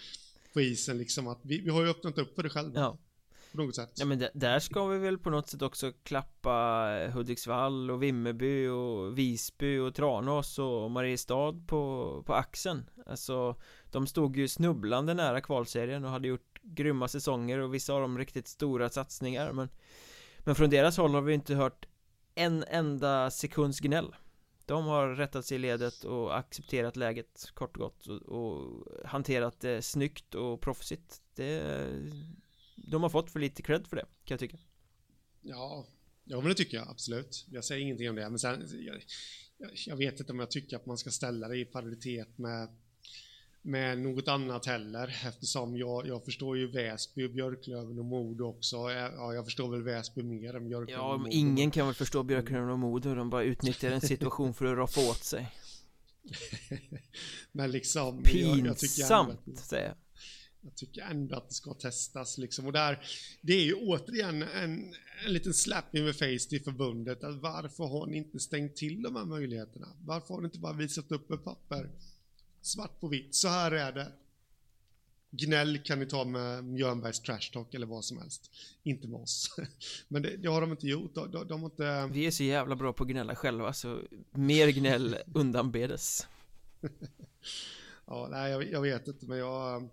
på 0.53 0.61
isen. 0.61 0.99
Liksom 0.99 1.29
att 1.29 1.39
vi, 1.43 1.61
vi 1.61 1.71
har 1.71 1.83
ju 1.83 1.91
öppnat 1.91 2.19
upp 2.19 2.35
för 2.35 2.43
det 2.43 2.51
själva. 2.51 2.81
Ja. 2.81 2.99
På 3.55 3.63
något 3.63 3.75
sätt. 3.75 3.93
Ja 3.95 4.05
men 4.05 4.27
där 4.35 4.59
ska 4.59 4.87
vi 4.87 4.99
väl 4.99 5.19
på 5.19 5.31
något 5.31 5.49
sätt 5.49 5.63
också 5.63 5.93
klappa 6.03 6.89
Hudiksvall 7.13 7.91
och 7.91 8.03
Vimmerby 8.03 8.67
och 8.67 9.19
Visby 9.19 9.79
och 9.79 9.95
Tranås 9.95 10.59
och 10.59 10.91
Mariestad 10.91 11.53
på, 11.67 12.23
på 12.27 12.35
axeln. 12.35 12.91
Alltså 13.07 13.57
de 13.91 14.07
stod 14.07 14.37
ju 14.37 14.49
snubblande 14.49 15.15
nära 15.15 15.41
kvalserien 15.41 16.05
och 16.05 16.11
hade 16.11 16.29
gjort 16.29 16.61
grymma 16.63 17.09
säsonger 17.09 17.59
och 17.59 17.75
vissa 17.75 17.93
av 17.93 18.01
dem 18.01 18.19
riktigt 18.19 18.49
stora 18.49 18.91
satsningar 18.91 19.53
men 19.53 19.69
men 20.39 20.55
från 20.55 20.71
deras 20.71 20.97
håll 20.97 21.15
har 21.15 21.23
vi 21.23 21.35
inte 21.35 21.55
hört 21.55 21.87
en 22.35 22.65
enda 22.69 23.31
sekunds 23.31 23.81
gnäll 23.81 24.17
De 24.67 24.85
har 24.85 25.09
rättat 25.09 25.45
sig 25.45 25.55
i 25.55 25.59
ledet 25.59 26.05
och 26.05 26.39
accepterat 26.39 26.97
läget 26.97 27.51
kort 27.55 27.77
och 27.77 27.83
gott 27.83 28.07
och, 28.07 28.23
och 28.23 28.85
hanterat 29.05 29.61
det 29.61 29.83
snyggt 29.83 30.35
och 30.35 30.61
proffsigt 30.61 31.23
det, 31.35 31.87
de 32.87 33.03
har 33.03 33.11
fått 33.11 33.31
för 33.31 33.41
lite 33.41 33.63
cred 33.63 33.87
för 33.87 33.97
det, 33.97 34.03
kan 34.03 34.35
jag 34.35 34.41
tycka 34.41 34.59
Ja, 35.41 35.87
ja 36.25 36.37
men 36.41 36.49
det 36.49 36.55
tycker 36.55 36.77
jag 36.77 36.89
absolut 36.89 37.47
Jag 37.51 37.65
säger 37.65 37.83
ingenting 37.83 38.11
om 38.11 38.17
det, 38.17 38.31
men 38.31 38.39
sen 38.39 38.69
jag, 38.71 39.05
jag 39.87 39.97
vet 39.97 40.21
inte 40.21 40.33
om 40.33 40.39
jag 40.39 40.51
tycker 40.51 40.77
att 40.77 40.87
man 40.87 40.99
ska 40.99 41.11
ställa 41.11 41.49
det 41.49 41.59
i 41.59 41.65
paritet 41.65 42.39
med 42.39 42.69
med 43.67 43.99
något 43.99 44.29
annat 44.29 44.67
heller 44.67 45.17
eftersom 45.27 45.77
jag, 45.77 46.07
jag 46.07 46.25
förstår 46.25 46.59
ju 46.59 46.67
Väsby 46.67 47.27
och 47.27 47.31
Björklöven 47.31 47.99
och 47.99 48.05
Modo 48.05 48.45
också. 48.45 48.77
Ja, 48.77 49.35
jag 49.35 49.45
förstår 49.45 49.71
väl 49.71 49.83
Väsby 49.83 50.23
mer 50.23 50.57
än 50.57 50.69
Björklöven 50.69 51.05
Ja, 51.05 51.19
men 51.19 51.33
ingen 51.33 51.71
kan 51.71 51.87
väl 51.87 51.95
förstå 51.95 52.23
Björklöven 52.23 52.71
och 52.71 52.79
Modo. 52.79 53.15
De 53.15 53.31
bara 53.31 53.43
utnyttjar 53.43 53.91
en 53.91 54.01
situation 54.01 54.55
för 54.55 54.65
att 54.65 54.77
roffa 54.77 55.01
åt 55.11 55.25
sig. 55.25 55.53
men 57.53 57.71
liksom... 57.71 58.23
Pinsamt, 58.23 59.41
jag, 59.47 59.55
jag 59.57 59.59
säger 59.59 59.89
jag. 59.89 59.97
Jag 60.65 60.75
tycker 60.75 61.03
ändå 61.03 61.37
att 61.37 61.49
det 61.49 61.55
ska 61.55 61.75
testas 61.75 62.39
liksom. 62.39 62.67
Och 62.67 62.73
där, 62.73 63.07
det 63.41 63.53
är 63.53 63.65
ju 63.65 63.75
återigen 63.75 64.43
en, 64.43 64.95
en 65.27 65.33
liten 65.33 65.55
slap 65.55 65.95
in 65.95 66.07
the 66.07 66.13
face 66.13 66.49
till 66.49 66.63
förbundet. 66.65 67.25
Att 67.25 67.43
varför 67.43 67.85
har 67.85 68.07
ni 68.07 68.17
inte 68.17 68.41
stängt 68.41 68.77
till 68.77 69.03
de 69.03 69.17
här 69.17 69.25
möjligheterna? 69.25 69.89
Varför 70.05 70.35
har 70.35 70.41
ni 70.41 70.45
inte 70.45 70.59
bara 70.59 70.73
visat 70.73 71.13
upp 71.13 71.31
ett 71.31 71.45
papper? 71.45 71.91
svart 72.67 73.01
på 73.01 73.09
vitt, 73.09 73.35
så 73.35 73.49
här 73.49 73.73
är 73.73 73.93
det. 73.93 74.13
gnäll 75.31 75.79
kan 75.79 75.99
ni 75.99 76.07
ta 76.07 76.25
med 76.25 76.65
Mjörnbergs 76.65 77.21
trash 77.21 77.53
talk 77.53 77.75
eller 77.75 77.87
vad 77.87 78.05
som 78.05 78.19
helst. 78.19 78.51
Inte 78.83 79.09
med 79.09 79.21
oss. 79.21 79.57
Men 80.09 80.23
det, 80.23 80.37
det 80.37 80.49
har 80.49 80.61
de 80.61 80.71
inte 80.71 80.87
gjort. 80.87 81.15
De, 81.15 81.31
de, 81.31 81.47
de 81.47 81.63
har 81.63 81.71
inte... 81.71 82.09
Vi 82.13 82.27
är 82.27 82.31
så 82.31 82.43
jävla 82.43 82.77
bra 82.77 82.93
på 82.93 83.05
att 83.05 83.11
gnälla 83.11 83.35
själva 83.35 83.73
så 83.73 84.01
mer 84.31 84.69
gnäll 84.69 85.17
undanbedes. 85.35 86.27
ja, 88.07 88.29
nej 88.31 88.51
jag, 88.51 88.71
jag, 88.71 88.81
vet 88.81 89.09
inte 89.09 89.27
men 89.27 89.39
jag 89.39 89.89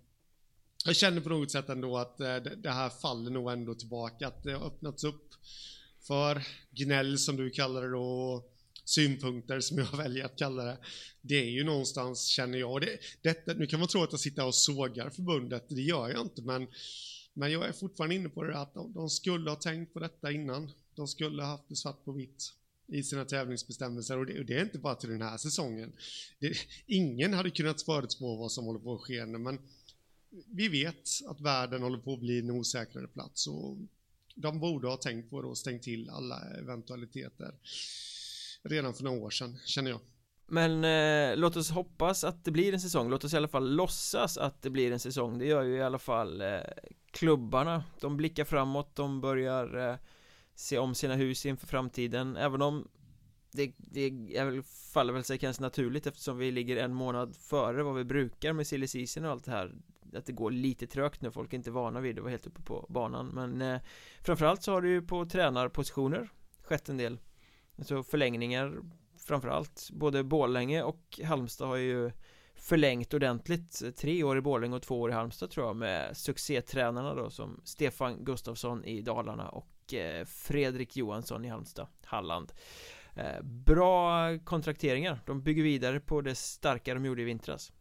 jag 0.84 0.96
känner 0.96 1.20
på 1.20 1.28
något 1.28 1.50
sätt 1.50 1.68
ändå 1.68 1.98
att 1.98 2.20
eh, 2.20 2.36
det 2.36 2.70
här 2.70 2.90
faller 2.90 3.30
nog 3.30 3.52
ändå 3.52 3.74
tillbaka, 3.74 4.26
att 4.26 4.42
det 4.42 4.52
har 4.52 4.66
öppnats 4.66 5.04
upp 5.04 5.34
för 6.06 6.42
gnäll 6.70 7.18
som 7.18 7.36
du 7.36 7.50
kallar 7.50 7.82
det 7.82 7.90
då, 7.90 8.44
synpunkter 8.84 9.60
som 9.60 9.78
jag 9.78 9.96
väljer 9.96 10.24
att 10.24 10.38
kalla 10.38 10.64
det. 10.64 10.78
Det 11.20 11.34
är 11.34 11.50
ju 11.50 11.64
någonstans, 11.64 12.26
känner 12.26 12.58
jag, 12.58 12.80
det, 12.80 12.98
detta, 13.22 13.52
nu 13.52 13.66
kan 13.66 13.78
man 13.78 13.88
tro 13.88 14.02
att 14.02 14.12
jag 14.12 14.20
sitter 14.20 14.46
och 14.46 14.54
sågar 14.54 15.10
förbundet, 15.10 15.64
det 15.68 15.82
gör 15.82 16.08
jag 16.08 16.20
inte, 16.20 16.42
men, 16.42 16.66
men 17.32 17.52
jag 17.52 17.68
är 17.68 17.72
fortfarande 17.72 18.14
inne 18.14 18.28
på 18.28 18.42
det 18.42 18.58
att 18.58 18.74
de, 18.74 18.92
de 18.92 19.10
skulle 19.10 19.50
ha 19.50 19.56
tänkt 19.56 19.92
på 19.92 19.98
detta 19.98 20.32
innan. 20.32 20.70
De 20.94 21.08
skulle 21.08 21.42
ha 21.42 21.50
haft 21.50 21.68
det 21.68 21.76
svart 21.76 22.04
på 22.04 22.12
vitt 22.12 22.52
i 22.86 23.02
sina 23.02 23.24
tävlingsbestämmelser 23.24 24.18
och 24.18 24.26
det, 24.26 24.38
och 24.38 24.44
det, 24.46 24.54
är 24.54 24.62
inte 24.62 24.78
bara 24.78 24.94
till 24.94 25.10
den 25.10 25.22
här 25.22 25.36
säsongen. 25.36 25.92
Det, 26.38 26.56
ingen 26.86 27.34
hade 27.34 27.50
kunnat 27.50 27.82
förutspå 27.82 28.36
vad 28.36 28.52
som 28.52 28.64
håller 28.64 28.80
på 28.80 28.94
att 28.94 29.00
ske 29.00 29.26
nu, 29.26 29.38
men 29.38 29.58
vi 30.46 30.68
vet 30.68 31.08
att 31.28 31.40
världen 31.40 31.82
håller 31.82 31.98
på 31.98 32.12
att 32.12 32.20
bli 32.20 32.38
en 32.38 32.50
osäkrare 32.50 33.08
plats 33.08 33.46
och 33.46 33.76
de 34.34 34.60
borde 34.60 34.88
ha 34.88 34.96
tänkt 34.96 35.30
på 35.30 35.42
det 35.42 35.48
och 35.48 35.58
stängt 35.58 35.82
till 35.82 36.10
alla 36.10 36.40
eventualiteter 36.58 37.54
redan 38.62 38.94
för 38.94 39.04
några 39.04 39.20
år 39.20 39.30
sedan, 39.30 39.58
känner 39.64 39.90
jag. 39.90 40.00
Men 40.46 40.84
eh, 40.84 41.36
låt 41.36 41.56
oss 41.56 41.70
hoppas 41.70 42.24
att 42.24 42.44
det 42.44 42.50
blir 42.50 42.72
en 42.72 42.80
säsong, 42.80 43.10
låt 43.10 43.24
oss 43.24 43.34
i 43.34 43.36
alla 43.36 43.48
fall 43.48 43.74
låtsas 43.74 44.38
att 44.38 44.62
det 44.62 44.70
blir 44.70 44.92
en 44.92 44.98
säsong. 44.98 45.38
Det 45.38 45.46
gör 45.46 45.62
ju 45.62 45.76
i 45.76 45.82
alla 45.82 45.98
fall 45.98 46.40
eh, 46.40 46.60
klubbarna. 47.10 47.84
De 48.00 48.16
blickar 48.16 48.44
framåt, 48.44 48.96
de 48.96 49.20
börjar 49.20 49.90
eh, 49.90 49.96
se 50.54 50.78
om 50.78 50.94
sina 50.94 51.14
hus 51.14 51.46
inför 51.46 51.66
framtiden. 51.66 52.36
Även 52.36 52.62
om 52.62 52.88
det, 53.52 53.72
det 53.76 54.06
är 54.36 54.44
väl, 54.44 54.62
faller 54.92 55.12
väl 55.12 55.24
sig 55.24 55.38
kanske 55.38 55.62
naturligt 55.62 56.06
eftersom 56.06 56.38
vi 56.38 56.50
ligger 56.50 56.76
en 56.76 56.94
månad 56.94 57.36
före 57.36 57.82
vad 57.82 57.94
vi 57.94 58.04
brukar 58.04 58.52
med 58.52 58.66
silly 58.66 58.86
season 58.86 59.24
och 59.24 59.30
allt 59.30 59.44
det 59.44 59.50
här 59.50 59.74
att 60.14 60.26
det 60.26 60.32
går 60.32 60.50
lite 60.50 60.86
trögt 60.86 61.20
när 61.20 61.30
folk 61.30 61.52
är 61.52 61.56
inte 61.56 61.70
är 61.70 61.72
vana 61.72 62.00
vid 62.00 62.16
det 62.16 62.22
var 62.22 62.30
helt 62.30 62.46
uppe 62.46 62.62
på 62.62 62.86
banan. 62.88 63.28
Men 63.28 63.62
eh, 63.62 63.80
framförallt 64.20 64.62
så 64.62 64.72
har 64.72 64.82
det 64.82 64.88
ju 64.88 65.02
på 65.02 65.24
tränarpositioner 65.24 66.28
skett 66.62 66.88
en 66.88 66.96
del. 66.96 67.18
Alltså 67.78 68.02
förlängningar 68.02 68.74
framförallt. 69.18 69.90
Både 69.92 70.24
Borlänge 70.24 70.82
och 70.82 71.20
Halmstad 71.24 71.68
har 71.68 71.76
ju 71.76 72.10
förlängt 72.54 73.14
ordentligt. 73.14 73.96
Tre 73.96 74.24
år 74.24 74.38
i 74.38 74.40
Borlänge 74.40 74.76
och 74.76 74.82
två 74.82 75.00
år 75.00 75.10
i 75.10 75.14
Halmstad 75.14 75.50
tror 75.50 75.66
jag 75.66 75.76
med 75.76 76.16
succétränarna 76.16 77.14
då 77.14 77.30
som 77.30 77.60
Stefan 77.64 78.24
Gustafsson 78.24 78.84
i 78.84 79.02
Dalarna 79.02 79.48
och 79.48 79.94
eh, 79.94 80.24
Fredrik 80.24 80.96
Johansson 80.96 81.44
i 81.44 81.48
Halmstad, 81.48 81.86
Halland. 82.04 82.52
Eh, 83.16 83.42
Bra 83.42 84.38
kontrakteringar, 84.38 85.20
de 85.26 85.42
bygger 85.42 85.62
vidare 85.62 86.00
på 86.00 86.20
det 86.20 86.34
starka 86.34 86.94
de 86.94 87.04
gjorde 87.04 87.22
i 87.22 87.24
vintras. 87.24 87.72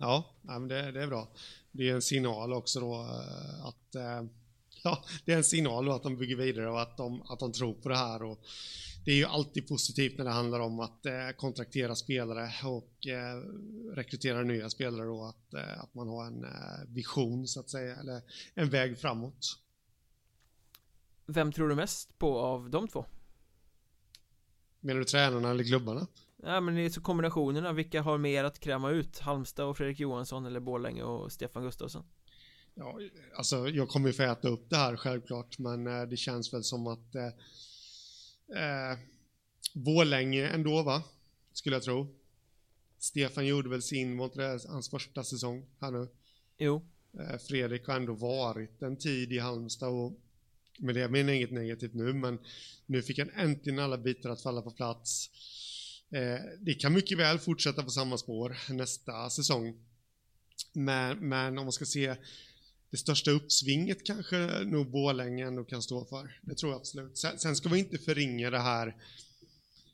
Ja, 0.00 0.24
men 0.42 0.68
det, 0.68 0.92
det 0.92 1.02
är 1.02 1.06
bra. 1.06 1.28
Det 1.72 1.88
är 1.88 1.94
en 1.94 2.02
signal 2.02 2.52
också 2.52 2.80
då 2.80 2.94
eh, 2.94 3.64
att 3.64 3.94
eh, 3.94 4.22
ja, 4.84 5.04
det 5.24 5.32
är 5.32 5.36
en 5.36 5.44
signal 5.44 5.84
då 5.84 5.92
att 5.92 6.02
de 6.02 6.16
bygger 6.16 6.36
vidare 6.36 6.70
och 6.70 6.82
att 6.82 6.96
de, 6.96 7.22
att 7.22 7.38
de 7.38 7.52
tror 7.52 7.74
på 7.74 7.88
det 7.88 7.96
här. 7.96 8.22
Och 8.22 8.40
det 9.04 9.10
är 9.10 9.16
ju 9.16 9.24
alltid 9.24 9.68
positivt 9.68 10.18
när 10.18 10.24
det 10.24 10.30
handlar 10.30 10.60
om 10.60 10.80
att 10.80 11.06
eh, 11.06 11.30
kontraktera 11.36 11.94
spelare 11.94 12.50
och 12.64 13.06
rekrytera 13.94 14.42
nya 14.42 14.70
spelare 14.70 15.06
då, 15.06 15.24
att, 15.24 15.54
att 15.54 15.94
man 15.94 16.08
har 16.08 16.26
en 16.26 16.46
vision 16.88 17.48
så 17.48 17.60
att 17.60 17.70
säga, 17.70 17.96
eller 17.96 18.22
en 18.54 18.70
väg 18.70 18.98
framåt. 18.98 19.58
Vem 21.26 21.52
tror 21.52 21.68
du 21.68 21.74
mest 21.74 22.18
på 22.18 22.38
av 22.38 22.70
de 22.70 22.88
två? 22.88 23.04
Menar 24.80 24.98
du 24.98 25.04
tränarna 25.04 25.50
eller 25.50 25.64
klubbarna? 25.64 26.06
Ja 26.42 26.60
men 26.60 26.74
det 26.74 26.80
är 26.80 26.90
så 26.90 27.00
kombinationerna, 27.00 27.72
vilka 27.72 28.02
har 28.02 28.18
mer 28.18 28.44
att 28.44 28.60
kräma 28.60 28.90
ut? 28.90 29.18
Halmstad 29.18 29.66
och 29.66 29.76
Fredrik 29.76 30.00
Johansson 30.00 30.46
eller 30.46 30.60
Borlänge 30.60 31.02
och 31.02 31.32
Stefan 31.32 31.62
Gustafsson? 31.62 32.04
Ja, 32.74 32.98
alltså 33.36 33.68
jag 33.68 33.88
kommer 33.88 34.08
ju 34.08 34.12
få 34.12 34.22
äta 34.22 34.48
upp 34.48 34.70
det 34.70 34.76
här 34.76 34.96
självklart, 34.96 35.58
men 35.58 35.86
eh, 35.86 36.02
det 36.02 36.16
känns 36.16 36.52
väl 36.52 36.64
som 36.64 36.86
att 36.86 37.14
eh, 37.14 37.26
eh, 38.62 38.98
Borlänge 39.74 40.48
ändå 40.48 40.82
va, 40.82 41.02
skulle 41.52 41.76
jag 41.76 41.82
tro. 41.82 42.16
Stefan 42.98 43.46
gjorde 43.46 43.68
väl 43.68 43.82
sin, 43.82 44.18
var 44.18 44.24
inte 44.24 44.40
det 44.40 44.60
hans 44.68 44.90
första 44.90 45.24
säsong 45.24 45.66
här 45.80 45.90
nu? 45.90 46.08
Jo. 46.58 46.86
Eh, 47.18 47.38
Fredrik 47.38 47.86
har 47.86 47.96
ändå 47.96 48.14
varit 48.14 48.82
en 48.82 48.96
tid 48.96 49.32
i 49.32 49.38
Halmstad 49.38 49.88
och 49.88 50.20
med 50.78 50.94
det 50.94 51.08
menar 51.08 51.28
jag 51.28 51.36
inget 51.36 51.50
negativt 51.50 51.94
nu, 51.94 52.12
men 52.12 52.38
nu 52.86 53.02
fick 53.02 53.18
han 53.18 53.30
äntligen 53.30 53.78
alla 53.78 53.98
bitar 53.98 54.30
att 54.30 54.42
falla 54.42 54.62
på 54.62 54.70
plats. 54.70 55.30
Eh, 56.10 56.40
det 56.60 56.74
kan 56.74 56.92
mycket 56.92 57.18
väl 57.18 57.38
fortsätta 57.38 57.82
på 57.82 57.90
samma 57.90 58.18
spår 58.18 58.56
nästa 58.68 59.30
säsong. 59.30 59.74
Men, 60.72 61.28
men 61.28 61.58
om 61.58 61.64
man 61.64 61.72
ska 61.72 61.84
se 61.84 62.16
det 62.90 62.96
största 62.96 63.30
uppsvinget 63.30 64.06
kanske 64.06 64.64
nog 64.64 64.90
Borlänge 64.90 65.46
ändå 65.46 65.64
kan 65.64 65.82
stå 65.82 66.04
för. 66.04 66.38
Det 66.42 66.54
tror 66.54 66.72
jag 66.72 66.78
absolut. 66.80 67.18
Sen, 67.18 67.38
sen 67.38 67.56
ska 67.56 67.68
vi 67.68 67.78
inte 67.78 67.98
förringa 67.98 68.50
det 68.50 68.58
här 68.58 68.96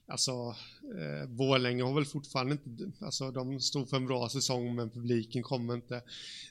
Alltså, 0.09 0.55
eh, 0.99 1.29
Borlänge 1.29 1.83
har 1.83 1.95
väl 1.95 2.05
fortfarande 2.05 2.53
inte, 2.53 3.05
alltså 3.05 3.31
de 3.31 3.61
stod 3.61 3.89
för 3.89 3.97
en 3.97 4.07
bra 4.07 4.29
säsong 4.29 4.75
men 4.75 4.91
publiken 4.91 5.43
kommer 5.43 5.75
inte. 5.75 6.03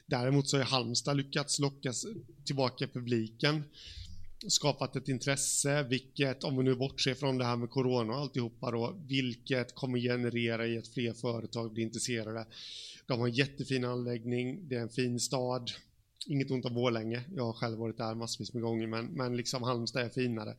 Däremot 0.06 0.48
så 0.48 0.56
har 0.56 0.64
Halmstad 0.64 1.16
lyckats 1.16 1.58
locka 1.58 1.92
tillbaka 2.44 2.88
publiken 2.88 3.64
skapat 4.48 4.96
ett 4.96 5.08
intresse, 5.08 5.82
vilket, 5.82 6.44
om 6.44 6.56
vi 6.56 6.64
nu 6.64 6.74
bortser 6.74 7.14
från 7.14 7.38
det 7.38 7.44
här 7.44 7.56
med 7.56 7.70
corona 7.70 8.12
och 8.12 8.18
alltihopa 8.18 8.70
då, 8.70 8.96
vilket 9.08 9.74
kommer 9.74 9.98
generera 9.98 10.66
i 10.66 10.78
att 10.78 10.88
fler 10.88 11.12
företag 11.12 11.72
blir 11.72 11.84
intresserade. 11.84 12.46
De 13.06 13.20
har 13.20 13.26
en 13.26 13.34
jättefin 13.34 13.84
anläggning, 13.84 14.68
det 14.68 14.74
är 14.74 14.80
en 14.80 14.88
fin 14.88 15.20
stad, 15.20 15.70
inget 16.26 16.50
ont 16.50 16.64
om 16.64 16.74
Borlänge, 16.74 17.24
jag 17.34 17.44
har 17.44 17.52
själv 17.52 17.78
varit 17.78 17.96
där 17.96 18.14
massvis 18.14 18.52
med 18.52 18.62
gånger, 18.62 18.86
men, 18.86 19.06
men 19.06 19.36
liksom 19.36 19.62
Halmstad 19.62 20.02
är 20.02 20.08
finare. 20.08 20.56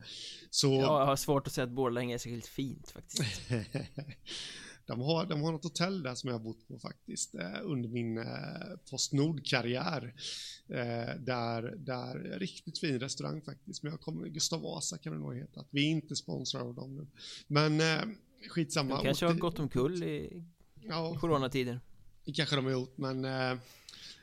Så... 0.50 0.74
Jag 0.74 1.06
har 1.06 1.16
svårt 1.16 1.46
att 1.46 1.52
säga 1.52 1.64
att 1.64 1.70
Borlänge 1.70 2.14
är 2.14 2.18
särskilt 2.18 2.46
fint 2.46 2.90
faktiskt. 2.90 3.42
De 4.88 5.00
har, 5.00 5.26
de 5.26 5.42
har 5.42 5.52
något 5.52 5.64
hotell 5.64 6.02
där 6.02 6.14
som 6.14 6.28
jag 6.28 6.34
har 6.34 6.44
bott 6.44 6.68
på 6.68 6.78
faktiskt 6.78 7.34
eh, 7.34 7.58
under 7.62 7.88
min 7.88 8.18
eh, 8.18 8.24
Postnord-karriär. 8.90 10.14
Eh, 10.68 11.14
där, 11.20 11.74
där 11.78 12.38
riktigt 12.38 12.78
fin 12.78 13.00
restaurang 13.00 13.42
faktiskt. 13.42 13.82
Men 13.82 13.92
jag 13.92 14.00
kommer, 14.00 14.28
Gustav 14.28 14.60
Vasa 14.60 14.98
kan 14.98 15.12
det 15.12 15.18
nog 15.18 15.34
heta. 15.34 15.64
Vi 15.70 15.86
är 15.86 15.90
inte 15.90 16.16
sponsrade 16.16 16.64
av 16.64 16.74
dem 16.74 16.96
nu. 16.96 17.06
Men 17.46 17.80
eh, 17.80 18.14
skitsamma. 18.48 18.96
De 18.96 19.04
kanske 19.04 19.26
har 19.26 19.34
gått 19.34 19.58
omkull 19.58 20.02
i 20.02 20.44
ja, 20.82 21.16
coronatider. 21.20 21.80
Det 22.24 22.32
kanske 22.32 22.56
de 22.56 22.64
har 22.64 22.72
gjort, 22.72 22.98
men 22.98 23.24
eh, 23.24 23.58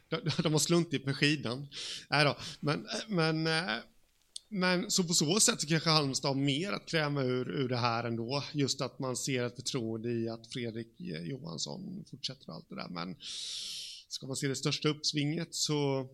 de, 0.10 0.19
de 0.43 0.54
har 0.54 0.60
sluntit 0.60 1.06
med 1.06 1.15
skidan. 1.15 1.67
Nej 2.10 2.25
då, 2.25 2.36
men, 2.60 2.88
men 3.08 3.47
eh, 3.47 3.75
men 4.56 4.91
så 4.91 5.04
på 5.04 5.13
så 5.13 5.39
sätt 5.39 5.68
kanske 5.68 5.89
Halmstad 5.89 6.30
har 6.32 6.36
mer 6.41 6.72
att 6.72 6.86
kräma 6.86 7.22
ur, 7.24 7.50
ur 7.50 7.70
det 7.70 7.78
här 7.78 8.04
ändå. 8.04 8.44
Just 8.54 8.82
att 8.82 9.00
man 9.00 9.15
ser 9.15 9.44
ett 9.44 9.56
förtroende 9.56 10.12
i 10.12 10.30
att 10.30 10.48
Fredrik 10.48 10.88
Johansson 11.00 12.06
fortsätter 12.12 12.52
allt 12.52 12.70
det 12.70 12.76
där. 12.76 12.89
Men 12.89 13.15
ska 14.08 14.28
man 14.28 14.36
se 14.36 14.48
det 14.48 14.56
största 14.56 14.89
uppsvinget 14.89 15.56
så 15.56 16.08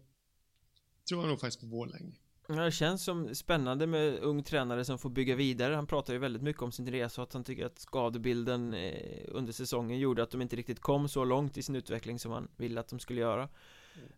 tror 1.10 1.22
jag 1.22 1.30
nog 1.30 1.40
faktiskt 1.40 1.60
på 1.60 1.66
Borlänge. 1.66 2.14
Det 2.48 2.72
känns 2.72 3.04
som 3.04 3.36
spännande 3.36 3.88
med 3.88 4.20
ung 4.20 4.44
tränare 4.44 4.86
som 4.86 5.00
får 5.00 5.10
bygga 5.10 5.36
vidare 5.36 5.76
Han 5.76 5.88
pratar 5.88 6.14
ju 6.14 6.20
väldigt 6.20 6.42
mycket 6.42 6.62
om 6.62 6.72
sin 6.72 6.92
resa 6.92 7.22
och 7.22 7.28
att 7.28 7.34
han 7.34 7.44
tycker 7.44 7.66
att 7.66 7.80
skadebilden 7.80 8.74
eh, 8.74 9.26
under 9.28 9.54
säsongen 9.54 10.00
gjorde 10.00 10.24
att 10.24 10.32
de 10.32 10.42
inte 10.42 10.56
riktigt 10.56 10.80
kom 10.80 11.10
så 11.10 11.26
långt 11.26 11.58
i 11.58 11.64
sin 11.64 11.76
utveckling 11.76 12.20
som 12.20 12.32
han 12.32 12.48
ville 12.58 12.80
att 12.80 12.88
de 12.88 13.00
skulle 13.00 13.22
göra 13.22 13.50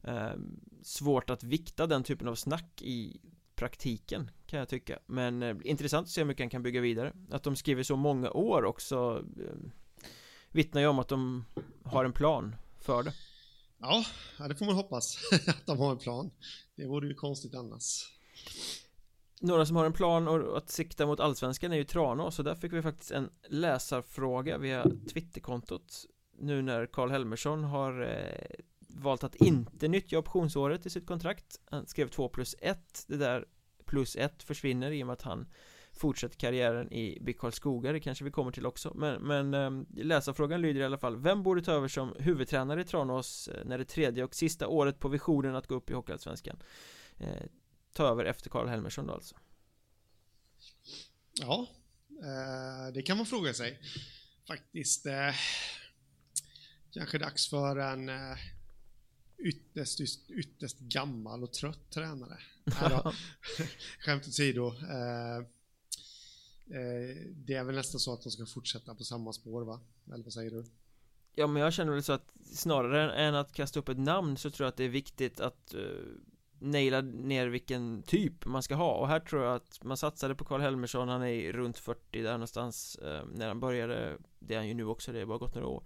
mm. 0.03 0.59
Svårt 0.83 1.29
att 1.29 1.43
vikta 1.43 1.87
den 1.87 2.03
typen 2.03 2.27
av 2.27 2.35
snack 2.35 2.81
i 2.81 3.21
praktiken 3.55 4.31
kan 4.45 4.59
jag 4.59 4.69
tycka. 4.69 4.99
Men 5.05 5.43
eh, 5.43 5.55
intressant 5.63 6.05
att 6.05 6.11
se 6.11 6.21
hur 6.21 6.25
mycket 6.25 6.43
han 6.43 6.49
kan 6.49 6.63
bygga 6.63 6.81
vidare. 6.81 7.13
Att 7.31 7.43
de 7.43 7.55
skriver 7.55 7.83
så 7.83 7.95
många 7.95 8.31
år 8.31 8.65
också 8.65 9.23
eh, 9.39 9.69
Vittnar 10.53 10.81
ju 10.81 10.87
om 10.87 10.99
att 10.99 11.07
de 11.07 11.45
har 11.83 12.05
en 12.05 12.13
plan 12.13 12.55
för 12.79 13.03
det. 13.03 13.13
Ja, 13.79 14.05
det 14.47 14.55
får 14.55 14.65
man 14.65 14.75
hoppas 14.75 15.17
att 15.47 15.65
de 15.65 15.79
har 15.79 15.91
en 15.91 15.97
plan. 15.97 16.31
Det 16.75 16.85
vore 16.85 17.07
ju 17.07 17.13
konstigt 17.13 17.55
annars. 17.55 18.11
Några 19.41 19.65
som 19.65 19.75
har 19.75 19.85
en 19.85 19.93
plan 19.93 20.27
och 20.27 20.57
att 20.57 20.69
sikta 20.69 21.05
mot 21.05 21.19
allsvenskan 21.19 21.71
är 21.71 21.77
ju 21.77 21.83
Tranås 21.83 22.35
så 22.35 22.43
där 22.43 22.55
fick 22.55 22.73
vi 22.73 22.81
faktiskt 22.81 23.11
en 23.11 23.29
läsarfråga 23.49 24.57
via 24.57 24.85
Twitterkontot 25.13 26.05
Nu 26.39 26.61
när 26.61 26.85
Karl 26.85 27.09
Helmersson 27.09 27.63
har 27.63 28.01
eh, 28.01 28.63
valt 28.93 29.23
att 29.23 29.35
inte 29.35 29.87
nyttja 29.87 30.19
optionsåret 30.19 30.85
i 30.85 30.89
sitt 30.89 31.07
kontrakt. 31.07 31.59
Han 31.65 31.87
skrev 31.87 32.07
2 32.07 32.29
plus 32.29 32.55
1 32.59 33.05
Det 33.07 33.17
där 33.17 33.45
plus 33.85 34.15
1 34.15 34.43
försvinner 34.43 34.91
i 34.91 35.03
och 35.03 35.07
med 35.07 35.13
att 35.13 35.21
han 35.21 35.47
fortsätter 35.93 36.35
karriären 36.37 36.93
i 36.93 37.19
BIK 37.21 37.39
Karlskoga, 37.39 37.91
det 37.91 37.99
kanske 37.99 38.23
vi 38.23 38.31
kommer 38.31 38.51
till 38.51 38.65
också. 38.65 38.93
Men, 38.95 39.21
men 39.21 39.53
eh, 39.53 40.03
läsarfrågan 40.03 40.61
lyder 40.61 40.81
i 40.81 40.83
alla 40.83 40.97
fall. 40.97 41.17
Vem 41.17 41.43
borde 41.43 41.61
ta 41.61 41.71
över 41.71 41.87
som 41.87 42.15
huvudtränare 42.19 42.81
i 42.81 42.83
Tranås 42.83 43.47
eh, 43.47 43.65
när 43.65 43.77
det 43.77 43.85
tredje 43.85 44.23
och 44.23 44.35
sista 44.35 44.67
året 44.67 44.99
på 44.99 45.09
visionen 45.09 45.55
att 45.55 45.67
gå 45.67 45.75
upp 45.75 45.89
i 45.89 45.93
Hockeyallsvenskan? 45.93 46.57
Eh, 47.17 47.43
Ta 47.93 48.07
över 48.07 48.25
efter 48.25 48.49
Karl 48.49 48.67
Helmersson 48.67 49.07
då 49.07 49.13
alltså. 49.13 49.35
Ja, 51.41 51.67
eh, 52.09 52.93
det 52.93 53.01
kan 53.01 53.17
man 53.17 53.25
fråga 53.25 53.53
sig 53.53 53.79
Faktiskt. 54.47 55.05
Eh, 55.05 55.35
kanske 56.91 57.17
dags 57.17 57.49
för 57.49 57.77
en 57.77 58.09
eh, 58.09 58.37
ytterst, 59.37 59.99
ytterst 60.29 60.79
gammal 60.79 61.43
och 61.43 61.53
trött 61.53 61.89
tränare. 61.89 62.37
Skämt 63.99 64.27
åsido. 64.27 64.67
Eh, 64.67 65.37
eh, 66.77 67.15
det 67.35 67.53
är 67.53 67.63
väl 67.63 67.75
nästan 67.75 67.99
så 67.99 68.13
att 68.13 68.23
de 68.23 68.31
ska 68.31 68.45
fortsätta 68.45 68.95
på 68.95 69.03
samma 69.03 69.33
spår 69.33 69.61
va? 69.61 69.79
Eller 70.13 70.23
vad 70.23 70.33
säger 70.33 70.51
du? 70.51 70.65
Ja 71.35 71.47
men 71.47 71.61
jag 71.61 71.73
känner 71.73 71.91
väl 71.91 72.03
så 72.03 72.13
att 72.13 72.33
snarare 72.43 73.13
än 73.13 73.35
att 73.35 73.53
kasta 73.53 73.79
upp 73.79 73.89
ett 73.89 73.99
namn 73.99 74.37
så 74.37 74.51
tror 74.51 74.65
jag 74.65 74.69
att 74.69 74.77
det 74.77 74.83
är 74.83 74.89
viktigt 74.89 75.39
att 75.39 75.73
uh, 75.75 76.17
naila 76.59 77.01
ner 77.01 77.47
vilken 77.47 78.03
typ 78.03 78.45
man 78.45 78.63
ska 78.63 78.75
ha 78.75 78.93
och 78.93 79.07
här 79.07 79.19
tror 79.19 79.43
jag 79.43 79.55
att 79.55 79.83
man 79.83 79.97
satsade 79.97 80.35
på 80.35 80.45
Karl 80.45 80.61
Helmersson, 80.61 81.09
han 81.09 81.23
är 81.23 81.53
runt 81.53 81.77
40 81.77 82.21
där 82.21 82.31
någonstans 82.31 82.99
uh, 83.01 83.21
när 83.33 83.47
han 83.47 83.59
började, 83.59 84.17
det 84.39 84.53
är 84.53 84.57
han 84.57 84.67
ju 84.67 84.73
nu 84.73 84.85
också, 84.85 85.11
det 85.11 85.19
har 85.19 85.25
bara 85.25 85.37
gått 85.37 85.55
några 85.55 85.67
år 85.67 85.83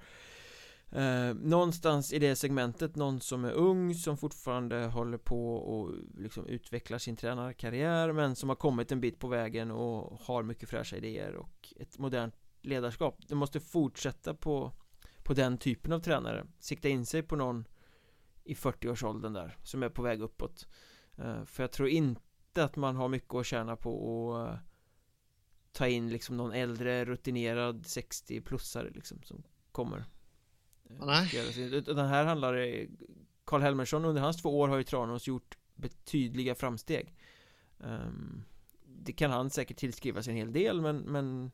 Eh, 0.91 1.33
någonstans 1.33 2.13
i 2.13 2.19
det 2.19 2.35
segmentet, 2.35 2.95
någon 2.95 3.21
som 3.21 3.45
är 3.45 3.51
ung, 3.51 3.95
som 3.95 4.17
fortfarande 4.17 4.85
håller 4.85 5.17
på 5.17 5.55
och 5.55 5.95
liksom 6.17 6.45
utvecklar 6.45 6.97
sin 6.97 7.15
tränarkarriär 7.15 8.11
men 8.11 8.35
som 8.35 8.49
har 8.49 8.55
kommit 8.55 8.91
en 8.91 9.01
bit 9.01 9.19
på 9.19 9.27
vägen 9.27 9.71
och 9.71 10.19
har 10.21 10.43
mycket 10.43 10.69
fräscha 10.69 10.97
idéer 10.97 11.35
och 11.35 11.73
ett 11.75 11.97
modernt 11.97 12.35
ledarskap. 12.61 13.19
Det 13.27 13.35
måste 13.35 13.59
fortsätta 13.59 14.33
på, 14.33 14.71
på 15.23 15.33
den 15.33 15.57
typen 15.57 15.93
av 15.93 15.99
tränare, 15.99 16.45
sikta 16.59 16.89
in 16.89 17.05
sig 17.05 17.23
på 17.23 17.35
någon 17.35 17.67
i 18.43 18.53
40-årsåldern 18.53 19.33
där, 19.33 19.57
som 19.63 19.83
är 19.83 19.89
på 19.89 20.01
väg 20.01 20.21
uppåt. 20.21 20.67
Eh, 21.17 21.43
för 21.43 21.63
jag 21.63 21.71
tror 21.71 21.89
inte 21.89 22.63
att 22.63 22.75
man 22.75 22.95
har 22.95 23.07
mycket 23.07 23.33
att 23.33 23.45
tjäna 23.45 23.75
på 23.75 24.35
att 24.35 24.49
eh, 24.49 24.59
ta 25.71 25.87
in 25.87 26.09
liksom 26.09 26.37
någon 26.37 26.51
äldre 26.51 27.05
rutinerad 27.05 27.81
60-plussare 27.81 28.93
liksom 28.93 29.23
som 29.23 29.43
kommer 29.71 30.05
Nej. 30.89 31.29
Utan 31.57 32.07
här 32.07 32.25
handlar 32.25 32.53
det 32.53 32.87
Karl 33.45 33.61
Helmersson 33.61 34.05
under 34.05 34.21
hans 34.21 34.37
två 34.37 34.59
år 34.59 34.67
har 34.67 34.77
ju 34.77 34.83
Tranås 34.83 35.27
gjort 35.27 35.57
betydliga 35.75 36.55
framsteg 36.55 37.15
um, 37.77 38.43
Det 38.85 39.13
kan 39.13 39.31
han 39.31 39.49
säkert 39.49 39.77
tillskriva 39.77 40.23
sig 40.23 40.31
en 40.31 40.37
hel 40.37 40.53
del 40.53 40.81
men, 40.81 40.97
men 40.97 41.51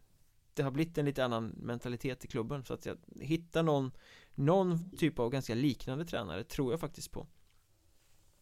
Det 0.54 0.64
har 0.64 0.72
blivit 0.72 0.98
en 0.98 1.06
lite 1.06 1.26
annan 1.26 1.48
mentalitet 1.48 2.26
i 2.26 2.28
klubben 2.28 2.64
så 2.64 2.74
att 2.74 2.86
jag 2.86 2.98
hittar 3.20 3.64
någon 3.64 3.92
Någon 4.36 4.90
typ 4.98 5.20
av 5.20 5.30
ganska 5.30 5.56
liknande 5.56 6.06
tränare 6.06 6.44
tror 6.44 6.74
jag 6.74 6.80
faktiskt 6.80 7.12
på 7.12 7.28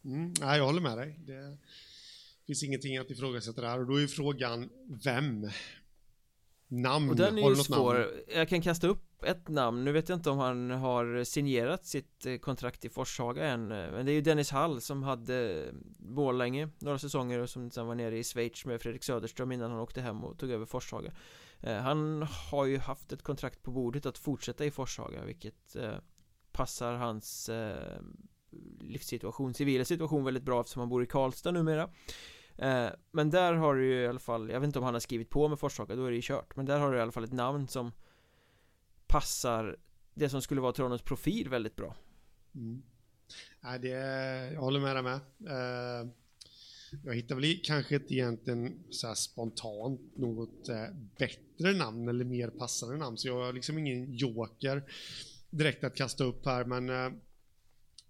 mm, 0.04 0.34
Nej, 0.40 0.58
jag 0.58 0.66
håller 0.66 0.80
med 0.80 0.98
dig 0.98 1.18
Det 1.26 1.58
finns 2.46 2.62
ingenting 2.62 2.98
att 2.98 3.10
ifrågasätta 3.10 3.60
där 3.60 3.80
och 3.80 3.86
då 3.86 4.00
är 4.00 4.06
frågan 4.06 4.70
Vem? 5.04 5.50
Namn? 6.68 7.10
Och 7.10 7.16
den 7.16 7.38
är 7.38 7.48
ju 7.48 7.56
svår 7.56 7.94
namn? 7.94 8.10
Jag 8.34 8.48
kan 8.48 8.62
kasta 8.62 8.86
upp 8.86 9.11
ett 9.24 9.48
namn, 9.48 9.84
nu 9.84 9.92
vet 9.92 10.08
jag 10.08 10.18
inte 10.18 10.30
om 10.30 10.38
han 10.38 10.70
har 10.70 11.24
signerat 11.24 11.86
sitt 11.86 12.26
eh, 12.26 12.36
kontrakt 12.36 12.84
i 12.84 12.88
Forshaga 12.88 13.46
än 13.46 13.72
eh, 13.72 13.90
Men 13.90 14.06
det 14.06 14.12
är 14.12 14.14
ju 14.14 14.20
Dennis 14.20 14.50
Hall 14.50 14.80
som 14.80 15.02
hade 15.02 15.64
eh, 15.64 15.72
Borlänge 15.98 16.68
några 16.78 16.98
säsonger 16.98 17.38
och 17.38 17.50
som 17.50 17.70
sen 17.70 17.86
var 17.86 17.94
nere 17.94 18.18
i 18.18 18.24
Schweiz 18.24 18.64
med 18.64 18.82
Fredrik 18.82 19.04
Söderström 19.04 19.52
innan 19.52 19.70
han 19.70 19.80
åkte 19.80 20.00
hem 20.00 20.24
och 20.24 20.38
tog 20.38 20.50
över 20.50 20.66
Forshaga. 20.66 21.12
Han 21.82 22.22
har 22.50 22.66
ju 22.66 22.78
haft 22.78 23.12
ett 23.12 23.22
kontrakt 23.22 23.62
på 23.62 23.70
bordet 23.70 24.06
att 24.06 24.18
fortsätta 24.18 24.64
i 24.64 24.70
Forshaga 24.70 25.24
vilket 25.24 25.76
passar 26.52 26.94
hans 26.94 27.50
livssituation, 28.80 29.54
civila 29.54 29.84
situation 29.84 30.24
väldigt 30.24 30.42
bra 30.42 30.60
eftersom 30.60 30.80
han 30.80 30.88
bor 30.88 31.02
i 31.02 31.06
Karlstad 31.06 31.50
numera. 31.50 31.90
Men 33.10 33.30
där 33.30 33.52
har 33.52 33.74
du 33.74 33.86
ju 33.86 34.02
i 34.02 34.06
alla 34.06 34.18
fall, 34.18 34.50
jag 34.50 34.60
vet 34.60 34.66
inte 34.66 34.78
om 34.78 34.84
han 34.84 34.94
har 34.94 35.00
skrivit 35.00 35.30
på 35.30 35.48
med 35.48 35.58
Forshaga, 35.58 35.96
då 35.96 36.04
är 36.04 36.10
det 36.10 36.16
ju 36.16 36.22
kört 36.22 36.56
Men 36.56 36.66
där 36.66 36.78
har 36.78 36.92
du 36.92 36.98
i 36.98 37.00
alla 37.00 37.12
fall 37.12 37.24
ett 37.24 37.32
namn 37.32 37.68
som 37.68 37.92
passar 39.12 39.76
det 40.14 40.28
som 40.28 40.42
skulle 40.42 40.60
vara 40.60 40.72
Tranås 40.72 41.02
profil 41.02 41.48
väldigt 41.48 41.76
bra. 41.76 41.96
Mm. 42.54 42.82
Ja, 43.60 43.78
det, 43.78 43.88
jag 44.52 44.60
håller 44.60 44.80
med 44.80 44.96
dig 44.96 45.02
med. 45.02 45.20
Uh, 45.40 46.10
jag 47.04 47.14
hittar 47.14 47.34
väl 47.34 47.60
kanske 47.64 47.94
inte 47.94 48.14
egentligen 48.14 48.84
så 48.90 49.06
här 49.06 49.14
spontant 49.14 50.00
något 50.16 50.68
uh, 50.68 50.96
bättre 51.18 51.72
namn 51.72 52.08
eller 52.08 52.24
mer 52.24 52.48
passande 52.48 52.96
namn, 52.96 53.18
så 53.18 53.28
jag 53.28 53.44
har 53.44 53.52
liksom 53.52 53.78
ingen 53.78 54.14
joker 54.14 54.82
direkt 55.50 55.84
att 55.84 55.94
kasta 55.94 56.24
upp 56.24 56.46
här, 56.46 56.64
men 56.64 56.88
eh, 56.88 56.94
uh, 56.94 57.12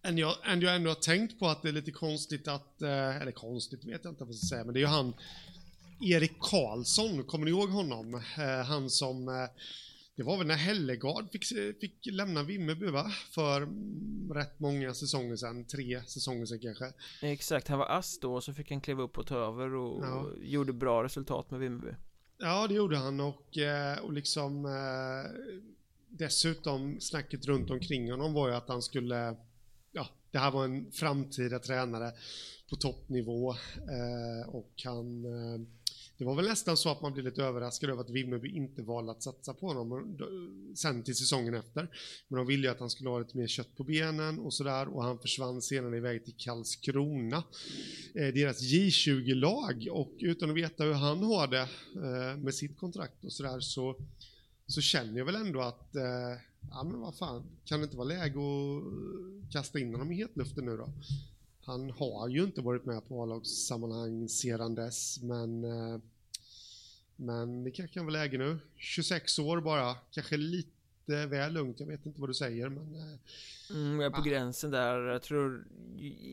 än 0.02 0.18
jag, 0.18 0.34
än 0.44 0.60
jag 0.60 0.76
ändå 0.76 0.90
har 0.90 0.94
tänkt 0.94 1.38
på 1.38 1.48
att 1.48 1.62
det 1.62 1.68
är 1.68 1.72
lite 1.72 1.90
konstigt 1.90 2.48
att, 2.48 2.82
eller 2.82 3.32
konstigt 3.32 3.84
vet 3.84 4.04
jag 4.04 4.12
inte 4.12 4.24
vad 4.24 4.28
jag 4.28 4.36
ska 4.36 4.46
säga, 4.46 4.64
men 4.64 4.74
det 4.74 4.78
är 4.78 4.82
ju 4.82 4.86
han 4.86 5.14
Erik 6.00 6.32
Karlsson, 6.40 7.24
kommer 7.24 7.44
ni 7.44 7.50
ihåg 7.50 7.68
honom? 7.68 8.22
Han 8.66 8.90
som 8.90 9.48
det 10.16 10.22
var 10.22 10.38
väl 10.38 10.46
när 10.46 10.56
Hellegard 10.56 11.30
fick, 11.32 11.44
fick 11.80 12.06
lämna 12.12 12.42
Vimmerby 12.42 12.86
va? 12.86 13.10
För 13.30 13.68
rätt 14.34 14.60
många 14.60 14.94
säsonger 14.94 15.36
sedan, 15.36 15.64
tre 15.64 16.02
säsonger 16.02 16.46
sedan 16.46 16.58
kanske. 16.58 16.92
Exakt, 17.22 17.68
han 17.68 17.78
var 17.78 17.86
ass 17.86 18.18
då 18.20 18.34
och 18.34 18.44
så 18.44 18.52
fick 18.54 18.70
han 18.70 18.80
kliva 18.80 19.02
upp 19.02 19.18
och 19.18 19.26
ta 19.26 19.36
över 19.36 19.74
och, 19.74 20.04
ja. 20.04 20.30
gjorde 20.40 20.72
bra 20.72 21.04
resultat 21.04 21.50
med 21.50 21.60
Vimmerby. 21.60 21.94
Ja, 22.38 22.66
det 22.68 22.74
gjorde 22.74 22.96
han 22.96 23.20
och, 23.20 23.58
eh, 23.58 23.98
och 23.98 24.12
liksom 24.12 24.64
eh, 24.64 25.30
dessutom 26.08 27.00
snacket 27.00 27.46
runt 27.46 27.70
omkring 27.70 28.10
honom 28.10 28.32
var 28.32 28.48
ju 28.48 28.54
att 28.54 28.68
han 28.68 28.82
skulle, 28.82 29.36
ja, 29.92 30.06
det 30.30 30.38
här 30.38 30.50
var 30.50 30.64
en 30.64 30.92
framtida 30.92 31.58
tränare 31.58 32.12
på 32.70 32.76
toppnivå 32.76 33.50
eh, 33.50 34.48
och 34.48 34.72
han 34.84 35.24
det 36.22 36.26
var 36.26 36.34
väl 36.34 36.48
nästan 36.48 36.76
så 36.76 36.88
att 36.88 37.02
man 37.02 37.12
blev 37.12 37.24
lite 37.24 37.42
överraskad 37.42 37.90
över 37.90 38.00
att 38.00 38.10
Vimmerby 38.10 38.56
inte 38.56 38.82
valde 38.82 39.12
att 39.12 39.22
satsa 39.22 39.54
på 39.54 39.66
honom 39.66 39.92
eh, 39.92 40.74
sen 40.74 41.02
till 41.02 41.16
säsongen 41.16 41.54
efter. 41.54 41.88
Men 42.28 42.38
de 42.38 42.46
ville 42.46 42.66
ju 42.66 42.72
att 42.72 42.80
han 42.80 42.90
skulle 42.90 43.10
ha 43.10 43.18
lite 43.18 43.36
mer 43.36 43.46
kött 43.46 43.76
på 43.76 43.84
benen 43.84 44.38
och 44.38 44.54
sådär 44.54 44.88
och 44.88 45.04
han 45.04 45.18
försvann 45.18 45.62
senare 45.62 45.96
iväg 45.96 46.24
till 46.24 46.34
Karlskrona, 46.36 47.44
eh, 48.14 48.26
deras 48.34 48.62
J20-lag 48.62 49.88
och 49.90 50.12
utan 50.18 50.50
att 50.50 50.56
veta 50.56 50.84
hur 50.84 50.92
han 50.92 51.22
har 51.22 51.46
det 51.46 51.68
eh, 51.96 52.36
med 52.38 52.54
sitt 52.54 52.78
kontrakt 52.78 53.24
och 53.24 53.32
sådär 53.32 53.60
så, 53.60 53.96
så 54.66 54.80
känner 54.80 55.18
jag 55.18 55.24
väl 55.24 55.36
ändå 55.36 55.60
att 55.60 55.96
eh, 55.96 56.02
ja 56.70 56.82
men 56.82 57.00
vad 57.00 57.14
fan, 57.14 57.42
kan 57.64 57.80
det 57.80 57.84
inte 57.84 57.96
vara 57.96 58.08
läge 58.08 58.38
att 58.38 58.82
eh, 58.84 59.50
kasta 59.52 59.78
in 59.78 59.92
honom 59.92 60.12
i 60.12 60.14
hetluften 60.14 60.64
nu 60.64 60.76
då? 60.76 60.88
Han 61.64 61.90
har 61.90 62.28
ju 62.28 62.44
inte 62.44 62.60
varit 62.60 62.84
med 62.84 63.08
på 63.08 63.22
A-lagssammanhang 63.22 64.28
sedan 64.28 64.74
dess, 64.74 65.22
men 65.22 65.64
eh, 65.64 66.00
men 67.16 67.64
det 67.64 67.70
kanske 67.70 67.94
kan 67.94 68.04
vara 68.04 68.12
läge 68.12 68.38
nu. 68.38 68.58
26 68.76 69.38
år 69.38 69.60
bara, 69.60 69.94
kanske 70.10 70.36
lite 70.36 71.26
väl 71.26 71.52
lugnt. 71.52 71.80
Jag 71.80 71.86
vet 71.86 72.06
inte 72.06 72.20
vad 72.20 72.30
du 72.30 72.34
säger, 72.34 72.68
men... 72.68 72.94
Eh, 72.94 73.76
mm, 73.76 74.00
jag 74.00 74.06
är 74.06 74.10
på 74.10 74.20
ah. 74.20 74.24
gränsen 74.24 74.70
där. 74.70 75.00
Jag 75.00 75.22
tror... 75.22 75.66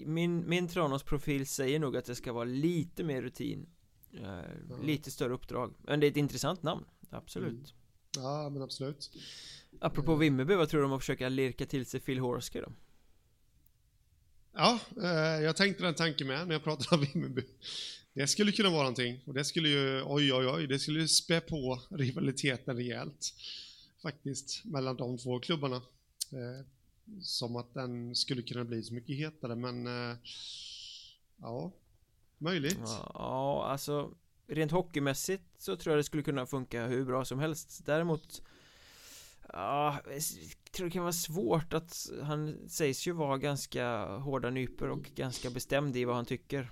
Min, 0.06 0.50
min 0.50 0.68
Tranås-profil 0.68 1.48
säger 1.48 1.80
nog 1.80 1.98
att 1.98 2.06
det 2.06 2.16
ska 2.16 2.34
vara 2.34 2.44
lite 2.44 3.04
mer 3.04 3.22
rutin. 3.22 3.66
Mm. 4.14 4.82
Lite 4.84 5.12
större 5.12 5.34
uppdrag. 5.34 5.74
Men 5.82 6.00
det 6.00 6.08
är 6.08 6.12
ett 6.12 6.18
intressant 6.18 6.64
namn, 6.64 6.86
absolut. 7.10 7.52
Mm. 7.52 7.66
Ja, 8.16 8.50
men 8.50 8.62
absolut. 8.62 9.12
Apropå 9.80 10.12
mm. 10.12 10.20
Vimmerby, 10.20 10.56
vad 10.56 10.70
tror 10.70 10.80
du 10.80 10.86
om 10.86 10.94
att 10.94 11.02
försöka 11.02 11.30
lirka 11.30 11.66
till 11.66 11.86
sig 11.86 12.00
Phil 12.00 12.20
Horske 12.20 12.62
då? 12.62 12.72
Ja, 14.54 14.80
eh, 15.04 15.44
jag 15.44 15.56
tänkte 15.56 15.84
den 15.84 15.94
tanken 15.94 16.28
med 16.28 16.48
när 16.48 16.56
jag 16.56 16.64
pratade 16.64 16.96
om 16.96 17.08
Vimmerby. 17.14 17.44
Det 18.14 18.28
skulle 18.28 18.52
kunna 18.52 18.70
vara 18.70 18.82
någonting 18.82 19.22
och 19.26 19.34
det 19.34 19.46
skulle 19.46 19.70
ju, 19.70 20.04
oj 20.04 20.34
oj 20.34 20.48
oj, 20.48 20.68
det 20.68 20.80
skulle 20.80 21.00
ju 21.00 21.08
spä 21.08 21.42
på 21.42 21.82
rivaliteten 21.90 22.76
rejält. 22.76 23.34
Faktiskt, 24.02 24.66
mellan 24.66 24.98
de 24.98 25.18
två 25.18 25.40
klubbarna. 25.40 25.76
Eh, 26.32 26.66
som 27.22 27.56
att 27.56 27.74
den 27.74 28.16
skulle 28.16 28.42
kunna 28.42 28.64
bli 28.64 28.84
så 28.84 28.94
mycket 28.94 29.16
hetare, 29.16 29.56
men 29.56 29.88
eh, 29.88 30.18
ja, 31.38 31.72
möjligt. 32.38 32.80
Ja, 33.14 33.66
alltså 33.66 34.14
rent 34.48 34.72
hockeymässigt 34.72 35.44
så 35.58 35.76
tror 35.76 35.94
jag 35.94 36.00
det 36.00 36.04
skulle 36.04 36.24
kunna 36.24 36.46
funka 36.46 36.88
hur 36.88 37.06
bra 37.06 37.26
som 37.26 37.40
helst. 37.40 37.86
Däremot 37.86 38.42
Ja, 39.54 40.00
jag 40.12 40.22
tror 40.72 40.86
det 40.86 40.92
kan 40.92 41.04
vara 41.04 41.14
svårt 41.14 41.74
att 41.74 42.10
han 42.22 42.70
sägs 42.70 43.08
ju 43.08 43.12
vara 43.12 43.38
ganska 43.38 44.06
hårda 44.06 44.50
nyper 44.50 44.90
och 44.90 45.04
ganska 45.16 45.50
bestämd 45.50 45.98
i 45.98 46.06
vad 46.06 46.16
han 46.16 46.26
tycker 46.26 46.72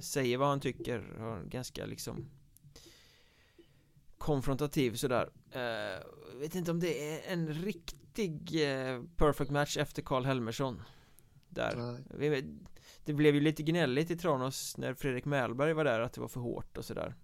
Säger 0.00 0.38
vad 0.38 0.48
han 0.48 0.60
tycker 0.60 1.22
och 1.22 1.50
ganska 1.50 1.86
liksom 1.86 2.30
Konfrontativ 4.18 4.94
sådär. 4.94 5.30
Eh, 5.50 6.04
Vet 6.40 6.54
inte 6.54 6.70
om 6.70 6.80
det 6.80 7.14
är 7.14 7.32
en 7.32 7.54
riktig 7.54 8.62
eh, 8.70 9.02
perfect 9.16 9.50
match 9.50 9.76
efter 9.76 10.02
Karl 10.02 10.24
Helmersson 10.24 10.82
Där. 11.48 12.02
Nej. 12.18 12.44
Det 13.04 13.12
blev 13.12 13.34
ju 13.34 13.40
lite 13.40 13.62
gnälligt 13.62 14.10
i 14.10 14.16
Tranås 14.16 14.76
när 14.76 14.94
Fredrik 14.94 15.24
Mälberg 15.24 15.72
var 15.72 15.84
där 15.84 16.00
att 16.00 16.12
det 16.12 16.20
var 16.20 16.28
för 16.28 16.40
hårt 16.40 16.76
och 16.76 16.84
sådär. 16.84 17.14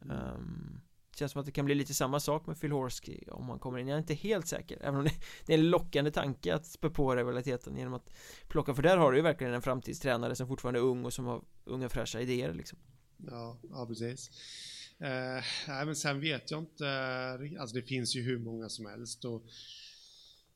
Um, 0.00 0.80
Känns 1.18 1.32
som 1.32 1.40
att 1.40 1.46
det 1.46 1.52
kan 1.52 1.64
bli 1.64 1.74
lite 1.74 1.94
samma 1.94 2.20
sak 2.20 2.46
med 2.46 2.60
Phil 2.60 2.72
Horsky 2.72 3.18
om 3.28 3.48
han 3.48 3.58
kommer 3.58 3.78
in. 3.78 3.88
Jag 3.88 3.94
är 3.94 3.98
inte 3.98 4.14
helt 4.14 4.48
säker 4.48 4.78
Även 4.80 4.98
om 4.98 5.04
det, 5.04 5.12
det 5.46 5.54
är 5.54 5.58
en 5.58 5.70
lockande 5.70 6.10
tanke 6.10 6.54
att 6.54 6.66
spä 6.66 6.90
på 6.90 7.16
rivaliteten 7.16 7.76
genom 7.76 7.94
att 7.94 8.10
plocka 8.48 8.74
För 8.74 8.82
där 8.82 8.96
har 8.96 9.12
du 9.12 9.18
ju 9.18 9.22
verkligen 9.22 9.54
en 9.54 9.62
framtidstränare 9.62 10.36
som 10.36 10.48
fortfarande 10.48 10.80
är 10.80 10.84
ung 10.84 11.04
och 11.04 11.12
som 11.12 11.24
har 11.24 11.42
unga 11.64 11.88
fräscha 11.88 12.20
idéer 12.20 12.54
liksom. 12.54 12.78
Ja, 13.16 13.58
ja 13.70 13.86
precis. 13.86 14.30
Eh, 14.98 15.44
Nej 15.68 15.86
men 15.86 15.96
sen 15.96 16.20
vet 16.20 16.50
jag 16.50 16.60
inte 16.60 16.86
eh, 16.86 17.60
Alltså 17.60 17.76
det 17.76 17.82
finns 17.82 18.16
ju 18.16 18.22
hur 18.22 18.38
många 18.38 18.68
som 18.68 18.86
helst 18.86 19.24
och 19.24 19.42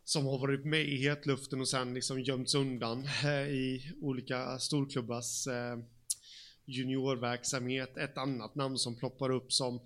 som 0.05 0.27
har 0.27 0.39
varit 0.39 0.65
med 0.65 0.89
i 0.89 0.97
hetluften 0.97 1.61
och 1.61 1.69
sen 1.69 1.95
liksom 1.95 2.21
gömts 2.21 2.55
undan 2.55 3.05
eh, 3.25 3.49
i 3.49 3.93
olika 4.01 4.59
storklubbars 4.59 5.47
eh, 5.47 5.79
juniorverksamhet. 6.65 7.97
Ett 7.97 8.19
annat 8.19 8.55
namn 8.55 8.79
som 8.79 8.97
ploppar 8.97 9.31
upp 9.31 9.53
som 9.53 9.81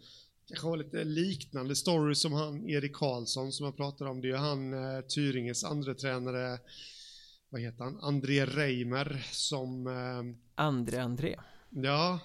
kanske 0.53 0.69
har 0.69 0.77
lite 0.77 1.05
liknande 1.05 1.77
story 1.77 2.15
som 2.15 2.33
han 2.33 2.69
Erik 2.69 2.93
Karlsson 2.93 3.53
som 3.53 3.67
jag 3.67 3.77
pratade 3.77 4.11
om. 4.11 4.21
Det 4.21 4.27
är 4.27 4.31
ju 4.31 4.37
han 4.37 4.75
eh, 4.75 5.01
Tyringes 5.01 5.65
andra 5.65 5.95
tränare 5.95 6.59
vad 7.53 7.61
heter 7.61 7.85
han? 7.85 7.99
André 8.01 8.47
Reimer 8.47 9.27
som... 9.33 9.87
Eh, 9.87 10.65
André 10.65 10.99
André? 10.99 11.37
Ja, 11.71 12.21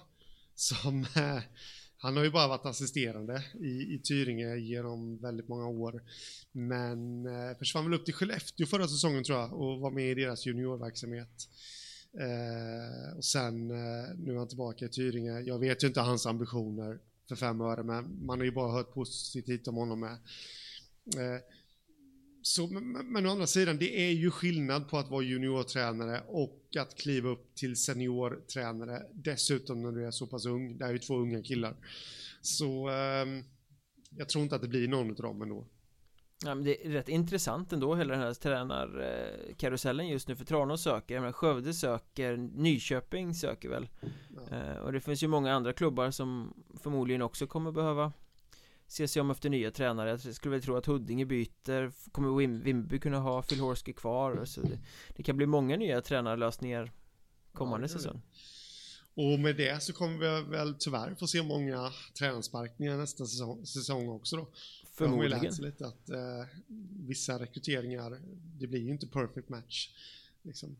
som... 0.54 1.06
Eh, 1.16 1.40
han 2.00 2.16
har 2.16 2.24
ju 2.24 2.30
bara 2.30 2.48
varit 2.48 2.66
assisterande 2.66 3.44
i, 3.60 3.94
i 3.94 4.00
Tyringe 4.04 4.56
genom 4.56 5.18
väldigt 5.18 5.48
många 5.48 5.68
år. 5.68 6.02
Men 6.52 7.26
eh, 7.26 7.58
försvann 7.58 7.84
väl 7.84 7.94
upp 7.94 8.04
till 8.04 8.14
Skellefteå 8.14 8.66
förra 8.66 8.88
säsongen 8.88 9.24
tror 9.24 9.38
jag 9.38 9.52
och 9.52 9.80
var 9.80 9.90
med 9.90 10.10
i 10.10 10.14
deras 10.14 10.46
juniorverksamhet. 10.46 11.48
Eh, 12.20 13.16
och 13.16 13.24
sen 13.24 13.70
eh, 13.70 14.16
nu 14.16 14.32
är 14.32 14.36
han 14.36 14.48
tillbaka 14.48 14.84
i 14.84 14.88
Tyringe. 14.88 15.40
Jag 15.40 15.58
vet 15.58 15.84
ju 15.84 15.86
inte 15.88 16.00
hans 16.00 16.26
ambitioner 16.26 16.98
för 17.28 17.36
fem 17.36 17.60
öre, 17.60 17.82
men 17.82 18.26
man 18.26 18.38
har 18.38 18.44
ju 18.44 18.52
bara 18.52 18.72
hört 18.72 18.94
positivt 18.94 19.68
om 19.68 19.74
honom 19.74 20.00
med. 20.00 20.12
Eh, 21.16 21.40
så, 22.42 22.66
men 23.04 23.26
å 23.26 23.30
andra 23.30 23.46
sidan, 23.46 23.78
det 23.78 24.00
är 24.06 24.10
ju 24.10 24.30
skillnad 24.30 24.88
på 24.88 24.98
att 24.98 25.10
vara 25.10 25.22
juniortränare 25.22 26.22
och 26.28 26.62
att 26.78 26.94
kliva 26.94 27.28
upp 27.28 27.54
till 27.54 27.76
seniortränare. 27.76 29.02
Dessutom 29.12 29.82
när 29.82 29.92
du 29.92 30.06
är 30.06 30.10
så 30.10 30.26
pass 30.26 30.46
ung. 30.46 30.78
Det 30.78 30.84
är 30.84 30.92
ju 30.92 30.98
två 30.98 31.16
unga 31.16 31.42
killar. 31.42 31.76
Så 32.40 32.88
eh, 32.88 33.26
jag 34.10 34.28
tror 34.28 34.44
inte 34.44 34.56
att 34.56 34.62
det 34.62 34.68
blir 34.68 34.88
någon 34.88 35.10
av 35.10 35.16
dem 35.16 35.42
ändå. 35.42 35.66
Ja, 36.44 36.54
men 36.54 36.64
det 36.64 36.86
är 36.86 36.90
rätt 36.90 37.08
intressant 37.08 37.72
ändå 37.72 37.94
hela 37.94 38.14
den 38.14 38.22
här 38.22 38.34
tränarkarusellen 38.34 40.08
just 40.08 40.28
nu 40.28 40.36
för 40.36 40.44
Tranås 40.44 40.82
söker, 40.82 41.20
men 41.20 41.32
Skövde 41.32 41.74
söker, 41.74 42.36
Nyköping 42.36 43.34
söker 43.34 43.68
väl. 43.68 43.88
Ja. 44.50 44.56
eh, 44.56 44.76
Och 44.76 44.92
det 44.92 45.00
finns 45.00 45.22
ju 45.22 45.28
många 45.28 45.54
andra 45.54 45.72
klubbar 45.72 46.10
som 46.10 46.54
förmodligen 46.82 47.22
också 47.22 47.46
kommer 47.46 47.72
behöva 47.72 48.12
se 48.86 49.08
sig 49.08 49.20
om 49.20 49.30
efter 49.30 49.50
nya 49.50 49.70
tränare. 49.70 50.10
Jag 50.10 50.34
skulle 50.34 50.54
väl 50.54 50.62
tro 50.62 50.76
att 50.76 50.86
Huddinge 50.86 51.26
byter 51.26 52.10
Kommer 52.12 52.36
Wim 52.36 52.60
Wimby 52.60 52.98
kunna 52.98 53.18
ha 53.18 53.42
Phil 53.42 53.60
Horsky 53.60 53.92
kvar? 53.92 54.44
Så 54.44 54.60
det, 54.60 54.78
det, 55.16 55.22
kan 55.22 55.36
bli 55.36 55.46
många 55.46 55.76
nya 55.76 56.00
tränarlösningar 56.00 56.92
kommande 57.52 57.86
ja, 57.86 57.88
säsong. 57.88 58.22
Och 59.14 59.38
med 59.38 59.56
det 59.56 59.82
så 59.82 59.92
kommer 59.92 60.18
vi 60.18 60.50
väl 60.50 60.74
tyvärr 60.78 61.14
få 61.14 61.26
se 61.26 61.42
många 61.42 61.90
tränarsparkningar 62.18 62.96
nästa 62.96 63.26
säsong, 63.26 63.66
säsong 63.66 64.08
också 64.08 64.36
då 64.36 64.48
Förmodligen. 64.98 65.44
Jag 65.44 65.58
lite 65.58 65.86
att 65.86 66.10
eh, 66.10 66.46
vissa 67.06 67.38
rekryteringar, 67.38 68.20
det 68.58 68.66
blir 68.66 68.80
ju 68.80 68.90
inte 68.90 69.06
perfect 69.06 69.48
match. 69.48 69.90
Liksom. 70.42 70.76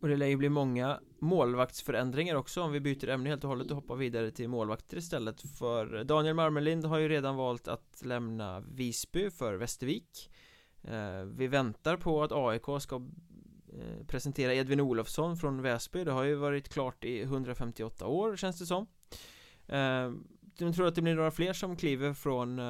Och 0.00 0.08
det 0.08 0.16
lär 0.16 0.26
ju 0.26 0.36
bli 0.36 0.48
många 0.48 1.00
målvaktsförändringar 1.18 2.34
också 2.34 2.62
om 2.62 2.72
vi 2.72 2.80
byter 2.80 3.08
ämne 3.08 3.28
helt 3.28 3.44
och 3.44 3.50
hållet 3.50 3.70
och 3.70 3.76
hoppar 3.76 3.96
vidare 3.96 4.30
till 4.30 4.48
målvakter 4.48 4.96
istället 4.96 5.42
För 5.58 6.04
Daniel 6.04 6.34
Marmelind 6.34 6.84
har 6.84 6.98
ju 6.98 7.08
redan 7.08 7.36
valt 7.36 7.68
att 7.68 8.02
lämna 8.04 8.60
Visby 8.60 9.30
för 9.30 9.54
Västervik 9.54 10.30
eh, 10.82 11.22
Vi 11.22 11.46
väntar 11.46 11.96
på 11.96 12.22
att 12.22 12.32
AIK 12.32 12.82
ska 12.82 12.96
eh, 13.72 14.06
presentera 14.06 14.54
Edvin 14.54 14.80
Olofsson 14.80 15.36
från 15.36 15.62
Väsby 15.62 16.04
Det 16.04 16.12
har 16.12 16.24
ju 16.24 16.34
varit 16.34 16.68
klart 16.68 17.04
i 17.04 17.22
158 17.22 18.06
år 18.06 18.36
känns 18.36 18.58
det 18.58 18.66
som 18.66 18.86
eh, 19.66 20.12
Du 20.56 20.72
tror 20.72 20.86
att 20.86 20.94
det 20.94 21.02
blir 21.02 21.14
några 21.14 21.30
fler 21.30 21.52
som 21.52 21.76
kliver 21.76 22.14
från 22.14 22.60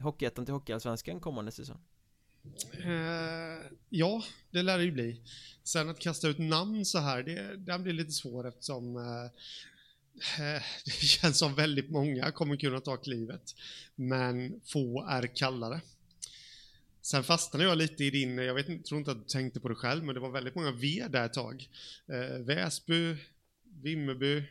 Hockeyettan 0.00 0.44
till 0.44 0.54
Hockeyallsvenskan 0.54 1.20
kommande 1.20 1.52
säsong? 1.52 1.80
Uh, 2.86 3.66
ja, 3.88 4.24
det 4.50 4.62
lär 4.62 4.78
det 4.78 4.84
ju 4.84 4.92
bli. 4.92 5.20
Sen 5.62 5.88
att 5.88 5.98
kasta 5.98 6.28
ut 6.28 6.38
namn 6.38 6.84
så 6.84 6.98
här, 6.98 7.22
det, 7.22 7.56
det 7.56 7.78
blir 7.78 7.92
lite 7.92 8.12
svårt 8.12 8.46
eftersom 8.46 8.96
uh, 8.96 9.30
det 10.84 10.92
känns 10.92 11.38
som 11.38 11.54
väldigt 11.54 11.90
många 11.90 12.32
kommer 12.32 12.56
kunna 12.56 12.80
ta 12.80 12.96
klivet. 12.96 13.54
Men 13.94 14.60
få 14.64 15.06
är 15.08 15.26
kallare. 15.26 15.80
Sen 17.02 17.24
fastnade 17.24 17.64
jag 17.64 17.78
lite 17.78 18.04
i 18.04 18.10
din, 18.10 18.38
jag 18.38 18.54
vet, 18.54 18.84
tror 18.84 18.98
inte 18.98 19.10
att 19.10 19.18
du 19.18 19.24
tänkte 19.24 19.60
på 19.60 19.68
det 19.68 19.74
själv, 19.74 20.04
men 20.04 20.14
det 20.14 20.20
var 20.20 20.30
väldigt 20.30 20.54
många 20.54 20.72
V 20.72 21.06
där 21.10 21.26
ett 21.26 21.32
tag. 21.32 21.68
Uh, 22.10 22.44
Väsby, 22.44 23.16
Vimmerby, 23.82 24.42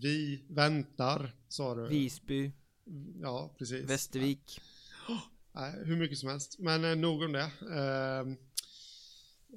Vi 0.00 0.42
väntar, 0.48 1.32
sa 1.48 1.74
du. 1.74 1.88
Visby. 1.88 2.52
Ja, 3.22 3.54
precis. 3.58 3.90
Västervik. 3.90 4.60
Ja. 5.08 5.72
hur 5.84 5.96
mycket 5.96 6.18
som 6.18 6.28
helst. 6.28 6.58
Men 6.58 6.84
eh, 6.84 6.96
nog 6.96 7.22
om 7.22 7.32
det. 7.32 7.50
Uh, 7.62 8.28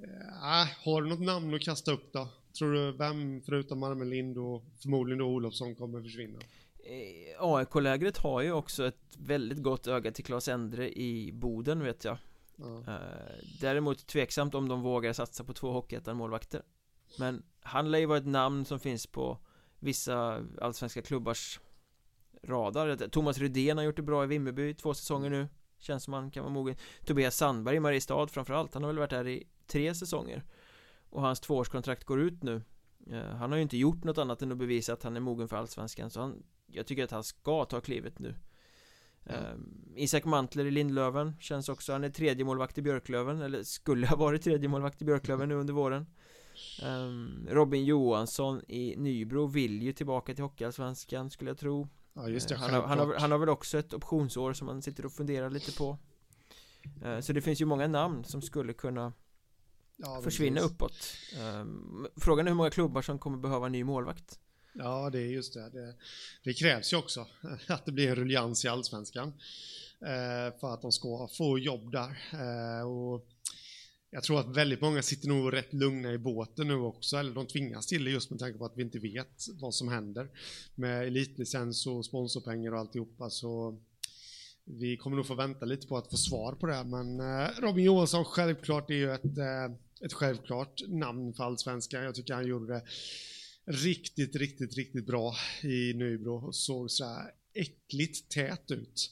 uh, 0.03 0.67
har 0.83 1.01
du 1.01 1.09
något 1.09 1.19
namn 1.19 1.53
att 1.53 1.61
kasta 1.61 1.91
upp 1.91 2.13
då? 2.13 2.29
Tror 2.57 2.73
du 2.73 2.91
vem 2.91 3.41
förutom 3.41 3.79
Marmelind 3.79 4.37
och 4.37 4.63
förmodligen 4.81 5.19
då 5.19 5.25
Olofsson 5.25 5.75
kommer 5.75 6.01
försvinna? 6.01 6.39
Eh, 6.83 7.43
AIK-lägret 7.43 8.17
har 8.17 8.41
ju 8.41 8.51
också 8.51 8.87
ett 8.87 9.17
väldigt 9.17 9.63
gott 9.63 9.87
öga 9.87 10.11
till 10.11 10.25
Claes 10.25 10.47
Endre 10.47 10.89
i 10.89 11.31
Boden 11.33 11.83
vet 11.83 12.03
jag 12.03 12.17
ja. 12.55 12.99
Däremot 13.61 14.07
tveksamt 14.07 14.55
om 14.55 14.67
de 14.67 14.81
vågar 14.81 15.13
satsa 15.13 15.43
på 15.43 15.53
två 15.53 15.71
Hockeyettan-målvakter 15.71 16.61
Men 17.19 17.43
han 17.61 17.91
lär 17.91 17.99
ju 17.99 18.05
vara 18.05 18.17
ett 18.17 18.25
namn 18.25 18.65
som 18.65 18.79
finns 18.79 19.07
på 19.07 19.37
vissa 19.79 20.45
allsvenska 20.61 21.01
klubbars 21.01 21.59
radar. 22.43 22.95
Thomas 22.95 23.37
Rydén 23.37 23.77
har 23.77 23.85
gjort 23.85 23.95
det 23.95 24.01
bra 24.01 24.23
i 24.23 24.27
Vimmerby 24.27 24.73
två 24.73 24.93
säsonger 24.93 25.29
nu. 25.29 25.47
Känns 25.79 26.03
som 26.03 26.13
han 26.13 26.31
kan 26.31 26.43
vara 26.43 26.53
mogen. 26.53 26.75
Tobias 27.05 27.35
Sandberg 27.35 27.75
i 27.75 27.79
Mariestad 27.79 28.27
framförallt 28.27 28.73
Han 28.73 28.83
har 28.83 28.89
väl 28.89 28.99
varit 28.99 29.09
där 29.09 29.27
i 29.27 29.47
tre 29.67 29.95
säsonger. 29.95 30.43
Och 31.09 31.21
hans 31.21 31.39
tvåårskontrakt 31.39 32.03
går 32.03 32.21
ut 32.21 32.43
nu. 32.43 32.61
Eh, 33.11 33.35
Han 33.35 33.51
har 33.51 33.57
ju 33.57 33.61
inte 33.61 33.77
gjort 33.77 34.03
något 34.03 34.17
annat 34.17 34.41
än 34.41 34.51
att 34.51 34.57
bevisa 34.57 34.93
att 34.93 35.03
han 35.03 35.15
är 35.15 35.19
mogen 35.19 35.47
för 35.47 35.57
Allsvenskan 35.57 36.09
Så 36.09 36.21
han 36.21 36.43
Jag 36.67 36.87
tycker 36.87 37.03
att 37.03 37.11
han 37.11 37.23
ska 37.23 37.65
ta 37.65 37.81
klivet 37.81 38.19
nu. 38.19 38.35
Mm. 39.25 39.93
Isak 39.95 40.25
Mantler 40.25 40.65
i 40.65 40.71
Lindlöven 40.71 41.33
Känns 41.39 41.69
också, 41.69 41.91
han 41.91 42.03
är 42.03 42.09
tredje 42.09 42.45
målvakt 42.45 42.77
i 42.77 42.81
Björklöven 42.81 43.41
Eller 43.41 43.63
skulle 43.63 44.07
ha 44.07 44.15
varit 44.15 44.41
tredje 44.41 44.69
målvakt 44.69 45.01
i 45.01 45.05
Björklöven 45.05 45.49
nu 45.49 45.55
under 45.55 45.73
våren. 45.73 46.05
Um, 46.83 47.47
Robin 47.49 47.85
Johansson 47.85 48.61
i 48.67 48.95
Nybro 48.97 49.47
vill 49.47 49.83
ju 49.83 49.93
tillbaka 49.93 50.33
till 50.33 50.43
Hockeyallsvenskan 50.43 51.29
skulle 51.29 51.49
jag 51.49 51.57
tro 51.57 51.87
Ja, 52.21 52.29
just 52.29 52.49
det, 52.49 52.55
han 52.55 52.73
har, 52.73 52.81
han, 52.81 52.99
har, 52.99 53.15
han 53.15 53.31
har 53.31 53.37
väl 53.37 53.49
också 53.49 53.77
ett 53.77 53.93
optionsår 53.93 54.53
som 54.53 54.67
man 54.67 54.81
sitter 54.81 55.05
och 55.05 55.13
funderar 55.13 55.49
lite 55.49 55.71
på 55.71 55.97
eh, 57.03 57.19
Så 57.19 57.33
det 57.33 57.41
finns 57.41 57.61
ju 57.61 57.65
många 57.65 57.87
namn 57.87 58.23
som 58.23 58.41
skulle 58.41 58.73
kunna 58.73 59.13
ja, 59.97 60.21
försvinna 60.21 60.61
precis. 60.61 60.71
uppåt 60.71 61.13
ehm, 61.39 62.07
Frågan 62.15 62.47
är 62.47 62.51
hur 62.51 62.55
många 62.55 62.69
klubbar 62.69 63.01
som 63.01 63.19
kommer 63.19 63.37
behöva 63.37 63.65
en 63.65 63.71
ny 63.71 63.83
målvakt 63.83 64.39
Ja, 64.73 65.09
det 65.09 65.19
är 65.19 65.25
just 65.27 65.53
det. 65.53 65.69
det. 65.69 65.95
Det, 66.43 66.53
krävs 66.53 66.93
ju 66.93 66.97
också 66.97 67.27
att 67.67 67.85
det 67.85 67.91
blir 67.91 68.09
en 68.09 68.15
ruljans 68.15 68.65
i 68.65 68.67
allsvenskan 68.67 69.33
eh, 70.01 70.59
för 70.59 70.73
att 70.73 70.81
de 70.81 70.91
ska 70.91 71.27
få 71.37 71.59
jobb 71.59 71.91
där. 71.91 72.09
Eh, 72.33 72.87
och 72.87 73.25
jag 74.11 74.23
tror 74.23 74.39
att 74.39 74.57
väldigt 74.57 74.81
många 74.81 75.01
sitter 75.01 75.27
nog 75.27 75.53
rätt 75.53 75.73
lugna 75.73 76.13
i 76.13 76.17
båten 76.17 76.67
nu 76.67 76.75
också, 76.75 77.17
eller 77.17 77.31
de 77.31 77.47
tvingas 77.47 77.87
till 77.87 78.03
det 78.03 78.11
just 78.11 78.29
med 78.29 78.39
tanke 78.39 78.57
på 78.57 78.65
att 78.65 78.77
vi 78.77 78.81
inte 78.81 78.99
vet 78.99 79.47
vad 79.61 79.73
som 79.73 79.87
händer 79.87 80.29
med 80.75 81.07
elitlicens 81.07 81.87
och 81.87 82.05
sponsorpengar 82.05 82.71
och 82.71 82.79
alltihopa. 82.79 83.29
Så 83.29 83.79
vi 84.63 84.97
kommer 84.97 85.17
nog 85.17 85.25
få 85.25 85.35
vänta 85.35 85.65
lite 85.65 85.87
på 85.87 85.97
att 85.97 86.09
få 86.09 86.17
svar 86.17 86.53
på 86.53 86.67
det, 86.67 86.83
men 86.83 87.19
eh, 87.19 87.49
Robin 87.59 87.85
Johansson 87.85 88.25
självklart 88.25 88.89
är 88.89 88.95
ju 88.95 89.11
ett, 89.11 89.37
eh, 89.37 90.05
ett 90.05 90.13
självklart 90.13 90.81
namn 90.87 91.33
för 91.33 91.43
allsvenskan. 91.43 92.03
Jag 92.03 92.15
tycker 92.15 92.33
han 92.33 92.47
gjorde 92.47 92.73
det 92.73 92.83
riktigt, 93.65 94.35
riktigt, 94.35 94.75
riktigt 94.75 95.05
bra 95.05 95.35
i 95.63 95.93
Nybro 95.93 96.47
och 96.47 96.55
såg 96.55 96.91
så 96.91 97.05
här 97.05 97.31
äckligt 97.53 98.29
tät 98.29 98.71
ut 98.71 99.11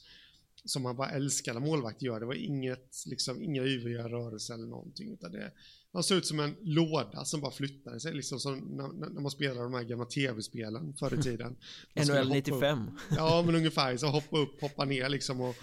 som 0.64 0.82
man 0.82 0.96
bara 0.96 1.10
älskar 1.10 1.54
när 1.54 1.60
målvakter 1.60 2.06
gör. 2.06 2.20
Det 2.20 2.26
var 2.26 2.34
inget, 2.34 3.04
liksom, 3.06 3.42
inga 3.42 3.62
yviga 3.62 4.08
rörelser 4.08 4.54
eller 4.54 4.66
någonting. 4.66 5.12
Utan 5.12 5.32
det, 5.32 5.52
han 5.92 6.02
såg 6.02 6.18
ut 6.18 6.26
som 6.26 6.40
en 6.40 6.56
låda 6.60 7.24
som 7.24 7.40
bara 7.40 7.50
flyttade 7.50 8.00
sig, 8.00 8.14
liksom 8.14 8.40
som 8.40 8.58
när, 8.58 9.10
när 9.10 9.20
man 9.20 9.30
spelade 9.30 9.62
de 9.62 9.74
här 9.74 9.82
gamla 9.82 10.04
tv-spelen 10.04 10.94
förr 10.94 11.18
i 11.18 11.22
tiden. 11.22 11.56
NHL 11.94 12.28
95. 12.28 12.90
Ja, 13.16 13.42
men 13.46 13.54
ungefär 13.54 13.96
så 13.96 14.06
hoppa 14.06 14.38
upp, 14.38 14.60
hoppa 14.60 14.84
ner 14.84 15.08
liksom 15.08 15.40
och, 15.40 15.56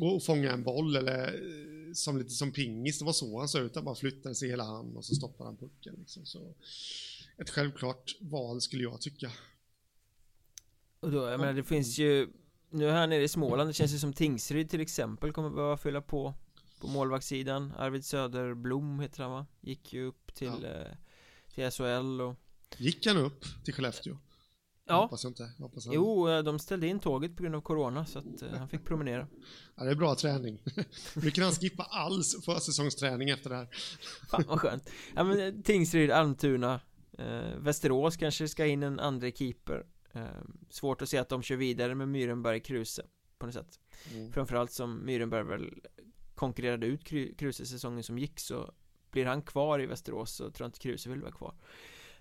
och 0.00 0.24
fånga 0.24 0.52
en 0.52 0.62
boll 0.62 0.96
eller 0.96 1.24
eh, 1.24 1.92
som 1.94 2.18
lite 2.18 2.30
som 2.30 2.52
pingis. 2.52 2.98
Det 2.98 3.04
var 3.04 3.12
så 3.12 3.38
han 3.38 3.48
såg 3.48 3.62
ut, 3.62 3.74
han 3.74 3.84
bara 3.84 3.94
flyttade 3.94 4.34
sig 4.34 4.48
hela 4.48 4.64
hand 4.64 4.96
och 4.96 5.04
så 5.04 5.14
stoppade 5.14 5.48
han 5.48 5.56
pucken. 5.56 5.94
Liksom. 5.98 6.26
Så 6.26 6.54
ett 7.38 7.50
självklart 7.50 8.16
val 8.20 8.60
skulle 8.60 8.82
jag 8.82 9.00
tycka. 9.00 9.30
Och 11.00 11.10
då, 11.10 11.28
jag 11.28 11.40
menar 11.40 11.52
det 11.52 11.64
finns 11.64 11.98
ju 11.98 12.28
Nu 12.70 12.90
här 12.90 13.06
nere 13.06 13.22
i 13.22 13.28
Småland, 13.28 13.68
det 13.68 13.74
känns 13.74 13.94
ju 13.94 13.98
som 13.98 14.12
Tingsryd 14.12 14.70
till 14.70 14.80
exempel 14.80 15.32
kommer 15.32 15.50
behöva 15.50 15.76
fylla 15.76 16.00
på 16.00 16.34
På 16.80 16.86
målvaktssidan. 16.86 17.72
Arvid 17.78 18.04
Söderblom 18.04 19.00
heter 19.00 19.22
han 19.22 19.32
va? 19.32 19.46
Gick 19.60 19.92
ju 19.92 20.04
upp 20.04 20.34
till, 20.34 20.46
ja. 20.62 20.68
eh, 20.68 20.96
till 21.54 21.70
SHL 21.70 22.20
och 22.20 22.34
Gick 22.76 23.06
han 23.06 23.16
upp 23.16 23.44
till 23.64 23.74
Skellefteå? 23.74 24.18
Ja. 24.88 25.02
Hoppas 25.02 25.24
jag 25.24 25.30
inte 25.30 25.50
Hoppas 25.58 25.86
han... 25.86 25.94
Jo, 25.94 26.28
eh, 26.28 26.42
de 26.42 26.58
ställde 26.58 26.86
in 26.86 27.00
tåget 27.00 27.36
på 27.36 27.42
grund 27.42 27.54
av 27.54 27.60
Corona 27.60 28.06
så 28.06 28.18
att 28.18 28.42
eh, 28.42 28.58
han 28.58 28.68
fick 28.68 28.84
promenera. 28.84 29.26
Ja, 29.76 29.84
det 29.84 29.90
är 29.90 29.94
bra 29.94 30.14
träning. 30.14 30.58
Nu 31.14 31.30
kan 31.30 31.44
han 31.44 31.52
skippa 31.52 31.82
all 31.82 32.22
försäsongsträning 32.44 33.30
efter 33.30 33.50
det 33.50 33.56
här. 33.56 33.68
Fan 34.30 34.44
vad 34.48 34.60
skönt. 34.60 34.90
Ja 35.14 35.24
men 35.24 35.40
eh, 35.40 35.62
Tingsryd, 35.62 36.10
Almtuna 36.10 36.80
eh, 37.18 37.56
Västerås 37.58 38.16
kanske 38.16 38.48
ska 38.48 38.66
in 38.66 38.82
en 38.82 39.00
andra 39.00 39.30
keeper 39.30 39.86
Svårt 40.70 41.02
att 41.02 41.08
se 41.08 41.18
att 41.18 41.28
de 41.28 41.42
kör 41.42 41.56
vidare 41.56 41.94
med 41.94 42.08
Myrenberg 42.08 42.60
Kruse 42.60 43.06
På 43.38 43.46
något 43.46 43.54
sätt. 43.54 43.80
Mm. 44.14 44.32
Framförallt 44.32 44.72
som 44.72 45.04
Myrenberg 45.04 45.42
väl 45.42 45.80
konkurrerade 46.34 46.86
ut 46.86 47.04
Kruse 47.38 47.66
säsongen 47.66 48.02
som 48.02 48.18
gick 48.18 48.40
så 48.40 48.74
Blir 49.10 49.26
han 49.26 49.42
kvar 49.42 49.80
i 49.80 49.86
Västerås 49.86 50.32
så 50.32 50.50
tror 50.50 50.64
jag 50.64 50.68
inte 50.68 50.78
Kruse 50.78 51.10
vill 51.10 51.20
vara 51.20 51.32
kvar. 51.32 51.54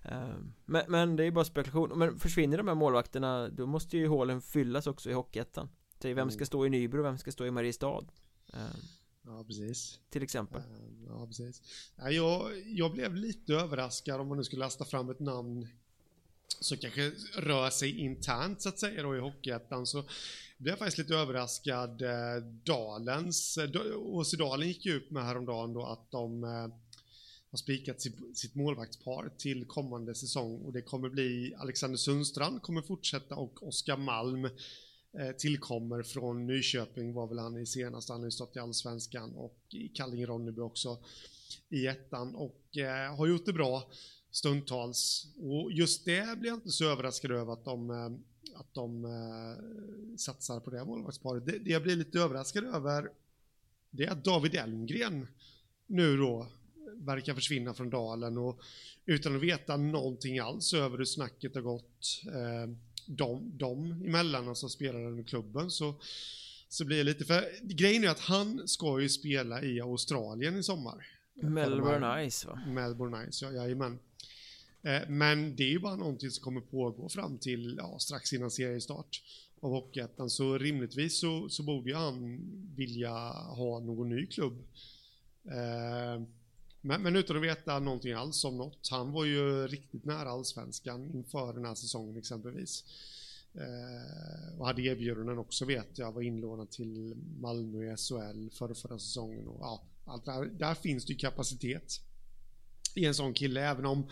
Ehm, 0.02 0.54
men, 0.66 0.84
men, 0.88 1.16
det 1.16 1.24
är 1.24 1.32
bara 1.32 1.45
spekulation, 1.45 2.00
men 2.00 2.20
försvinner 2.20 2.58
de 2.58 2.68
här 2.68 2.76
målvakterna 2.76 3.50
Då 3.50 3.66
måste 3.66 3.98
ju 3.98 4.08
hålen 4.08 4.41
fyllas 4.41 4.88
också 4.88 5.10
i 5.10 5.14
Hockeyettan. 5.14 5.70
Vem 6.02 6.30
ska 6.30 6.38
mm. 6.38 6.45
stå 6.45 6.66
i 6.66 6.70
Nybro, 6.70 7.04
vem 7.04 7.18
ska 7.18 7.32
stå 7.32 7.45
i 7.45 7.52
Mariestad? 7.52 8.06
Ehm, 8.54 8.82
ja, 9.26 9.43
precis. 9.43 10.00
Till 10.10 10.24
exempel. 10.24 10.62
Ehm, 10.62 10.98
Ja, 11.10 11.28
precis. 11.28 11.62
Jag, 12.12 12.52
jag 12.66 12.91
blev 12.91 13.16
lite 13.16 13.54
överraskad 13.54 14.22
om 14.22 14.28
man 14.28 14.38
nu 14.38 14.43
skulle 14.43 14.60
lasta 14.60 14.86
fram 14.86 15.10
ett 15.10 15.20
namn 15.20 15.68
som 16.60 16.78
kanske 16.78 17.12
rör 17.34 17.70
sig 17.70 18.00
internt 18.00 18.62
så 18.62 18.70
att 18.70 18.80
säga 18.80 19.04
då 19.04 19.16
i 19.16 19.20
Hockeyettan. 19.20 19.86
Så 19.86 20.04
blev 20.58 20.72
jag 20.72 20.80
faktiskt 20.80 20.98
lite 20.98 21.16
överraskad 21.16 22.02
eh, 22.02 22.43
Dalens, 22.64 23.58
eh, 23.58 23.70
HC 24.22 24.32
Dalen 24.38 24.68
gick 24.68 24.86
ju 24.86 24.93
ut 24.93 25.12
med 25.12 25.26
häromdagen 25.26 25.74
då 25.74 25.86
att 25.86 26.12
de 26.12 26.43
eh, 26.43 26.68
har 27.52 27.58
spikat 27.58 28.02
sitt, 28.34 28.56
målvaktspar 28.56 29.32
till 29.38 29.66
kommande 29.66 30.16
säsong. 30.16 30.62
Och 30.62 30.74
det 30.74 30.82
kommer 30.82 31.10
bli 31.10 31.56
Alexander 31.58 31.98
Sundstrand 31.98 32.62
kommer 32.62 32.82
fortsätta 32.82 33.36
och 33.36 33.68
Oskar 33.68 33.98
Malm 33.98 34.50
tillkommer 35.38 36.04
från 36.04 36.48
Nyköping 36.48 37.14
var 37.14 37.28
väl 37.28 37.39
han 37.39 37.58
i 37.58 37.66
senaste, 37.66 38.14
han 38.14 38.22
har 38.22 38.28
ju 38.28 38.32
stått 38.32 38.56
i 38.56 38.60
Allsvenskan 38.60 39.34
och 39.36 39.60
i 39.70 39.88
Kallinge-Ronneby 39.88 40.60
också 40.60 40.98
i 41.70 41.88
ettan. 41.88 42.36
Och 42.36 42.62
har 43.18 43.28
gjort 43.28 43.45
det 43.45 43.54
bra 43.54 43.91
stundtals. 44.32 45.28
Och 45.38 45.72
just 45.72 46.06
det 46.06 46.40
blir 46.40 46.50
jag 46.50 46.58
inte 46.58 46.72
så 46.72 46.92
överraskad 46.92 47.32
över 47.32 47.54
att 47.54 47.66
de, 47.66 47.90
eh, 47.90 48.60
att 48.60 48.74
de 48.74 49.06
eh, 49.06 50.18
satsar 50.18 50.60
på 50.60 50.70
det 50.70 50.86
målvaktsparet. 50.86 51.46
Det, 51.46 51.60
det 51.60 51.72
jag 51.72 51.84
blir 51.84 51.96
lite 51.96 52.20
överraskad 52.20 52.64
över 52.64 53.10
det 53.90 54.06
är 54.06 54.12
att 54.12 54.24
David 54.24 54.56
Elmgren 54.56 55.28
nu 55.88 56.18
då 56.18 56.48
verkar 56.94 57.34
försvinna 57.34 57.74
från 57.74 57.90
dalen 57.90 58.38
och 58.38 58.62
utan 59.06 59.36
att 59.36 59.42
veta 59.42 59.78
någonting 59.78 60.40
alls 60.40 60.74
över 60.74 60.98
hur 60.98 61.06
snacket 61.06 61.56
har 61.56 61.62
gått 61.62 62.24
eh, 62.26 62.74
de, 63.06 63.58
de 63.58 63.92
emellan, 63.92 64.50
alltså 64.50 64.70
spelaren 64.70 65.20
i 65.20 65.24
klubben, 65.24 65.72
så, 65.72 65.96
så 66.70 66.86
blir 66.86 66.98
det 66.98 67.04
lite, 67.04 67.26
för 67.26 67.44
grejen 67.62 68.04
är 68.04 68.10
att 68.10 68.20
han 68.20 68.68
ska 68.68 69.02
ju 69.02 69.10
spela 69.10 69.62
i 69.64 69.82
Australien 69.82 70.58
i 70.58 70.64
sommar. 70.64 71.08
Melbourne 71.34 72.30
Ice 72.30 72.46
va? 72.46 72.62
Melbourne 72.68 73.32
Ice, 73.32 73.42
ja, 73.42 73.52
jajamän. 73.52 74.00
Eh, 74.84 75.10
men 75.10 75.56
det 75.56 75.64
är 75.64 75.70
ju 75.70 75.80
bara 75.80 75.96
någonting 75.96 76.32
som 76.32 76.44
kommer 76.44 76.62
pågå 76.62 77.10
fram 77.10 77.38
till 77.38 77.76
ja, 77.78 78.00
strax 78.00 78.34
innan 78.34 78.52
seriestart 78.52 79.22
av 79.60 79.72
Hockeyettan, 79.72 80.30
så 80.30 80.58
rimligtvis 80.58 81.20
så, 81.20 81.50
så 81.50 81.64
borde 81.64 81.90
ju 81.90 81.96
han 81.96 82.40
vilja 82.76 83.14
ha 83.32 83.80
någon 83.80 84.10
ny 84.10 84.26
klubb. 84.26 84.64
Eh, 85.46 86.22
men, 86.82 87.02
men, 87.02 87.16
utan 87.16 87.38
att 87.38 87.44
veta 87.44 87.80
någonting 87.80 88.14
alls 88.14 88.44
om 88.46 88.58
något. 88.58 88.90
Han 88.92 89.12
var 89.12 89.26
ju 89.26 89.68
riktigt 89.68 90.06
nära 90.06 90.30
allsvenskan 90.30 91.12
inför 91.14 91.54
den 91.54 91.66
här 91.66 91.76
säsongen 91.76 92.18
exempelvis. 92.18 92.84
Eh, 93.54 94.60
och 94.60 94.68
hade 94.68 94.82
erbjudanden 94.82 95.38
också 95.38 95.66
vet 95.66 95.98
jag, 95.98 96.12
var 96.12 96.22
inlånad 96.22 96.70
till 96.70 97.16
Malmö 97.40 97.94
i 97.94 97.98
SHL 97.98 98.50
för 98.50 98.74
förra 98.74 99.00
säsongen. 99.00 99.48
Och, 99.48 99.62
ja, 99.62 99.84
allt 100.06 100.26
där, 100.26 100.46
där 100.46 100.76
finns 100.76 101.06
det 101.06 101.14
ju 101.14 101.20
kapacitet 101.20 102.02
i 102.96 103.06
en 103.06 103.16
sån 103.16 103.34
kille. 103.34 103.62
Även 103.62 103.86
om 103.86 104.08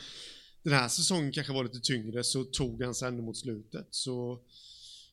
den 0.70 0.80
här 0.80 0.88
säsongen 0.88 1.32
kanske 1.32 1.54
var 1.54 1.64
lite 1.64 1.80
tyngre 1.80 2.24
så 2.24 2.44
tog 2.44 2.84
han 2.84 2.96
sig 2.96 3.08
ändå 3.08 3.24
mot 3.24 3.38
slutet. 3.38 3.88
Så 3.92 4.40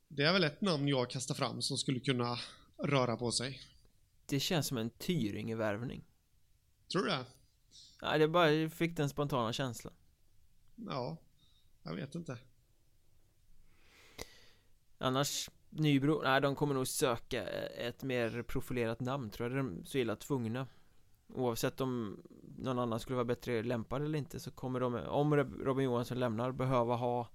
det 0.09 0.23
är 0.23 0.33
väl 0.33 0.45
ett 0.45 0.61
namn 0.61 0.89
jag 0.89 1.11
kastar 1.11 1.35
fram 1.35 1.63
som 1.63 1.79
skulle 1.79 2.01
kunna 2.01 2.39
röra 2.79 3.17
på 3.17 3.33
sig. 3.33 3.61
Det 4.27 4.41
känns 4.41 4.67
som 4.67 4.79
en 4.79 4.91
Tyringe-värvning. 4.91 6.05
Tror 6.93 7.03
du 7.03 7.09
det? 7.09 7.25
Nej, 8.03 8.19
det 8.19 8.29
bara 8.29 8.71
fick 8.71 8.97
den 8.97 9.09
spontana 9.09 9.53
känslan. 9.53 9.95
Ja, 10.77 11.17
jag 11.83 11.95
vet 11.95 12.15
inte. 12.15 12.39
Annars, 14.99 15.51
Nybro, 15.71 16.23
nej 16.23 16.41
de 16.41 16.57
kommer 16.57 16.75
nog 16.75 16.89
söka 16.89 17.49
ett 17.69 18.03
mer 18.03 18.43
profilerat 18.43 19.01
namn 19.01 19.31
tror 19.31 19.49
jag, 19.49 19.59
de 19.59 19.79
är 19.81 19.85
så 19.85 19.99
illa 19.99 20.17
tvungna 20.17 20.67
Oavsett 21.35 21.81
om 21.81 22.23
någon 22.59 22.79
annan 22.79 23.01
skulle 23.01 23.17
vara 23.17 23.25
bättre 23.25 23.63
lämpad 23.63 24.03
eller 24.03 24.19
inte 24.19 24.41
så 24.41 24.51
kommer 24.51 24.81
de, 24.81 24.95
om 24.95 25.37
Robin 25.37 25.85
Johansson 25.85 26.19
lämnar, 26.21 26.53
behöva 26.53 26.97
ha 26.97 27.29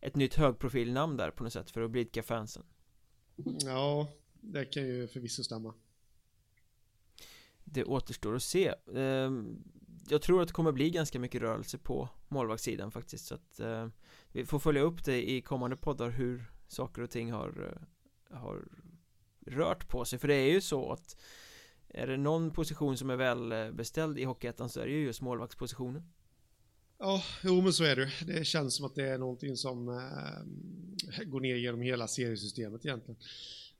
ett 0.00 0.16
nytt 0.16 0.34
högprofilnamn 0.34 1.16
där 1.16 1.30
på 1.30 1.44
något 1.44 1.52
sätt 1.52 1.70
för 1.70 1.80
att 1.80 1.90
blidka 1.90 2.22
fansen. 2.22 2.64
Ja, 3.64 4.08
det 4.40 4.64
kan 4.64 4.86
ju 4.86 5.08
förvisso 5.08 5.44
stämma. 5.44 5.74
Det 7.64 7.84
återstår 7.84 8.34
att 8.34 8.42
se. 8.42 8.74
Ehm, 8.94 9.62
jag 10.08 10.22
tror 10.22 10.42
att 10.42 10.48
det 10.48 10.54
kommer 10.54 10.72
bli 10.72 10.90
ganska 10.90 11.18
mycket 11.18 11.42
rörelse 11.42 11.78
på 11.78 12.08
målvaktssidan 12.28 12.90
faktiskt 12.90 13.26
så 13.26 13.34
att 13.34 13.60
eh, 13.60 13.88
vi 14.32 14.46
får 14.46 14.58
följa 14.58 14.82
upp 14.82 15.04
det 15.04 15.30
i 15.30 15.42
kommande 15.42 15.76
poddar 15.76 16.10
hur 16.10 16.52
saker 16.68 17.02
och 17.02 17.10
ting 17.10 17.32
har, 17.32 17.78
eh, 18.30 18.38
har 18.38 18.68
rört 19.46 19.88
på 19.88 20.04
sig. 20.04 20.18
För 20.18 20.28
det 20.28 20.34
är 20.34 20.52
ju 20.52 20.60
så 20.60 20.92
att 20.92 21.16
är 21.88 22.06
det 22.06 22.16
någon 22.16 22.50
position 22.50 22.96
som 22.96 23.10
är 23.10 23.16
väl 23.16 23.52
eh, 23.52 23.70
beställd 23.70 24.18
i 24.18 24.24
Hockeyettan 24.24 24.68
så 24.68 24.80
är 24.80 24.86
det 24.86 24.92
ju 24.92 25.04
just 25.04 25.20
målvaktspositionen 25.20 26.02
Ja, 26.98 27.22
jo 27.44 27.60
men 27.60 27.72
så 27.72 27.84
är 27.84 27.96
det. 27.96 28.10
Det 28.26 28.44
känns 28.44 28.76
som 28.76 28.86
att 28.86 28.94
det 28.94 29.08
är 29.08 29.18
någonting 29.18 29.56
som 29.56 29.88
eh, 29.88 31.24
går 31.24 31.40
ner 31.40 31.56
genom 31.56 31.80
hela 31.80 32.08
seriesystemet 32.08 32.86
egentligen. 32.86 33.20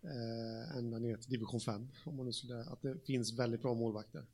Eh, 0.03 0.77
ända 0.77 0.99
ner 0.99 1.17
till 1.17 1.31
division 1.31 1.61
5. 1.61 1.89
Om 2.05 2.17
man 2.17 2.27
nu 2.27 2.33
skulle, 2.33 2.61
att 2.61 2.83
det 2.83 3.07
finns 3.07 3.39
väldigt 3.39 3.63
bra 3.63 3.75
målvakter. 3.75 4.25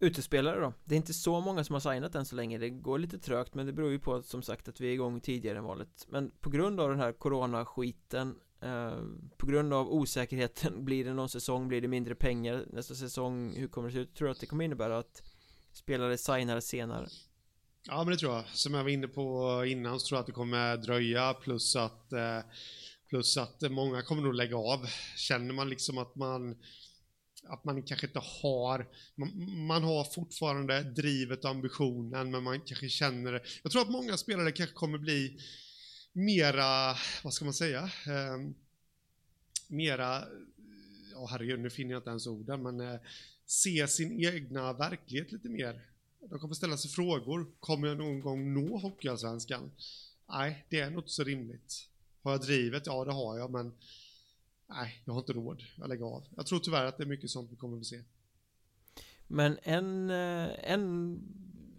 Utespelare 0.00 0.60
då? 0.60 0.72
Det 0.84 0.94
är 0.94 0.96
inte 0.96 1.14
så 1.14 1.40
många 1.40 1.64
som 1.64 1.72
har 1.72 1.80
signat 1.80 2.14
än 2.14 2.24
så 2.24 2.36
länge 2.36 2.58
Det 2.58 2.70
går 2.70 2.98
lite 2.98 3.18
trögt 3.18 3.54
men 3.54 3.66
det 3.66 3.72
beror 3.72 3.90
ju 3.90 3.98
på 3.98 4.22
som 4.22 4.42
sagt 4.42 4.68
att 4.68 4.80
vi 4.80 4.88
är 4.88 4.92
igång 4.92 5.20
tidigare 5.20 5.58
än 5.58 5.64
valet 5.64 6.06
Men 6.08 6.30
på 6.30 6.50
grund 6.50 6.80
av 6.80 6.90
den 6.90 7.00
här 7.00 7.12
coronaskiten 7.12 8.34
Eh, 8.62 9.02
på 9.36 9.46
grund 9.46 9.72
av 9.72 9.92
osäkerheten 9.92 10.84
Blir 10.84 11.04
det 11.04 11.14
någon 11.14 11.28
säsong? 11.28 11.68
Blir 11.68 11.80
det 11.80 11.88
mindre 11.88 12.14
pengar 12.14 12.66
nästa 12.72 12.94
säsong? 12.94 13.54
Hur 13.56 13.68
kommer 13.68 13.88
det 13.88 13.94
se 13.94 14.00
ut? 14.00 14.14
Tror 14.14 14.28
du 14.28 14.32
att 14.32 14.40
det 14.40 14.46
kommer 14.46 14.64
innebära 14.64 14.98
att 14.98 15.22
Spelare 15.72 16.18
signar 16.18 16.60
senare? 16.60 17.08
Ja 17.86 18.04
men 18.04 18.12
det 18.12 18.16
tror 18.16 18.34
jag 18.34 18.44
Som 18.52 18.74
jag 18.74 18.82
var 18.82 18.90
inne 18.90 19.08
på 19.08 19.64
innan 19.66 20.00
så 20.00 20.06
tror 20.06 20.16
jag 20.16 20.20
att 20.20 20.26
det 20.26 20.32
kommer 20.32 20.76
dröja 20.76 21.34
plus 21.34 21.76
att 21.76 22.12
eh, 22.12 22.40
Plus 23.08 23.36
att 23.36 23.62
många 23.70 24.02
kommer 24.02 24.22
nog 24.22 24.34
lägga 24.34 24.56
av 24.56 24.86
Känner 25.16 25.54
man 25.54 25.68
liksom 25.68 25.98
att 25.98 26.16
man 26.16 26.56
att 27.48 27.64
man 27.64 27.82
kanske 27.82 28.06
inte 28.06 28.22
har, 28.42 28.86
man, 29.14 29.66
man, 29.66 29.84
har 29.84 30.04
fortfarande 30.04 30.82
drivet 30.82 31.44
och 31.44 31.50
ambitionen 31.50 32.30
men 32.30 32.42
man 32.42 32.60
kanske 32.60 32.88
känner 32.88 33.32
det. 33.32 33.42
Jag 33.62 33.72
tror 33.72 33.82
att 33.82 33.90
många 33.90 34.16
spelare 34.16 34.52
kanske 34.52 34.74
kommer 34.74 34.98
bli 34.98 35.38
mera, 36.18 36.96
vad 37.24 37.34
ska 37.34 37.44
man 37.44 37.54
säga, 37.54 37.82
eh, 38.06 38.50
mera, 39.68 40.24
ja 41.12 41.18
oh, 41.18 41.30
herregud 41.30 41.60
nu 41.60 41.70
finner 41.70 41.92
jag 41.92 42.00
inte 42.00 42.10
ens 42.10 42.26
orden 42.26 42.62
men 42.62 42.80
eh, 42.80 43.00
se 43.46 43.88
sin 43.88 44.24
egna 44.24 44.72
verklighet 44.72 45.32
lite 45.32 45.48
mer. 45.48 45.84
De 46.30 46.38
kommer 46.38 46.54
ställa 46.54 46.76
sig 46.76 46.90
frågor, 46.90 47.46
kommer 47.60 47.88
jag 47.88 47.98
någon 47.98 48.20
gång 48.20 48.54
nå 48.54 48.78
Hockeyallsvenskan? 48.78 49.70
Nej, 50.28 50.66
det 50.68 50.80
är 50.80 50.90
nog 50.90 50.98
inte 50.98 51.12
så 51.12 51.24
rimligt. 51.24 51.88
Har 52.22 52.30
jag 52.30 52.40
drivet? 52.40 52.86
Ja, 52.86 53.04
det 53.04 53.12
har 53.12 53.38
jag, 53.38 53.50
men 53.50 53.72
nej, 54.68 55.02
jag 55.04 55.12
har 55.12 55.20
inte 55.20 55.32
råd, 55.32 55.64
jag 55.76 55.88
lägger 55.88 56.04
av. 56.04 56.24
Jag 56.36 56.46
tror 56.46 56.58
tyvärr 56.58 56.84
att 56.84 56.96
det 56.96 57.04
är 57.04 57.08
mycket 57.08 57.30
sånt 57.30 57.52
vi 57.52 57.56
kommer 57.56 57.78
att 57.78 57.86
se. 57.86 58.02
Men 59.26 59.58
en, 59.62 60.10
eh, 60.10 60.72
en 60.72 61.18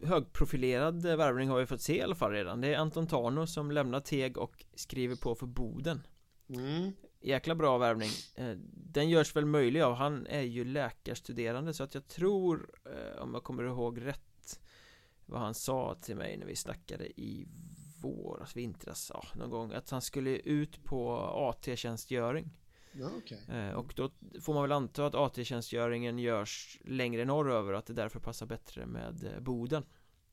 högprofilerad 0.03 1.01
värvning 1.01 1.49
har 1.49 1.59
vi 1.59 1.65
fått 1.65 1.81
se 1.81 1.97
i 1.97 2.01
alla 2.01 2.15
fall 2.15 2.31
redan. 2.31 2.61
Det 2.61 2.73
är 2.73 2.77
Anton 2.77 3.07
Tarno 3.07 3.47
som 3.47 3.71
lämnar 3.71 3.99
Teg 3.99 4.37
och 4.37 4.65
skriver 4.75 5.15
på 5.15 5.35
för 5.35 5.45
Boden. 5.45 6.01
Mm. 6.49 6.91
Jäkla 7.21 7.55
bra 7.55 7.77
värvning. 7.77 8.09
Eh, 8.35 8.51
den 8.73 9.09
görs 9.09 9.35
väl 9.35 9.45
möjlig 9.45 9.81
av, 9.81 9.93
han 9.93 10.27
är 10.27 10.41
ju 10.41 10.63
läkarstuderande 10.63 11.73
så 11.73 11.83
att 11.83 11.93
jag 11.93 12.07
tror, 12.07 12.69
eh, 12.85 13.21
om 13.21 13.33
jag 13.33 13.43
kommer 13.43 13.63
ihåg 13.63 14.05
rätt, 14.05 14.59
vad 15.25 15.41
han 15.41 15.53
sa 15.53 15.95
till 16.01 16.15
mig 16.15 16.37
när 16.37 16.45
vi 16.45 16.55
snackade 16.55 17.21
i 17.21 17.47
våras, 18.01 18.55
vintras, 18.55 19.11
ja, 19.13 19.23
någon 19.35 19.49
gång 19.49 19.73
att 19.73 19.89
han 19.89 20.01
skulle 20.01 20.29
ut 20.29 20.83
på 20.83 21.17
AT-tjänstgöring 21.17 22.49
Ja, 22.91 23.09
okej. 23.17 23.41
Eh, 23.49 23.71
Och 23.71 23.93
då 23.95 24.11
får 24.41 24.53
man 24.53 24.63
väl 24.63 24.71
anta 24.71 25.05
att 25.05 25.15
AT-tjänstgöringen 25.15 26.19
görs 26.19 26.79
längre 26.85 27.25
norröver 27.25 27.73
och 27.73 27.79
att 27.79 27.85
det 27.85 27.93
därför 27.93 28.19
passar 28.19 28.45
bättre 28.45 28.85
med 28.85 29.23
eh, 29.23 29.39
Boden 29.39 29.83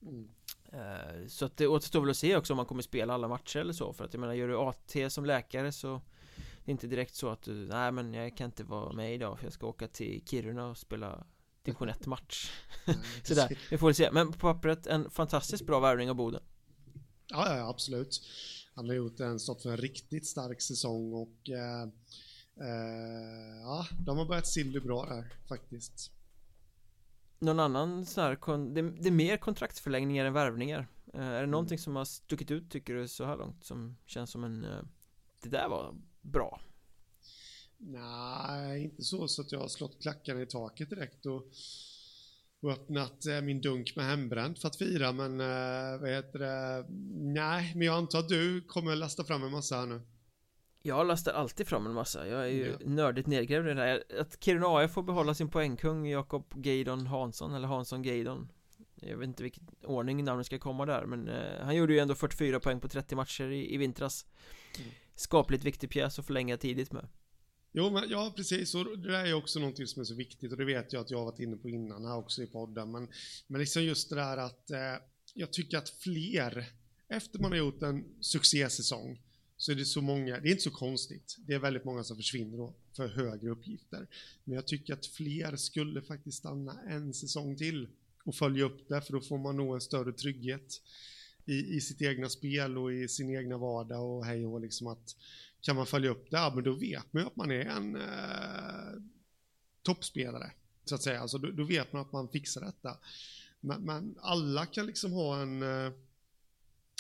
Mm. 0.03 0.29
Eh, 0.73 1.27
Så 1.29 1.45
att 1.45 1.57
det 1.57 1.67
återstår 1.67 2.01
väl 2.01 2.11
att 2.11 2.17
se 2.17 2.37
också 2.37 2.53
om 2.53 2.57
man 2.57 2.67
kommer 2.67 2.83
spela 2.83 3.15
alla 3.15 3.29
matcher 3.29 3.59
eller 3.59 3.73
så 3.73 3.93
För 3.93 4.05
att 4.05 4.15
jag 4.15 4.21
menar, 4.21 4.35
gör 4.35 4.49
du 4.49 4.57
AT 4.57 5.11
som 5.13 5.25
läkare 5.25 5.73
så 5.73 6.01
Det 6.37 6.71
är 6.71 6.73
inte 6.73 6.87
direkt 6.87 7.15
så 7.15 7.29
att 7.29 7.43
du, 7.43 7.53
nej 7.53 7.93
men 7.93 8.15
jag 8.15 8.37
kan 8.37 8.45
inte 8.45 8.65
vara 8.65 8.93
med 8.93 9.15
idag 9.15 9.39
för 9.39 9.47
jag 9.47 9.53
ska 9.53 9.67
åka 9.67 9.89
till 9.89 10.23
Kiruna 10.27 10.67
och 10.67 10.79
spela 10.79 11.27
division 11.63 11.89
1 11.89 12.07
match 12.07 12.51
Sådär, 13.25 13.59
vi 13.71 13.79
får 13.79 13.87
väl 13.87 13.95
se 13.95 14.11
Men 14.13 14.33
på 14.33 14.39
pappret 14.39 14.87
en 14.87 15.11
fantastiskt 15.11 15.67
bra 15.67 15.81
värvning 15.81 16.11
av 16.11 16.17
Boden 16.17 16.43
Ja, 17.29 17.57
ja, 17.57 17.69
absolut. 17.69 18.23
Han 18.75 18.89
har 18.89 18.95
gjort 18.95 19.21
en, 19.21 19.41
stått 19.41 19.63
för 19.63 19.71
en 19.71 19.77
riktigt 19.77 20.27
stark 20.27 20.61
säsong 20.61 21.13
och 21.13 21.51
eh, 21.51 21.89
eh, 22.61 23.61
ja, 23.63 23.87
de 24.07 24.19
har 24.19 24.25
börjat 24.25 24.47
silver 24.47 24.81
bra 24.81 25.07
där 25.07 25.33
faktiskt. 25.49 26.13
Någon 27.39 27.61
annan 27.61 28.07
sån 28.07 28.25
här, 28.25 28.75
det, 28.75 28.83
det 28.83 29.09
är 29.09 29.13
mer 29.13 29.37
kontraktsförlängningar 29.37 30.25
än 30.25 30.33
värvningar 30.33 30.87
Eh, 31.15 31.29
Är 31.29 31.41
det 31.41 31.47
någonting 31.47 31.79
som 31.79 31.97
har 31.97 32.05
stuckit 32.05 32.51
ut 32.51 32.71
tycker 32.71 32.95
du 32.95 33.09
så 33.09 33.25
här 33.25 33.37
långt 33.37 33.65
som 33.65 33.97
känns 34.07 34.31
som 34.31 34.45
en 34.45 34.65
eh, 34.65 34.83
Det 35.43 35.49
där 35.49 35.69
var 35.69 35.95
bra 36.21 36.61
Nej, 37.79 38.85
inte 38.85 39.03
så 39.03 39.29
så 39.29 39.43
att 39.43 39.53
jag 39.53 39.61
har 39.61 39.69
slått 39.69 40.03
klackarna 40.03 40.43
i 40.43 40.47
taket 40.47 40.91
direkt 40.91 41.27
och, 41.27 41.47
och 42.61 42.73
öppnat 42.73 43.27
eh, 43.27 43.41
min 43.41 43.61
dunk 43.61 43.97
med 43.97 44.05
hembränt 44.05 44.59
för 44.59 44.69
att 44.69 44.77
fira, 44.77 45.13
men 45.13 45.41
eh, 45.41 46.01
vad 46.01 46.11
heter 46.11 46.39
det? 46.39 46.87
Nej, 47.15 47.73
men 47.75 47.87
jag 47.87 47.97
antar 47.97 48.19
att 48.19 48.29
du 48.29 48.61
kommer 48.61 48.97
lasta 48.97 49.25
fram 49.25 49.43
en 49.43 49.53
massa 49.53 49.77
här 49.77 49.87
nu. 49.87 50.01
Jag 50.87 51.07
lastar 51.07 51.33
alltid 51.33 51.67
fram 51.67 51.87
en 51.87 51.93
massa, 51.95 52.29
jag 52.29 52.43
är 52.45 52.49
ju 52.53 52.67
Ja. 52.67 52.77
nördigt 52.85 53.27
nedgrävd 53.27 53.69
i 53.69 53.75
det 53.75 53.81
här 53.81 54.03
Att 54.21 54.45
Kiruna 54.45 54.67
AF 54.67 54.93
får 54.93 55.03
behålla 55.03 55.35
sin 55.35 55.49
poängkung 55.49 56.07
Jakob 56.09 56.55
Geidon 56.65 57.07
Hansson, 57.07 57.55
eller 57.55 57.69
Hansson 57.69 58.03
Geidon 58.03 58.49
Jag 58.95 59.17
vet 59.17 59.27
inte 59.27 59.43
vilken 59.43 59.67
ordning 59.85 60.25
namnet 60.25 60.47
ska 60.47 60.59
komma 60.59 60.87
där 60.87 61.07
men 61.07 61.29
eh, 61.29 61.65
han 61.65 61.77
gjorde 61.77 61.93
ju 61.93 61.99
ändå 61.99 62.15
44 62.15 62.61
poäng 62.61 62.81
på 62.81 62.89
30 62.89 63.15
matcher 63.15 63.45
i, 63.51 63.75
i 63.75 63.77
vintras 63.77 64.27
Mm. 64.79 64.91
Skapligt 65.15 65.65
viktig 65.65 65.91
pjäs 65.91 66.19
att 66.19 66.27
förlänga 66.27 66.57
tidigt 66.57 66.93
med 66.93 67.09
Jo, 67.73 67.91
men, 67.91 68.05
ja 68.09 68.33
precis. 68.37 68.75
Och 68.75 68.99
det 68.99 69.13
där 69.13 69.27
är 69.27 69.35
också 69.35 69.59
någonting 69.59 69.87
som 69.87 70.01
är 70.01 70.05
så 70.05 70.15
viktigt 70.15 70.53
och 70.53 70.59
det 70.59 70.65
vet 70.65 70.93
jag 70.93 71.01
att 71.01 71.11
jag 71.11 71.19
har 71.19 71.25
varit 71.25 71.39
inne 71.41 71.57
på 71.57 71.69
innan 71.69 72.05
här 72.05 72.17
också 72.17 72.43
i 72.43 72.47
podden. 72.47 72.91
Men, 72.91 73.09
men 73.47 73.61
liksom 73.61 73.83
just 73.85 74.11
det 74.11 74.17
där 74.17 74.37
att 74.37 74.71
eh, 74.71 74.79
jag 75.35 75.53
tycker 75.53 75.79
att 75.79 75.89
fler, 75.89 76.65
efter 77.09 77.39
man 77.39 77.51
har 77.53 77.59
gjort 77.59 77.83
en 77.83 78.05
succésäsong, 78.21 79.23
så 79.57 79.73
är 79.73 79.77
det 79.77 79.85
så 79.85 80.01
många, 80.01 80.41
det 80.41 80.49
är 80.49 80.51
inte 80.51 80.63
så 80.63 80.71
konstigt, 80.71 81.37
det 81.47 81.55
är 81.55 81.59
väldigt 81.59 81.85
många 81.85 82.05
som 82.05 82.17
försvinner 82.17 82.59
då 82.59 82.75
för 82.93 83.09
högre 83.09 83.51
uppgifter. 83.51 84.07
Men 84.45 84.55
jag 84.55 84.67
tycker 84.67 84.93
att 84.95 85.07
fler 85.07 85.57
skulle 85.57 86.03
faktiskt 86.03 86.39
stanna 86.39 86.81
en 86.89 87.15
säsong 87.15 87.57
till 87.57 87.89
och 88.25 88.35
följa 88.35 88.65
upp 88.65 88.89
det, 88.89 89.01
för 89.01 89.13
då 89.13 89.21
får 89.21 89.39
man 89.39 89.57
nog 89.57 89.75
en 89.75 89.81
större 89.81 90.13
trygghet 90.13 90.83
i, 91.45 91.77
i 91.77 91.81
sitt 91.81 92.03
egna 92.03 92.29
spel 92.29 92.79
och 92.79 92.93
i 92.93 93.09
sin 93.09 93.37
egna 93.37 93.59
vardag 93.59 94.17
och 94.17 94.25
hej 94.25 94.47
och 94.47 94.61
liksom 94.61 94.87
att 94.87 95.17
kan 95.61 95.77
man 95.77 95.87
följa 95.87 96.11
upp 96.11 96.31
det, 96.31 96.37
ja 96.37 96.53
men 96.55 96.65
då 96.65 96.73
vet 96.73 97.13
man 97.13 97.23
ju 97.23 97.27
att 97.27 97.37
man 97.37 97.51
är 97.51 97.65
en 97.65 97.97
eh, 97.97 99.03
toppspelare, 99.83 100.51
så 100.85 100.95
att 100.95 101.03
säga. 101.03 101.21
Alltså 101.21 101.39
då, 101.39 101.51
då 101.51 101.65
vet 101.65 101.93
man 101.93 102.03
att 102.03 102.13
man 102.13 102.29
fixar 102.29 102.61
detta. 102.61 102.99
Men, 103.61 103.83
men 103.83 104.19
alla 104.21 104.67
kan 104.67 104.87
liksom 104.87 105.13
ha 105.13 105.43
en, 105.43 105.63
eh, 105.63 105.93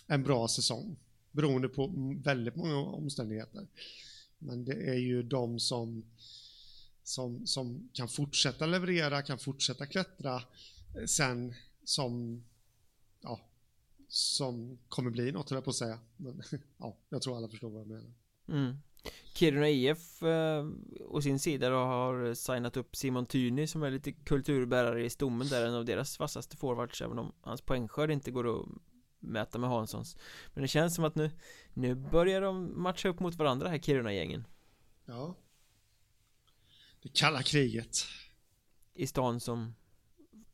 en 0.06 0.22
bra 0.22 0.48
säsong, 0.48 0.96
beroende 1.36 1.68
på 1.68 1.92
väldigt 2.24 2.56
många 2.56 2.76
omständigheter. 2.76 3.66
Men 4.38 4.64
det 4.64 4.90
är 4.90 4.98
ju 4.98 5.22
de 5.22 5.60
som, 5.60 6.04
som, 7.02 7.46
som 7.46 7.88
kan 7.92 8.08
fortsätta 8.08 8.66
leverera, 8.66 9.22
kan 9.22 9.38
fortsätta 9.38 9.86
klättra 9.86 10.34
eh, 10.96 11.04
sen 11.06 11.54
som, 11.84 12.44
ja, 13.20 13.40
som 14.08 14.78
kommer 14.88 15.10
bli 15.10 15.32
något, 15.32 15.50
höll 15.50 15.56
jag 15.56 15.64
på 15.64 15.70
att 15.70 15.76
säga. 15.76 15.98
Men 16.16 16.42
ja, 16.78 16.96
jag 17.08 17.22
tror 17.22 17.36
alla 17.36 17.48
förstår 17.48 17.70
vad 17.70 17.80
jag 17.80 17.88
menar. 17.88 18.12
mm. 18.48 18.76
Kiruna 19.34 19.68
IF 19.68 20.22
eh, 20.22 20.66
å 21.04 21.20
sin 21.22 21.38
sida 21.38 21.70
då 21.70 21.76
har 21.76 22.34
signat 22.34 22.76
upp 22.76 22.96
Simon 22.96 23.26
Tyni 23.26 23.66
som 23.66 23.82
är 23.82 23.90
lite 23.90 24.12
kulturbärare 24.12 25.04
i 25.04 25.10
stommen 25.10 25.48
där, 25.48 25.66
en 25.66 25.74
av 25.74 25.84
deras 25.84 26.18
vassaste 26.18 26.56
forwards 26.56 27.02
även 27.02 27.18
om 27.18 27.32
hans 27.40 27.60
poängskörd 27.60 28.10
inte 28.10 28.30
går 28.30 28.60
att 28.60 28.66
mäta 29.26 29.58
med 29.58 29.70
Hanssons 29.70 30.16
Men 30.54 30.62
det 30.62 30.68
känns 30.68 30.94
som 30.94 31.04
att 31.04 31.14
nu, 31.14 31.30
nu 31.74 31.94
börjar 31.94 32.40
de 32.40 32.82
matcha 32.82 33.08
upp 33.08 33.20
mot 33.20 33.34
varandra 33.34 33.68
här 33.68 33.78
Kiruna-gängen 33.78 34.46
Ja. 35.04 35.36
Det 37.02 37.08
kalla 37.08 37.42
kriget. 37.42 37.96
I 38.94 39.06
stan 39.06 39.40
som 39.40 39.74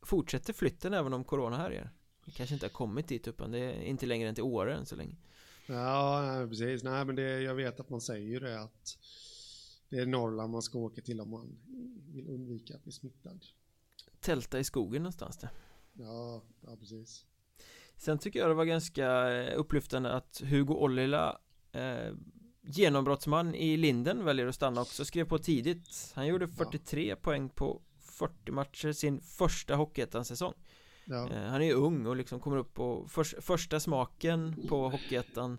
fortsätter 0.01 0.53
flytten 0.53 0.93
även 0.93 1.13
om 1.13 1.23
corona 1.23 1.57
härjar 1.57 1.91
Det 2.25 2.31
kanske 2.31 2.53
inte 2.53 2.65
har 2.65 2.71
kommit 2.71 3.07
dit 3.07 3.27
utan 3.27 3.51
det 3.51 3.59
är 3.59 3.81
inte 3.81 4.05
längre 4.05 4.29
än 4.29 4.35
till 4.35 4.43
Åre 4.43 4.75
än 4.75 4.85
så 4.85 4.95
länge 4.95 5.15
Ja, 5.65 6.21
nej, 6.25 6.49
precis. 6.49 6.83
Nej, 6.83 7.05
men 7.05 7.15
det, 7.15 7.41
jag 7.41 7.55
vet 7.55 7.79
att 7.79 7.89
man 7.89 8.01
säger 8.01 8.27
ju 8.27 8.39
det 8.39 8.61
att 8.61 8.97
det 9.89 9.99
är 9.99 10.05
Norrland 10.05 10.51
man 10.51 10.61
ska 10.61 10.79
åka 10.79 11.01
till 11.01 11.21
om 11.21 11.29
man 11.29 11.57
vill 12.13 12.29
undvika 12.29 12.75
att 12.75 12.83
bli 12.83 12.91
smittad. 12.91 13.45
Tälta 14.19 14.59
i 14.59 14.63
skogen 14.63 15.03
någonstans 15.03 15.37
där 15.37 15.49
Ja, 15.93 16.43
ja 16.61 16.75
precis. 16.75 17.25
Sen 18.03 18.17
tycker 18.17 18.39
jag 18.39 18.49
det 18.49 18.53
var 18.53 18.65
ganska 18.65 19.31
eh, 19.31 19.59
upplyftande 19.59 20.11
att 20.13 20.41
Hugo 20.45 20.73
Ollila 20.73 21.37
eh, 21.71 22.13
Genombrottsman 22.61 23.55
i 23.55 23.77
Linden 23.77 24.25
väljer 24.25 24.47
att 24.47 24.55
stanna 24.55 24.81
också, 24.81 25.05
skrev 25.05 25.25
på 25.25 25.37
tidigt. 25.39 26.11
Han 26.15 26.27
gjorde 26.27 26.47
43 26.47 27.15
poäng 27.15 27.49
på 27.49 27.81
40 27.99 28.51
matcher 28.51 28.91
sin 28.91 29.21
första 29.21 29.75
Hockeyettan-säsong. 29.75 30.53
Ja, 31.05 31.29
eh, 31.29 31.43
Han 31.43 31.61
är 31.61 31.65
ju 31.65 31.73
ung 31.73 32.05
och 32.05 32.15
liksom 32.15 32.39
kommer 32.39 32.57
upp 32.57 32.73
på 32.73 33.07
förs- 33.07 33.35
första 33.41 33.79
smaken 33.79 34.65
på 34.69 34.89
Hockeyettan 34.89 35.57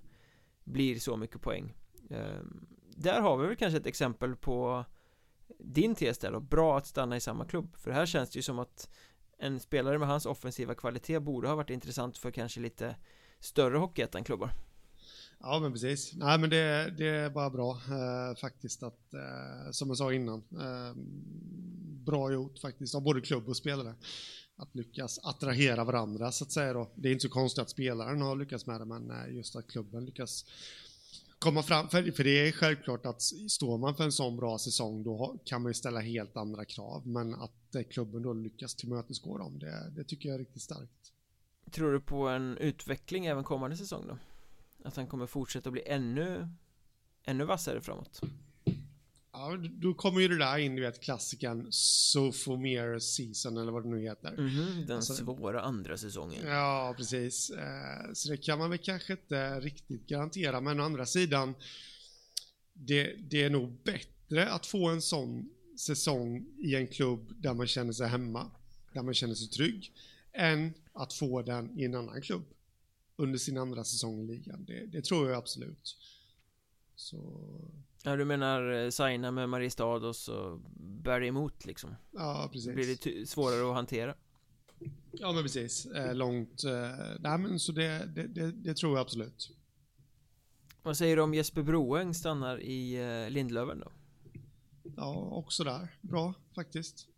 Blir 0.65 0.99
så 0.99 1.17
mycket 1.17 1.41
poäng. 1.43 1.75
Eh, 2.11 2.41
Där 2.97 3.21
har 3.21 3.37
vi 3.37 3.47
väl 3.47 3.57
kanske 3.57 3.77
ett 3.79 3.87
exempel 3.87 4.37
på 4.37 4.85
Din 5.59 5.95
tes 5.95 6.19
där 6.19 6.33
då, 6.33 6.41
bra 6.41 6.79
att 6.79 6.87
stanna 6.87 7.17
i 7.17 7.21
samma 7.21 7.45
klubb. 7.45 7.77
För 7.77 7.91
här 7.91 8.07
känns 8.07 8.31
det 8.31 8.37
ju 8.39 8.43
som 8.43 8.59
att 8.59 8.91
en 9.39 9.61
spelare 9.61 9.99
med 9.99 10.09
hans 10.09 10.27
offensiva 10.27 10.75
kvalitet 10.75 11.21
borde 11.21 11.49
ha 11.49 11.55
varit 11.55 11.71
intressant 11.71 12.19
för 12.19 12.31
kanske 12.31 12.61
lite 12.61 12.97
Större 13.41 13.79
Hockeyettan-klubbar 13.79 14.51
ja 15.45 15.61
men 15.61 15.73
precis. 15.73 16.15
Nej, 16.15 16.39
men 16.39 16.51
det, 16.51 16.95
det 16.99 17.09
är 17.09 17.31
bara 17.31 17.51
bra 17.51 17.71
eh, 17.73 18.37
faktiskt 18.37 18.83
att, 18.83 19.15
eh, 19.15 19.71
som 19.71 19.89
jag 19.89 19.97
sa 19.97 20.13
innan, 20.13 20.39
eh, 20.39 20.97
bra 22.05 22.33
gjort 22.33 22.59
faktiskt 22.59 22.95
av 22.95 23.03
både 23.03 23.21
klubb 23.21 23.49
och 23.49 23.57
spelare. 23.57 23.95
Att 24.57 24.75
lyckas 24.75 25.19
attrahera 25.23 25.85
varandra 25.85 26.33
så 26.33 26.45
att 26.45 26.53
säga 26.53 26.73
då. 26.73 26.91
Det 26.95 27.09
är 27.09 27.13
inte 27.13 27.23
så 27.23 27.29
konstigt 27.29 27.63
att 27.63 27.71
spelaren 27.71 28.21
har 28.21 28.37
lyckats 28.37 28.67
med 28.67 28.81
det, 28.81 28.85
men 28.85 29.11
eh, 29.11 29.35
just 29.35 29.57
att 29.57 29.67
klubben 29.67 30.05
lyckas 30.05 30.45
komma 31.45 31.63
fram. 31.63 31.89
För, 31.89 32.13
för 32.13 32.25
det 32.25 32.49
är 32.49 32.53
självklart 32.53 33.07
att 33.07 33.23
står 33.49 33.79
man 33.79 33.97
för 33.97 34.05
en 34.05 34.13
sån 34.13 34.37
bra 34.37 34.59
säsong 34.59 35.03
då 35.03 35.39
kan 35.45 35.63
man 35.63 35.71
ju 35.71 35.75
ställa 35.75 36.01
helt 36.01 36.37
andra 36.37 36.65
krav. 36.65 37.07
Men 37.07 37.35
att 37.35 37.75
eh, 37.75 37.83
klubben 37.83 38.23
då 38.23 38.33
lyckas 38.33 38.75
tillmötesgå 38.75 39.39
dem, 39.39 39.59
det, 39.59 39.91
det 39.91 40.05
tycker 40.05 40.29
jag 40.29 40.35
är 40.35 40.39
riktigt 40.39 40.63
starkt. 40.63 41.13
Tror 41.71 41.93
du 41.93 42.01
på 42.01 42.29
en 42.29 42.59
utveckling 42.59 43.27
även 43.27 43.45
kommande 43.45 43.77
säsong 43.77 44.07
då? 44.07 44.19
Att 44.89 44.97
han 44.97 45.07
kommer 45.07 45.27
fortsätta 45.27 45.71
bli 45.71 45.83
ännu 45.87 46.49
Ännu 47.27 47.45
vassare 47.45 47.81
framåt 47.81 48.21
Ja, 49.37 49.57
då 49.73 49.95
kommer 49.95 50.21
ju 50.21 50.29
det 50.29 50.39
där 50.39 50.59
in, 50.59 50.77
du 50.77 50.83
vet 50.83 51.01
klassikern 51.01 51.67
Sophomore 51.71 53.01
season 53.01 53.57
eller 53.57 53.73
vad 53.73 53.83
det 53.83 53.89
nu 53.89 54.01
heter. 54.01 54.37
Mhm, 54.37 54.87
Den 54.87 54.97
Alltså- 54.97 55.15
svåra 55.15 55.61
andra 55.63 55.97
säsongen 55.99 56.47
Ja, 56.47 56.95
precis. 56.97 57.51
Eh, 57.51 58.13
Så 58.13 58.29
det 58.29 58.37
kan 58.37 58.59
man 58.59 58.71
väl 58.71 58.79
kanske 58.79 59.13
inte 59.13 59.61
riktigt 59.61 60.07
garantera, 60.07 60.61
men 60.61 60.81
å 60.81 60.83
andra 60.83 61.07
sidan, 61.07 61.55
det, 62.73 63.15
det 63.31 63.43
är 63.43 63.51
nog 63.51 63.73
bättre 63.85 64.51
att 64.51 64.67
få 64.67 64.89
en 64.89 65.03
sån 65.03 65.51
säsong 65.79 66.47
i 66.59 66.75
en 66.75 66.87
klubb 66.87 67.35
där 67.37 67.55
man 67.55 67.67
känner 67.67 67.93
sig 67.93 68.09
hemma, 68.09 68.51
där 68.93 69.03
man 69.03 69.15
känner 69.15 69.35
sig 69.35 69.49
trygg, 69.49 69.93
än 70.33 70.75
att 70.93 71.13
få 71.13 71.43
den 71.43 71.79
i 71.81 71.85
en 71.85 71.95
annan 71.95 72.23
klubb 72.23 72.45
under 73.17 73.39
sin 73.39 73.59
andra 73.59 73.85
säsong 73.85 74.21
i 74.21 74.27
ligan. 74.27 74.65
Det, 74.65 74.87
det 74.87 75.05
tror 75.05 75.29
jag 75.31 75.39
absolut. 75.39 75.97
Så, 76.97 77.21
Ja 78.07 78.17
du 78.17 78.25
menar 78.25 78.73
eh, 78.73 78.91
signa 78.91 79.31
med 79.31 79.49
Mariestad 79.49 79.85
och 79.85 80.17
så 80.17 80.61
bär 80.77 81.21
det 81.21 81.27
emot 81.27 81.65
liksom 81.65 81.95
ja 82.11 82.49
precis. 82.53 82.75
blir 82.75 83.19
det 83.21 83.27
svårare 83.27 83.69
att 83.69 83.75
hantera 83.75 84.15
Ja, 85.13 85.33
men 85.33 85.43
precis. 85.43 85.87
Eh, 85.87 86.15
långt. 86.15 86.65
Eh, 86.65 87.17
nej, 87.21 87.39
men 87.39 87.59
så 87.59 87.73
det, 87.73 88.07
det, 88.15 88.27
det, 88.27 88.53
det 88.53 88.75
tror 88.75 88.93
jag 88.93 89.01
absolut. 89.01 89.51
Vad 90.83 90.97
säger 90.97 91.17
du 91.17 91.23
om 91.23 91.35
Jesper 91.35 91.63
Broeng 91.63 92.15
stannar 92.15 92.61
i 92.61 92.95
eh, 92.95 93.31
Lindlöven 93.31 93.81
då? 93.81 93.93
Ja, 94.97 95.15
också 95.15 95.65
där. 95.65 95.99
Bra 96.01 96.35
faktiskt. 96.55 97.09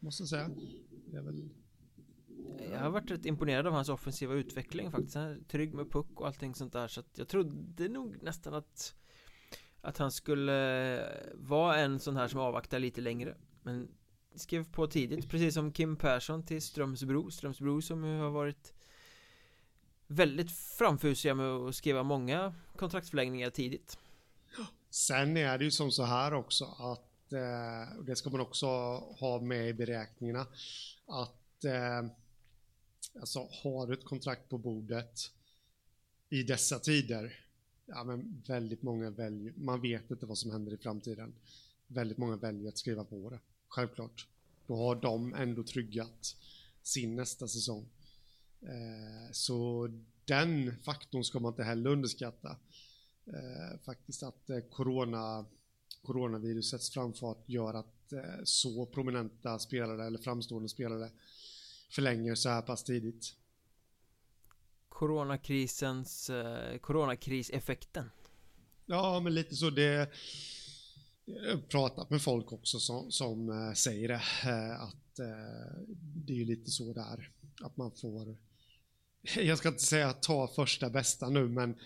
Måste 0.00 0.22
jag 0.22 0.28
säga. 0.28 0.50
Det 1.10 1.16
är 1.16 1.22
väl... 1.22 1.48
Ja, 2.72 2.78
har 2.78 2.90
varit 2.90 3.10
rätt 3.10 3.26
imponerad 3.26 3.66
av 3.66 3.72
hans 3.72 3.88
offensiva 3.88 4.34
utveckling 4.34 4.90
faktiskt 4.90 5.14
Han 5.14 5.24
är 5.24 5.38
trygg 5.48 5.74
med 5.74 5.90
puck 5.90 6.20
och 6.20 6.26
allting 6.26 6.54
sånt 6.54 6.72
där 6.72 6.88
så 6.88 7.00
att 7.00 7.18
jag 7.18 7.28
trodde 7.28 7.88
nog 7.88 8.22
nästan 8.22 8.54
att 8.54 8.94
att 9.84 9.98
han 9.98 10.12
skulle 10.12 10.98
eh, 10.98 11.06
vara 11.34 11.76
en 11.76 12.00
sån 12.00 12.16
här 12.16 12.28
som 12.28 12.40
avvaktar 12.40 12.78
lite 12.78 13.00
längre. 13.00 13.36
Men 13.62 13.88
skrev 14.34 14.64
på 14.72 14.86
tidigt 14.86 15.30
precis 15.30 15.54
som 15.54 15.72
Kim 15.72 15.96
Persson 15.96 16.46
till 16.46 16.62
Strömsbro. 16.62 17.30
Strömsbro 17.30 17.82
som 17.82 18.04
ju 18.04 18.18
har 18.18 18.30
varit 18.30 18.74
Väldigt 20.06 20.52
framfusiga 20.52 21.34
med 21.34 21.46
att 21.46 21.74
skriva 21.74 22.02
många 22.02 22.54
kontraktsförlängningar 22.76 23.50
tidigt. 23.50 23.98
Sen 24.90 25.36
är 25.36 25.58
det 25.58 25.64
ju 25.64 25.70
som 25.70 25.90
så 25.90 26.04
här 26.04 26.34
också 26.34 26.64
att 26.64 27.32
eh, 27.32 28.02
det 28.02 28.16
ska 28.16 28.30
man 28.30 28.40
också 28.40 28.66
ha 29.20 29.40
med 29.40 29.68
i 29.68 29.74
beräkningarna 29.74 30.46
att 31.06 31.64
eh, 31.64 32.10
alltså 33.20 33.48
har 33.62 33.86
du 33.86 33.94
ett 33.94 34.04
kontrakt 34.04 34.48
på 34.48 34.58
bordet 34.58 35.30
i 36.28 36.42
dessa 36.42 36.78
tider 36.78 37.43
ja 37.86 38.04
men 38.04 38.42
väldigt 38.46 38.82
många 38.82 39.10
väljer, 39.10 39.52
man 39.56 39.80
vet 39.80 40.10
inte 40.10 40.26
vad 40.26 40.38
som 40.38 40.50
händer 40.50 40.72
i 40.72 40.76
framtiden. 40.76 41.34
Väldigt 41.86 42.18
många 42.18 42.36
väljer 42.36 42.68
att 42.68 42.78
skriva 42.78 43.04
på 43.04 43.30
det 43.30 43.38
självklart. 43.68 44.28
Då 44.66 44.76
har 44.76 44.94
de 44.94 45.34
ändå 45.34 45.62
tryggat 45.62 46.36
sin 46.82 47.16
nästa 47.16 47.48
säsong. 47.48 47.88
Eh, 48.62 49.32
så 49.32 49.88
den 50.24 50.76
faktorn 50.82 51.24
ska 51.24 51.40
man 51.40 51.52
inte 51.52 51.64
heller 51.64 51.90
underskatta. 51.90 52.56
Eh, 53.26 53.78
faktiskt 53.84 54.22
att 54.22 54.50
eh, 54.50 54.60
corona, 54.60 55.44
coronavirusets 56.02 56.90
framfart 56.90 57.48
gör 57.48 57.74
att 57.74 58.12
eh, 58.12 58.44
så 58.44 58.86
prominenta 58.86 59.58
spelare 59.58 60.06
eller 60.06 60.18
framstående 60.18 60.68
spelare 60.68 61.10
förlänger 61.90 62.34
så 62.34 62.48
här 62.48 62.62
pass 62.62 62.84
tidigt. 62.84 63.34
Coronakrisens, 65.04 66.30
eh, 66.30 66.78
coronakriseffekten. 66.78 68.10
Ja, 68.86 69.20
men 69.20 69.34
lite 69.34 69.54
så 69.56 69.70
det 69.70 70.10
jag 71.24 71.50
har 71.50 71.60
pratat 71.60 72.10
med 72.10 72.22
folk 72.22 72.52
också 72.52 72.80
som, 72.80 73.12
som 73.12 73.48
eh, 73.48 73.72
säger 73.72 74.08
det, 74.08 74.22
eh, 74.50 74.82
att 74.82 75.18
eh, 75.18 75.82
det 75.98 76.32
är 76.32 76.36
ju 76.36 76.44
lite 76.44 76.70
så 76.70 76.92
där, 76.92 77.30
att 77.60 77.76
man 77.76 77.90
får, 77.90 78.36
jag 79.36 79.58
ska 79.58 79.68
inte 79.68 79.82
säga 79.82 80.12
ta 80.12 80.48
första 80.48 80.90
bästa 80.90 81.28
nu, 81.28 81.48
men 81.48 81.76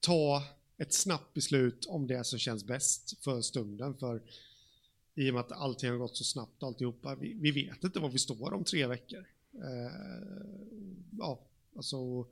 ta 0.00 0.42
ett 0.78 0.94
snabbt 0.94 1.34
beslut 1.34 1.86
om 1.86 2.06
det 2.06 2.24
som 2.24 2.38
känns 2.38 2.64
bäst 2.64 3.24
för 3.24 3.40
stunden. 3.40 3.94
För 3.98 4.22
i 5.14 5.30
och 5.30 5.34
med 5.34 5.40
att 5.40 5.52
allting 5.52 5.90
har 5.90 5.96
gått 5.96 6.16
så 6.16 6.24
snabbt 6.24 6.62
alltihopa, 6.62 7.14
vi, 7.14 7.34
vi 7.34 7.50
vet 7.50 7.84
inte 7.84 7.98
var 7.98 8.08
vi 8.08 8.18
står 8.18 8.52
om 8.52 8.64
tre 8.64 8.86
veckor. 8.86 9.26
Ja, 11.18 11.40
alltså, 11.76 12.26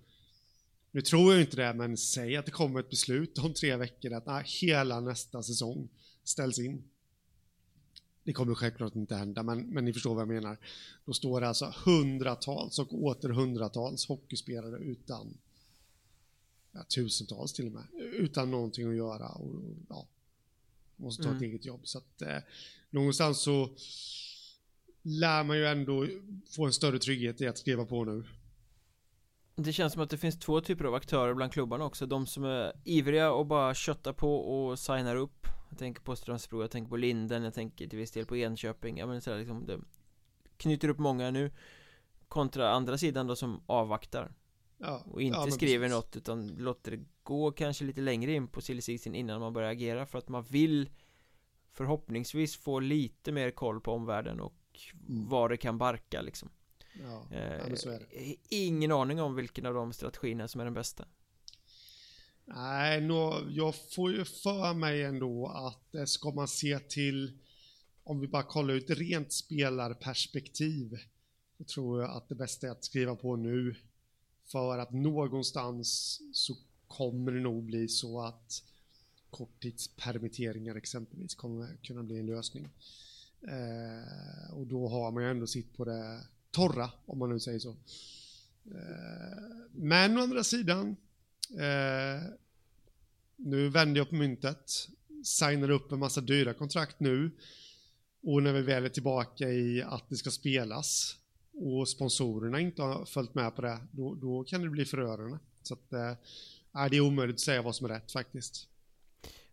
nu 0.90 1.00
tror 1.00 1.32
jag 1.32 1.42
inte 1.42 1.56
det, 1.56 1.74
men 1.74 1.96
säg 1.96 2.36
att 2.36 2.46
det 2.46 2.52
kommer 2.52 2.80
ett 2.80 2.90
beslut 2.90 3.38
om 3.38 3.54
tre 3.54 3.76
veckor 3.76 4.12
att 4.12 4.26
nej, 4.26 4.44
hela 4.60 5.00
nästa 5.00 5.42
säsong 5.42 5.88
ställs 6.24 6.58
in. 6.58 6.82
Det 8.24 8.32
kommer 8.32 8.54
självklart 8.54 8.94
inte 8.94 9.16
hända, 9.16 9.42
men, 9.42 9.60
men 9.60 9.84
ni 9.84 9.92
förstår 9.92 10.14
vad 10.14 10.20
jag 10.20 10.28
menar. 10.28 10.58
Då 11.04 11.12
står 11.12 11.40
det 11.40 11.48
alltså 11.48 11.74
hundratals 11.84 12.78
och 12.78 13.02
åter 13.02 13.28
hundratals 13.28 14.06
hockeyspelare 14.06 14.78
utan 14.78 15.36
ja, 16.72 16.84
tusentals 16.84 17.52
till 17.52 17.66
och 17.66 17.72
med, 17.72 17.84
utan 18.12 18.50
någonting 18.50 18.88
att 18.88 18.96
göra 18.96 19.28
och 19.28 19.60
ja, 19.88 20.08
måste 20.96 21.22
ta 21.22 21.28
mm. 21.28 21.42
ett 21.42 21.48
eget 21.48 21.64
jobb. 21.64 21.80
Så 21.84 21.98
att 21.98 22.22
eh, 22.22 22.38
någonstans 22.90 23.40
så 23.40 23.70
lär 25.02 25.44
man 25.44 25.56
ju 25.56 25.66
ändå 25.66 26.08
få 26.50 26.66
en 26.66 26.72
större 26.72 26.98
trygghet 26.98 27.40
i 27.40 27.46
att 27.46 27.58
skriva 27.58 27.84
på 27.84 28.04
nu. 28.04 28.24
Det 29.60 29.72
känns 29.72 29.92
som 29.92 30.02
att 30.02 30.10
det 30.10 30.18
finns 30.18 30.38
två 30.38 30.60
typer 30.60 30.84
av 30.84 30.94
aktörer 30.94 31.34
bland 31.34 31.52
klubbarna 31.52 31.84
också. 31.84 32.06
De 32.06 32.26
som 32.26 32.44
är 32.44 32.72
ivriga 32.84 33.32
och 33.32 33.46
bara 33.46 33.74
köttar 33.74 34.12
på 34.12 34.36
och 34.36 34.78
signar 34.78 35.16
upp. 35.16 35.46
Jag 35.70 35.78
tänker 35.78 36.02
på 36.02 36.16
Strömsbro, 36.16 36.60
jag 36.60 36.70
tänker 36.70 36.90
på 36.90 36.96
Linden, 36.96 37.42
jag 37.42 37.54
tänker 37.54 37.86
till 37.88 37.98
viss 37.98 38.10
del 38.10 38.26
på 38.26 38.36
Enköping. 38.36 38.98
Ja 38.98 39.06
men 39.06 39.20
sådär 39.20 39.38
liksom 39.38 39.66
det 39.66 39.80
Knyter 40.56 40.88
upp 40.88 40.98
många 40.98 41.30
nu 41.30 41.50
Kontra 42.28 42.70
andra 42.70 42.98
sidan 42.98 43.26
då 43.26 43.36
som 43.36 43.62
avvaktar 43.66 44.34
Ja, 44.78 45.02
och 45.10 45.22
inte 45.22 45.38
ja, 45.38 45.50
skriver 45.50 45.86
precis. 45.86 45.96
något 45.96 46.16
utan 46.16 46.48
låter 46.48 46.90
det 46.90 47.04
gå 47.22 47.52
kanske 47.52 47.84
lite 47.84 48.00
längre 48.00 48.32
in 48.32 48.48
på 48.48 48.60
silly 48.60 48.98
innan 49.04 49.40
man 49.40 49.52
börjar 49.52 49.70
agera 49.70 50.06
för 50.06 50.18
att 50.18 50.28
man 50.28 50.42
vill 50.42 50.90
Förhoppningsvis 51.72 52.56
få 52.56 52.80
lite 52.80 53.32
mer 53.32 53.50
koll 53.50 53.80
på 53.80 53.92
omvärlden 53.92 54.40
och 54.40 54.54
mm. 55.08 55.28
var 55.28 55.48
det 55.48 55.56
kan 55.56 55.78
barka 55.78 56.22
liksom 56.22 56.50
ja, 57.02 57.36
eh, 57.36 57.74
så 57.74 57.90
är 57.90 57.98
det. 57.98 58.36
Ingen 58.48 58.92
aning 58.92 59.20
om 59.20 59.34
vilken 59.34 59.66
av 59.66 59.74
de 59.74 59.92
strategierna 59.92 60.48
som 60.48 60.60
är 60.60 60.64
den 60.64 60.74
bästa 60.74 61.04
Nej, 62.44 63.00
nå, 63.00 63.46
jag 63.50 63.74
får 63.94 64.12
ju 64.12 64.24
för 64.24 64.74
mig 64.74 65.02
ändå 65.02 65.46
att 65.46 65.94
eh, 65.94 66.04
ska 66.04 66.30
man 66.30 66.48
se 66.48 66.78
till 66.78 67.38
om 68.04 68.20
vi 68.20 68.28
bara 68.28 68.42
kollar 68.42 68.74
ut 68.74 68.90
rent 68.90 69.32
spelarperspektiv 69.32 70.98
så 71.58 71.64
tror 71.64 72.02
jag 72.02 72.10
att 72.10 72.28
det 72.28 72.34
bästa 72.34 72.66
är 72.66 72.70
att 72.70 72.84
skriva 72.84 73.16
på 73.16 73.36
nu 73.36 73.76
för 74.44 74.78
att 74.78 74.92
någonstans 74.92 76.20
så 76.32 76.56
kommer 76.86 77.32
det 77.32 77.40
nog 77.40 77.64
bli 77.64 77.88
så 77.88 78.20
att 78.20 78.62
korttidspermitteringar 79.30 80.74
exempelvis 80.74 81.34
kommer 81.34 81.76
kunna 81.82 82.02
bli 82.02 82.18
en 82.18 82.26
lösning. 82.26 82.68
Eh, 83.42 84.54
och 84.54 84.66
då 84.66 84.88
har 84.88 85.12
man 85.12 85.22
ju 85.22 85.30
ändå 85.30 85.46
sitt 85.46 85.76
på 85.76 85.84
det 85.84 86.20
torra, 86.50 86.90
om 87.06 87.18
man 87.18 87.30
nu 87.30 87.40
säger 87.40 87.58
så. 87.58 87.70
Eh, 88.70 89.66
men 89.72 90.18
å 90.18 90.20
andra 90.20 90.44
sidan, 90.44 90.96
eh, 91.50 92.22
nu 93.36 93.68
vänder 93.68 94.00
jag 94.00 94.08
på 94.08 94.14
myntet, 94.14 94.88
signar 95.24 95.70
upp 95.70 95.92
en 95.92 95.98
massa 95.98 96.20
dyra 96.20 96.54
kontrakt 96.54 97.00
nu 97.00 97.30
och 98.22 98.42
när 98.42 98.52
vi 98.52 98.62
väl 98.62 98.84
är 98.84 98.88
tillbaka 98.88 99.48
i 99.48 99.82
att 99.82 100.08
det 100.08 100.16
ska 100.16 100.30
spelas 100.30 101.16
och 101.52 101.88
sponsorerna 101.88 102.60
inte 102.60 102.82
har 102.82 103.04
följt 103.04 103.34
med 103.34 103.56
på 103.56 103.62
det, 103.62 103.78
då, 103.90 104.14
då 104.14 104.44
kan 104.44 104.62
det 104.62 104.68
bli 104.68 104.84
förödande. 104.84 105.38
Så 105.62 105.74
att, 105.74 105.92
äh, 105.92 106.88
det 106.90 106.96
är 106.96 107.00
omöjligt 107.00 107.36
att 107.36 107.40
säga 107.40 107.62
vad 107.62 107.76
som 107.76 107.90
är 107.90 107.94
rätt 107.94 108.12
faktiskt. 108.12 108.68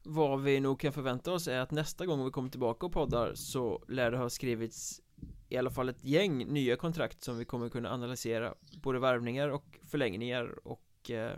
Vad 0.03 0.43
vi 0.43 0.59
nog 0.59 0.79
kan 0.79 0.93
förvänta 0.93 1.31
oss 1.31 1.47
är 1.47 1.59
att 1.59 1.71
nästa 1.71 2.05
gång 2.05 2.25
vi 2.25 2.31
kommer 2.31 2.49
tillbaka 2.49 2.85
och 2.85 2.91
poddar 2.91 3.35
så 3.35 3.85
lär 3.87 4.11
det 4.11 4.17
ha 4.17 4.29
skrivits 4.29 5.01
i 5.49 5.57
alla 5.57 5.69
fall 5.69 5.89
ett 5.89 6.03
gäng 6.03 6.45
nya 6.53 6.75
kontrakt 6.75 7.23
som 7.23 7.37
vi 7.37 7.45
kommer 7.45 7.69
kunna 7.69 7.93
analysera 7.93 8.53
både 8.83 8.99
värvningar 8.99 9.49
och 9.49 9.79
förlängningar 9.83 10.67
och 10.67 11.11
eh, 11.11 11.37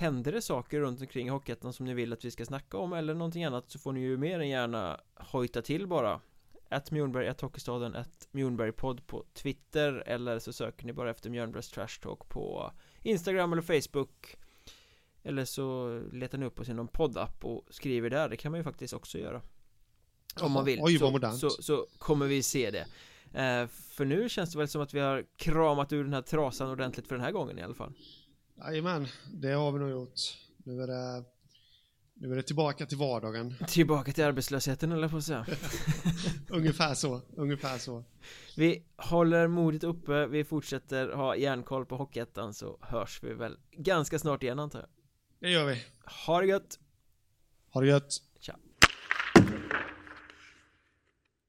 Händer 0.00 0.32
det 0.32 0.42
saker 0.42 0.80
runt 0.80 1.00
omkring 1.00 1.26
i 1.26 1.30
Hockeyettan 1.30 1.72
som 1.72 1.86
ni 1.86 1.94
vill 1.94 2.12
att 2.12 2.24
vi 2.24 2.30
ska 2.30 2.44
snacka 2.44 2.76
om 2.76 2.92
eller 2.92 3.14
någonting 3.14 3.44
annat 3.44 3.70
så 3.70 3.78
får 3.78 3.92
ni 3.92 4.00
ju 4.00 4.16
mer 4.16 4.40
än 4.40 4.48
gärna 4.48 5.00
hojta 5.14 5.62
till 5.62 5.86
bara. 5.86 6.20
Att 6.68 6.90
Mjornberg, 6.90 7.28
att 7.28 7.40
Hockeystaden, 7.40 7.94
att 7.94 8.28
Mjornbergpodd 8.30 9.06
på 9.06 9.24
Twitter 9.32 9.92
eller 10.06 10.38
så 10.38 10.52
söker 10.52 10.86
ni 10.86 10.92
bara 10.92 11.10
efter 11.10 11.30
Mjörnbergs 11.30 11.70
Trash 11.70 12.00
Talk 12.02 12.28
på 12.28 12.72
Instagram 13.02 13.52
eller 13.52 13.62
Facebook. 13.62 14.36
Eller 15.22 15.44
så 15.44 15.98
letar 16.12 16.38
ni 16.38 16.46
upp 16.46 16.60
oss 16.60 16.68
i 16.68 16.74
någon 16.74 16.88
poddapp 16.88 17.44
och 17.44 17.66
skriver 17.70 18.10
där, 18.10 18.28
det 18.28 18.36
kan 18.36 18.52
man 18.52 18.60
ju 18.60 18.64
faktiskt 18.64 18.94
också 18.94 19.18
göra. 19.18 19.42
Om 20.40 20.52
man 20.52 20.64
vill, 20.64 20.78
Oj, 20.82 20.98
så, 20.98 21.32
så, 21.32 21.50
så, 21.50 21.86
kommer 21.98 22.26
vi 22.26 22.42
se 22.42 22.70
det 22.70 22.86
eh, 23.40 23.68
För 23.68 24.04
nu 24.04 24.28
känns 24.28 24.52
det 24.52 24.58
väl 24.58 24.68
som 24.68 24.82
att 24.82 24.94
vi 24.94 25.00
har 25.00 25.24
kramat 25.36 25.92
ur 25.92 26.04
den 26.04 26.12
här 26.12 26.22
trasan 26.22 26.70
ordentligt 26.70 27.08
för 27.08 27.14
den 27.14 27.24
här 27.24 27.32
gången 27.32 27.58
i 27.58 27.62
alla 27.62 27.74
fall 27.74 27.92
Jajamän, 28.58 29.08
det 29.32 29.52
har 29.52 29.72
vi 29.72 29.78
nog 29.78 29.90
gjort 29.90 30.20
Nu 30.64 30.82
är 30.82 30.86
det 30.86 31.24
nu 32.22 32.32
är 32.32 32.36
det 32.36 32.42
tillbaka 32.42 32.86
till 32.86 32.98
vardagen. 32.98 33.54
Tillbaka 33.68 34.12
till 34.12 34.24
arbetslösheten 34.24 34.92
eller 34.92 35.08
på 35.08 35.16
att 35.16 35.24
säga. 35.24 35.46
ungefär 36.48 36.94
så, 36.94 37.20
ungefär 37.36 37.78
så. 37.78 38.04
Vi 38.56 38.84
håller 38.96 39.48
modet 39.48 39.84
uppe, 39.84 40.26
vi 40.26 40.44
fortsätter 40.44 41.08
ha 41.08 41.36
järnkoll 41.36 41.86
på 41.86 41.96
Hockeyettan 41.96 42.54
så 42.54 42.78
hörs 42.80 43.22
vi 43.22 43.34
väl 43.34 43.56
ganska 43.72 44.18
snart 44.18 44.42
igen 44.42 44.58
antar 44.58 44.78
jag. 44.78 44.88
Det 45.40 45.50
gör 45.50 45.66
vi. 45.66 45.82
Ha 46.26 46.40
det 46.40 46.46
gött! 46.46 46.78
Ha 47.70 47.80
det 47.80 47.86
gött! 47.86 48.22